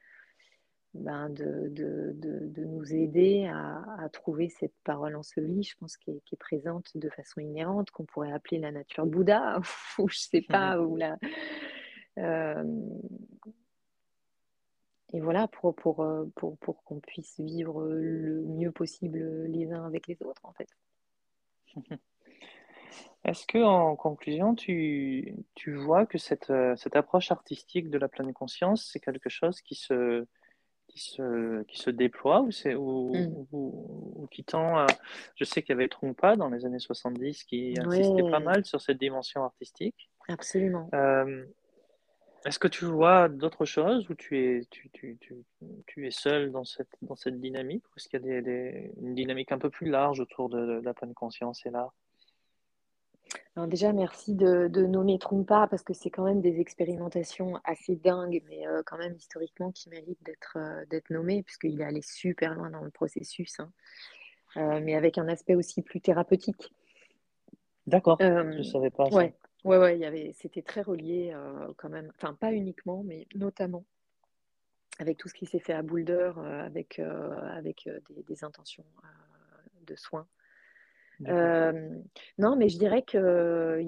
ben, 0.95 1.29
de, 1.29 1.67
de, 1.69 2.13
de, 2.15 2.47
de, 2.47 2.63
nous 2.63 2.93
aider 2.93 3.45
à, 3.45 3.83
à, 3.99 4.09
trouver 4.09 4.49
cette 4.49 4.73
parole 4.83 5.15
ensevelie, 5.15 5.63
je 5.63 5.75
pense, 5.77 5.97
qui 5.97 6.11
est, 6.11 6.37
présente 6.37 6.95
de 6.95 7.09
façon 7.09 7.41
inhérente, 7.41 7.91
qu'on 7.91 8.05
pourrait 8.05 8.31
appeler 8.31 8.59
la 8.59 8.71
nature 8.71 9.05
Bouddha, 9.05 9.59
ou 9.99 10.07
je 10.07 10.17
sais 10.17 10.41
pas, 10.41 10.79
ou 10.79 10.95
la. 10.95 11.17
Euh, 12.17 12.63
et 15.13 15.19
voilà, 15.19 15.47
pour, 15.47 15.75
pour, 15.75 16.05
pour, 16.35 16.57
pour 16.57 16.83
qu'on 16.83 16.99
puisse 16.99 17.39
vivre 17.39 17.83
le 17.85 18.41
mieux 18.43 18.71
possible 18.71 19.45
les 19.47 19.71
uns 19.71 19.85
avec 19.85 20.07
les 20.07 20.21
autres, 20.23 20.45
en 20.45 20.53
fait. 20.53 20.69
Est-ce 23.25 23.45
que, 23.47 23.57
en 23.57 23.95
conclusion, 23.95 24.55
tu, 24.55 25.35
tu 25.55 25.73
vois 25.73 26.05
que 26.05 26.17
cette, 26.17 26.53
cette 26.77 26.95
approche 26.95 27.31
artistique 27.31 27.89
de 27.89 27.97
la 27.97 28.07
pleine 28.07 28.33
conscience, 28.33 28.89
c'est 28.91 28.99
quelque 28.99 29.29
chose 29.29 29.61
qui 29.61 29.73
se, 29.73 30.27
qui 30.95 31.11
se, 31.11 31.63
qui 31.63 31.77
se 31.77 31.89
déploie 31.89 32.41
ou, 32.41 32.51
c'est, 32.51 32.73
ou, 32.73 33.13
mm. 33.13 33.47
ou, 33.51 34.13
ou, 34.15 34.27
qui 34.27 34.43
tend 34.43 34.77
à... 34.77 34.87
Je 35.35 35.43
sais 35.43 35.61
qu'il 35.61 35.73
y 35.73 35.77
avait 35.77 35.89
Trungpa 35.89 36.35
dans 36.37 36.49
les 36.49 36.65
années 36.65 36.79
70 36.79 37.43
qui 37.43 37.75
insistait 37.77 38.29
pas 38.31 38.39
mal 38.39 38.65
sur 38.65 38.79
cette 38.81 38.97
dimension 38.97 39.43
artistique. 39.43 40.09
Absolument. 40.29 40.89
Euh, 40.93 41.45
est-ce 42.45 42.59
que 42.59 42.67
tu 42.67 42.85
vois 42.85 43.27
d'autres 43.27 43.65
choses 43.65 44.09
ou 44.09 44.15
tu 44.15 44.39
es, 44.39 44.61
tu, 44.71 44.89
tu, 44.91 45.17
tu, 45.19 45.35
tu 45.85 46.07
es 46.07 46.11
seul 46.11 46.51
dans 46.51 46.63
cette, 46.63 46.95
dans 47.01 47.15
cette 47.15 47.41
dynamique 47.41 47.83
ou 47.87 47.93
est-ce 47.97 48.07
qu'il 48.07 48.21
y 48.21 48.23
a 48.23 48.25
des, 48.25 48.41
des, 48.41 48.91
une 49.01 49.15
dynamique 49.15 49.51
un 49.51 49.59
peu 49.59 49.69
plus 49.69 49.89
large 49.89 50.19
autour 50.19 50.49
de, 50.49 50.79
de 50.79 50.85
la 50.85 50.93
pleine 50.93 51.13
conscience 51.13 51.65
et 51.65 51.71
l'art? 51.71 51.93
Alors 53.55 53.69
déjà, 53.69 53.93
merci 53.93 54.35
de, 54.35 54.67
de 54.67 54.85
nommer 54.85 55.17
Trumpa 55.17 55.67
parce 55.67 55.83
que 55.83 55.93
c'est 55.93 56.09
quand 56.09 56.25
même 56.25 56.41
des 56.41 56.59
expérimentations 56.59 57.59
assez 57.63 57.95
dingues, 57.95 58.43
mais 58.47 58.67
euh, 58.67 58.83
quand 58.85 58.97
même 58.97 59.15
historiquement 59.15 59.71
qui 59.71 59.89
méritent 59.89 60.23
d'être 60.23 60.57
euh, 60.57 60.85
d'être 60.89 61.09
nommées 61.09 61.41
puisqu'il 61.41 61.79
est 61.79 61.85
allé 61.85 62.01
super 62.01 62.53
loin 62.53 62.69
dans 62.69 62.81
le 62.81 62.91
processus, 62.91 63.59
hein. 63.59 63.71
euh, 64.57 64.81
mais 64.83 64.95
avec 64.95 65.17
un 65.17 65.29
aspect 65.29 65.55
aussi 65.55 65.81
plus 65.81 66.01
thérapeutique. 66.01 66.73
D'accord, 67.87 68.17
je 68.19 68.57
ne 68.57 68.63
savais 68.63 68.89
pas. 68.89 69.09
Ça. 69.09 69.15
Ouais, 69.15 69.77
ouais, 69.77 69.97
y 69.97 70.05
avait, 70.05 70.33
c'était 70.33 70.61
très 70.61 70.81
relié 70.81 71.35
quand 71.77 71.89
même, 71.89 72.11
enfin 72.15 72.33
pas 72.33 72.51
uniquement, 72.51 73.03
mais 73.03 73.27
notamment 73.35 73.85
avec 74.99 75.17
tout 75.17 75.27
ce 75.27 75.33
qui 75.33 75.45
s'est 75.45 75.59
fait 75.59 75.73
à 75.73 75.81
Boulder, 75.81 76.31
avec, 76.37 76.99
avec 76.99 77.89
des, 78.09 78.23
des, 78.23 78.43
intentions 78.43 78.85
de 79.85 79.95
soins. 79.95 80.27
Non, 81.19 82.55
mais 82.55 82.69
je 82.69 82.77
dirais 82.77 83.03
qu'il 83.03 83.19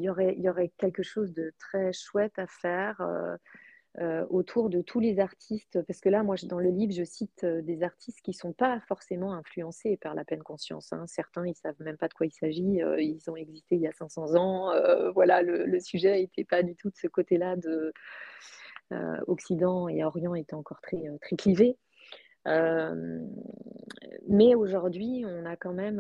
y 0.02 0.10
aurait, 0.10 0.72
quelque 0.78 1.04
chose 1.04 1.34
de 1.34 1.54
très 1.60 1.94
chouette 1.94 2.38
à 2.38 2.48
faire 2.48 3.02
autour 4.30 4.70
de 4.70 4.82
tous 4.82 5.00
les 5.00 5.20
artistes, 5.20 5.82
parce 5.88 6.00
que 6.00 6.10
là, 6.10 6.22
moi, 6.22 6.36
dans 6.44 6.60
le 6.60 6.70
livre, 6.70 6.94
je 6.94 7.04
cite 7.04 7.44
des 7.46 7.82
artistes 7.82 8.22
qui 8.22 8.30
ne 8.30 8.36
sont 8.36 8.54
pas 8.54 8.80
forcément 8.88 9.34
influencés 9.34 9.98
par 9.98 10.14
la 10.14 10.24
pleine 10.24 10.44
conscience. 10.44 10.94
Hein. 10.94 11.06
Certains, 11.08 11.48
ils 11.48 11.52
ne 11.52 11.56
savent 11.56 11.82
même 11.82 11.98
pas 11.98 12.08
de 12.08 12.14
quoi 12.14 12.28
il 12.28 12.32
s'agit, 12.32 12.80
ils 13.00 13.24
ont 13.28 13.36
existé 13.36 13.76
il 13.76 13.82
y 13.82 13.88
a 13.88 13.92
500 13.94 14.36
ans. 14.36 14.72
voilà, 15.14 15.42
le, 15.42 15.80
sujet 15.80 16.20
n'était 16.20 16.44
pas 16.44 16.62
du 16.62 16.76
tout 16.76 16.90
de 16.90 16.96
ce 16.96 17.08
côté-là 17.08 17.56
de 17.56 17.92
Occident 19.26 19.90
et 19.90 20.04
Orient 20.04 20.36
étaient 20.36 20.54
encore 20.54 20.82
très, 20.82 21.04
très 21.22 21.36
mais 24.30 24.56
aujourd'hui, 24.56 25.24
on 25.26 25.46
a 25.46 25.56
quand 25.56 25.74
même 25.74 26.00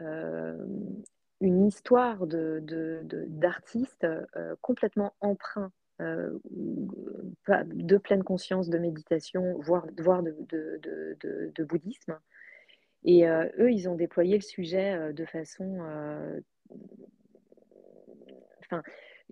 une 0.00 1.66
histoire 1.66 2.26
d'artistes 2.26 4.04
de, 4.04 4.08
de, 4.08 4.56
complètement 4.60 5.14
emprunts 5.20 5.72
euh, 6.00 6.30
de 7.66 7.98
pleine 7.98 8.22
conscience 8.22 8.70
de 8.70 8.78
méditation, 8.78 9.58
voire, 9.60 9.86
voire 9.98 10.22
de, 10.22 10.34
de, 10.48 11.64
bouddhisme. 11.64 12.18
Et 13.04 13.28
euh, 13.28 13.46
eux, 13.58 13.70
ils 13.70 13.86
ont 13.88 13.96
déployé 13.96 14.36
le 14.36 14.42
sujet 14.42 14.94
euh, 14.94 15.12
de 15.12 15.26
façon... 15.26 15.78
Enfin, 18.60 18.82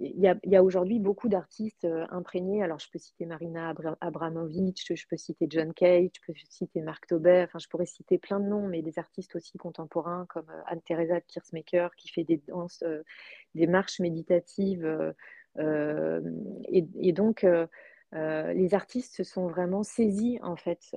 il 0.01 0.21
y 0.45 0.57
a, 0.57 0.63
aujourd'hui 0.63 0.99
beaucoup 0.99 1.29
d'artistes 1.29 1.87
imprégnés. 2.11 2.63
Alors, 2.63 2.79
je 2.79 2.89
peux 2.91 2.99
citer 2.99 3.27
Marina 3.27 3.75
Abramovic, 4.01 4.85
je 4.89 5.07
peux 5.09 5.17
citer 5.17 5.47
John 5.51 5.73
Cage, 5.75 6.11
je 6.15 6.33
peux 6.33 6.39
citer 6.49 6.81
Marc 6.81 7.07
Tobet. 7.07 7.45
Enfin, 7.45 7.59
je 7.59 7.69
pourrais 7.69 7.87
citer 7.87 8.19
plein 8.19 8.41
de 8.41 8.47
noms, 8.47 8.69
mais 8.69 8.83
des 8.83 8.99
artistes 8.99 9.35
aussi 9.37 9.59
contemporains 9.59 10.27
comme 10.29 10.51
Anne-Theresa 10.67 11.21
Kirsmaker 11.23 11.95
qui 11.97 12.09
fait 12.09 12.25
des 12.25 12.41
danses, 12.49 12.85
des 13.55 13.67
marches 13.67 14.01
méditatives 14.01 15.15
euh, 15.59 16.21
et, 16.69 17.13
donc, 17.13 17.45
euh, 17.45 17.67
euh, 18.15 18.53
les 18.53 18.75
artistes 18.75 19.15
se 19.17 19.25
sont 19.25 19.49
vraiment 19.49 19.83
saisis 19.83 20.39
en 20.43 20.57
fait 20.57 20.95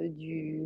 du, 0.00 0.62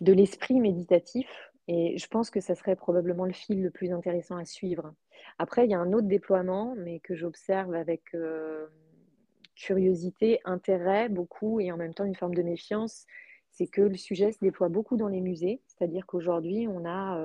de 0.00 0.12
l'esprit 0.12 0.60
méditatif 0.60 1.28
et 1.72 1.96
je 1.98 2.06
pense 2.08 2.30
que 2.30 2.40
ça 2.40 2.54
serait 2.54 2.74
probablement 2.74 3.24
le 3.24 3.32
fil 3.32 3.62
le 3.62 3.70
plus 3.70 3.92
intéressant 3.92 4.36
à 4.36 4.44
suivre. 4.44 4.92
Après, 5.38 5.64
il 5.64 5.70
y 5.70 5.74
a 5.74 5.78
un 5.78 5.92
autre 5.92 6.08
déploiement, 6.08 6.74
mais 6.76 6.98
que 6.98 7.14
j'observe 7.14 7.74
avec 7.74 8.16
curiosité, 9.54 10.40
intérêt 10.44 11.08
beaucoup, 11.08 11.60
et 11.60 11.70
en 11.70 11.76
même 11.76 11.94
temps 11.94 12.04
une 12.04 12.16
forme 12.16 12.34
de 12.34 12.42
méfiance, 12.42 13.06
c'est 13.50 13.66
que 13.66 13.82
le 13.82 13.96
sujet 13.96 14.32
se 14.32 14.40
déploie 14.40 14.68
beaucoup 14.68 14.96
dans 14.96 15.08
les 15.08 15.20
musées. 15.20 15.60
C'est-à-dire 15.66 16.06
qu'aujourd'hui, 16.06 16.66
on 16.68 16.84
a 16.84 17.16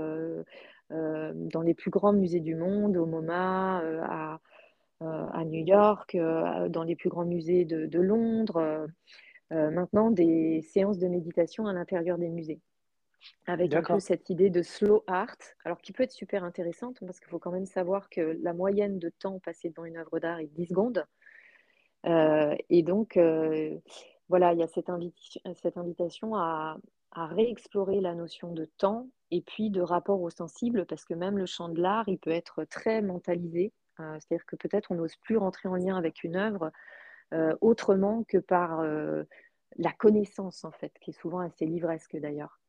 euh, 0.92 1.32
dans 1.36 1.62
les 1.62 1.74
plus 1.74 1.90
grands 1.90 2.14
musées 2.14 2.40
du 2.40 2.56
monde, 2.56 2.96
au 2.98 3.06
MoMA, 3.06 3.82
euh, 3.82 4.02
à, 4.04 4.40
euh, 5.02 5.44
New 5.46 5.66
York, 5.66 6.16
dans 6.70 6.84
les 6.84 6.96
plus 6.96 7.10
grands 7.10 7.26
musées 7.26 7.66
de 7.66 8.00
Londres. 8.00 8.88
maintenant, 9.52 10.12
des 10.12 10.62
séances 10.62 11.00
de 11.00 11.08
méditation 11.08 11.68
à 11.68 11.74
l'intérieur 11.74 12.18
des 12.18 12.30
musées 12.30 12.60
avec 13.48 13.74
un 13.74 13.82
peu 13.82 14.00
cette 14.00 14.30
idée 14.30 14.50
de 14.50 14.62
slow 14.62 15.04
art, 15.08 15.38
alors 15.64 15.80
qui 15.82 15.92
peut 15.92 16.04
être 16.04 16.12
super 16.12 16.44
intéressante 16.44 16.98
parce 17.06 17.20
qu'il 17.20 17.30
faut 17.30 17.40
quand 17.40 17.52
même 17.52 17.66
savoir 17.66 18.10
que 18.10 18.38
la 18.42 18.54
moyenne 18.54 19.00
de 19.00 19.10
temps 19.10 19.40
passé 19.40 19.70
devant 19.70 19.86
une 19.86 19.98
œuvre 19.98 20.20
d'art 20.20 20.40
est 20.40 20.48
10 20.48 20.68
secondes. 20.68 21.06
et 22.06 22.84
donc, 22.84 23.20
voilà, 24.30 24.54
il 24.54 24.60
y 24.60 24.64
a 24.64 24.68
cette, 24.68 24.90
cette 25.56 25.78
invitation 25.78 26.36
à, 26.36 26.78
à, 27.12 27.28
réexplorer 27.28 28.02
la 28.02 28.16
notion 28.16 28.52
de 28.52 28.66
temps 28.78 29.08
et 29.32 29.42
puis 29.42 29.70
de 29.70 29.82
rapport 29.82 30.22
au 30.22 30.30
sensible, 30.30 30.86
parce 30.86 31.06
que 31.06 31.14
même 31.14 31.38
le 31.38 31.46
champ 31.46 31.70
de 31.70 31.82
l'art, 31.82 32.08
il 32.08 32.18
peut 32.20 32.32
être 32.32 32.64
très 32.66 33.02
mentalisé. 33.02 33.74
Euh, 34.00 34.18
c'est-à-dire 34.20 34.46
que 34.46 34.56
peut-être 34.56 34.92
on 34.92 34.96
n'ose 34.96 35.16
plus 35.18 35.38
rentrer 35.38 35.70
en 35.70 35.76
lien 35.76 35.98
avec 35.98 36.24
une 36.24 36.36
œuvre 36.36 36.72
euh, 37.34 37.56
autrement 37.62 38.24
que 38.28 38.38
par 38.38 38.82
euh, 38.82 39.24
la 39.78 39.92
connaissance, 39.92 40.64
en 40.64 40.72
fait, 40.72 40.94
qui 41.02 41.12
est 41.12 41.20
souvent 41.20 41.40
assez 41.40 41.66
livresque 41.66 42.18
d'ailleurs. 42.18 42.60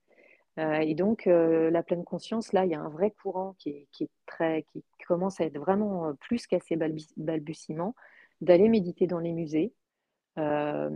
Et 0.58 0.94
donc, 0.94 1.26
la 1.26 1.82
pleine 1.82 2.04
conscience, 2.04 2.52
là, 2.52 2.64
il 2.64 2.70
y 2.70 2.74
a 2.74 2.80
un 2.80 2.88
vrai 2.88 3.10
courant 3.10 3.54
qui, 3.58 3.86
est, 4.00 4.10
très, 4.26 4.62
qui 4.72 4.82
commence 5.06 5.40
à 5.40 5.44
être 5.44 5.58
vraiment 5.58 6.14
plus 6.14 6.46
qu'à 6.46 6.60
ses 6.60 6.76
balbutiements, 7.16 7.94
d'aller 8.40 8.68
méditer 8.68 9.06
dans 9.06 9.18
les 9.18 9.32
musées, 9.32 9.72
euh, 10.38 10.90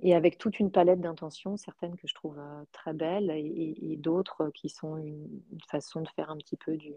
et 0.00 0.14
avec 0.14 0.38
toute 0.38 0.60
une 0.60 0.70
palette 0.70 1.00
d'intentions, 1.00 1.56
certaines 1.56 1.96
que 1.96 2.06
je 2.06 2.14
trouve 2.14 2.38
euh, 2.38 2.64
très 2.70 2.92
belles 2.92 3.30
et, 3.30 3.96
d'autres 3.98 4.50
qui 4.50 4.68
sont 4.68 4.96
une, 4.96 5.42
façon 5.68 6.02
de 6.02 6.08
faire 6.10 6.30
un 6.30 6.36
petit 6.36 6.56
peu 6.56 6.76
du... 6.76 6.94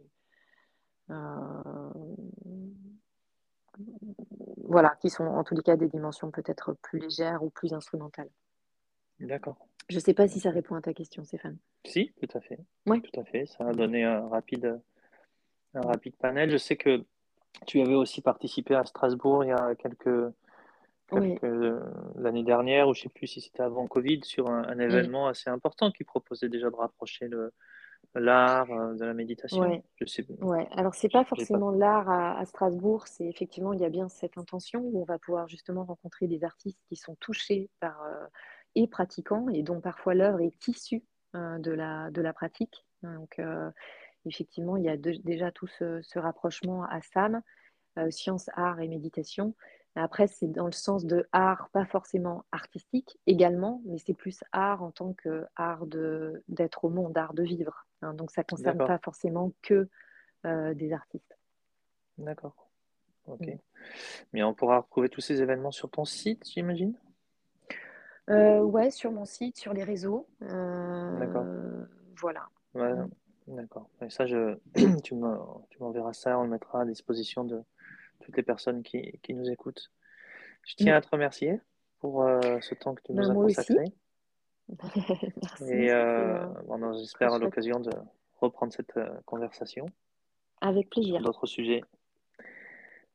Euh, 1.09 1.89
voilà, 4.65 4.95
qui 5.01 5.09
sont 5.09 5.23
en 5.23 5.43
tous 5.43 5.55
les 5.55 5.63
cas 5.63 5.77
des 5.77 5.87
dimensions 5.87 6.29
peut-être 6.29 6.73
plus 6.81 6.99
légères 6.99 7.43
ou 7.43 7.49
plus 7.49 7.73
instrumentales. 7.73 8.29
D'accord. 9.21 9.57
Je 9.89 9.95
ne 9.95 10.01
sais 10.01 10.13
pas 10.13 10.27
si 10.27 10.39
ça 10.39 10.51
répond 10.51 10.75
à 10.75 10.81
ta 10.81 10.93
question, 10.93 11.23
Stéphane. 11.23 11.57
Si, 11.85 12.13
tout 12.21 12.37
à 12.37 12.41
fait. 12.41 12.59
Oui. 12.85 13.01
Tout 13.01 13.19
à 13.19 13.23
fait. 13.23 13.45
Ça 13.45 13.67
a 13.67 13.73
donné 13.73 14.03
un 14.03 14.27
rapide, 14.27 14.79
un 15.73 15.81
rapide 15.81 16.15
panel. 16.15 16.49
Je 16.49 16.57
sais 16.57 16.77
que 16.77 17.03
tu 17.65 17.81
avais 17.81 17.95
aussi 17.95 18.21
participé 18.21 18.75
à 18.75 18.85
Strasbourg 18.85 19.43
il 19.43 19.49
y 19.49 19.51
a 19.51 19.75
quelques, 19.75 20.33
l'année 21.11 22.43
dernière, 22.43 22.87
ou 22.87 22.93
je 22.93 23.01
ne 23.01 23.03
sais 23.03 23.09
plus 23.09 23.27
si 23.27 23.41
c'était 23.41 23.63
avant 23.63 23.87
Covid, 23.87 24.21
sur 24.23 24.49
un, 24.49 24.79
événement 24.79 25.27
assez 25.27 25.49
important 25.49 25.91
qui 25.91 26.03
proposait 26.03 26.49
déjà 26.49 26.69
de 26.69 26.75
rapprocher 26.75 27.29
l'art 28.15 28.71
euh, 28.71 28.93
de 28.95 29.05
la 29.05 29.13
méditation. 29.13 29.59
Ouais. 29.61 29.83
Je 29.95 30.05
sais. 30.05 30.25
Ouais. 30.41 30.67
Alors 30.71 30.95
c'est 30.95 31.11
pas 31.11 31.23
forcément 31.23 31.71
l'art 31.71 32.09
à, 32.09 32.43
Strasbourg, 32.45 33.07
c'est 33.07 33.25
effectivement 33.25 33.73
il 33.73 33.79
y 33.79 33.85
a 33.85 33.89
bien 33.89 34.09
cette 34.09 34.37
intention 34.37 34.81
où 34.81 35.01
on 35.01 35.05
va 35.05 35.19
pouvoir 35.19 35.47
justement 35.47 35.85
rencontrer 35.85 36.27
des 36.27 36.43
artistes 36.43 36.79
qui 36.89 36.95
sont 36.95 37.15
touchés 37.15 37.69
par 37.79 38.03
euh, 38.03 38.25
et 38.75 38.87
pratiquants 38.87 39.49
et 39.49 39.63
dont 39.63 39.81
parfois 39.81 40.13
l'œuvre 40.13 40.41
est 40.41 40.67
issue 40.67 41.03
euh, 41.35 41.57
de 41.59 41.71
la 41.71 42.11
de 42.11 42.21
la 42.21 42.33
pratique. 42.33 42.85
Donc 43.03 43.41
effectivement 44.25 44.77
il 44.77 44.83
y 44.83 44.89
a 44.89 44.97
déjà 44.97 45.51
tout 45.51 45.67
ce, 45.67 46.01
ce 46.03 46.19
rapprochement 46.19 46.83
à 46.83 47.01
SAM, 47.01 47.41
science, 48.11 48.49
art 48.53 48.79
et 48.79 48.87
méditation. 48.87 49.55
Après, 49.95 50.27
c'est 50.27 50.47
dans 50.47 50.67
le 50.67 50.71
sens 50.71 51.05
de 51.05 51.27
art, 51.33 51.69
pas 51.73 51.85
forcément 51.85 52.45
artistique 52.51 53.19
également, 53.27 53.81
mais 53.85 53.97
c'est 53.97 54.13
plus 54.13 54.41
art 54.53 54.83
en 54.83 54.91
tant 54.91 55.13
que 55.13 55.45
art 55.55 55.85
d'être 56.47 56.85
au 56.85 56.89
monde, 56.89 57.17
art 57.17 57.33
de 57.33 57.43
vivre. 57.43 57.85
Hein. 58.01 58.13
donc 58.13 58.31
ça 58.31 58.41
ne 58.41 58.47
concerne 58.47 58.77
pas 58.77 58.99
forcément 58.99 59.51
que 59.61 59.89
euh, 60.45 60.73
des 60.73 60.93
artistes. 60.93 61.37
D'accord. 62.17 62.71
Ok. 63.27 63.45
Mm. 63.45 63.59
Mais 64.33 64.43
on 64.43 64.53
pourra 64.53 64.79
retrouver 64.79 65.09
tous 65.09 65.21
ces 65.21 65.41
événements 65.41 65.71
sur 65.71 65.89
ton 65.89 66.05
site, 66.05 66.49
j'imagine? 66.49 66.93
euh, 66.93 67.10
Ouais, 68.27 68.91
sur 68.91 69.11
mon 69.11 69.25
site, 69.25 69.57
sur 69.57 69.73
les 69.73 69.83
réseaux. 69.83 70.27
Euh, 70.43 71.19
D'accord. 71.19 71.45
Voilà. 72.17 72.47
Mm. 72.73 73.09
D'accord. 73.47 73.89
Et 74.01 74.09
ça, 74.09 74.25
je... 74.25 74.57
tu 75.03 75.15
m'enverras 75.15 76.13
ça, 76.13 76.37
on 76.39 76.43
le 76.43 76.49
mettra 76.49 76.81
à 76.81 76.85
disposition 76.85 77.43
de, 77.43 77.61
toutes 78.21 78.37
les 78.37 78.43
personnes 78.43 78.83
qui, 78.83 79.19
qui 79.23 79.33
nous 79.33 79.49
écoutent. 79.49 79.91
Je 80.63 80.75
tiens 80.75 80.95
à 80.95 81.01
te 81.01 81.09
remercier 81.09 81.59
pour 81.99 82.23
euh, 82.23 82.59
ce 82.61 82.75
temps 82.75 82.95
que 82.95 83.01
tu 83.03 83.13
nous 83.13 83.21
ben, 83.21 83.31
as 83.31 83.33
consacré. 83.33 83.85
Merci. 85.41 85.63
Et 85.73 85.91
euh, 85.91 86.45
bon, 86.65 86.93
j'espère 86.93 87.37
l'occasion 87.39 87.79
de 87.79 87.91
reprendre 88.39 88.71
cette 88.71 88.95
euh, 88.97 89.09
conversation. 89.25 89.85
Avec 90.61 90.89
plaisir. 90.89 91.21
D'autres 91.21 91.47
sujets. 91.47 91.81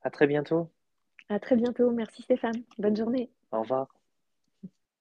À 0.03 0.11
très 0.11 0.27
bientôt. 0.27 0.69
À 1.29 1.41
très 1.41 1.57
bientôt. 1.57 1.91
Merci 1.91 2.23
Stéphane. 2.23 2.63
Bonne 2.79 2.97
journée. 2.97 3.31
Au 3.53 3.61
revoir. 3.61 3.96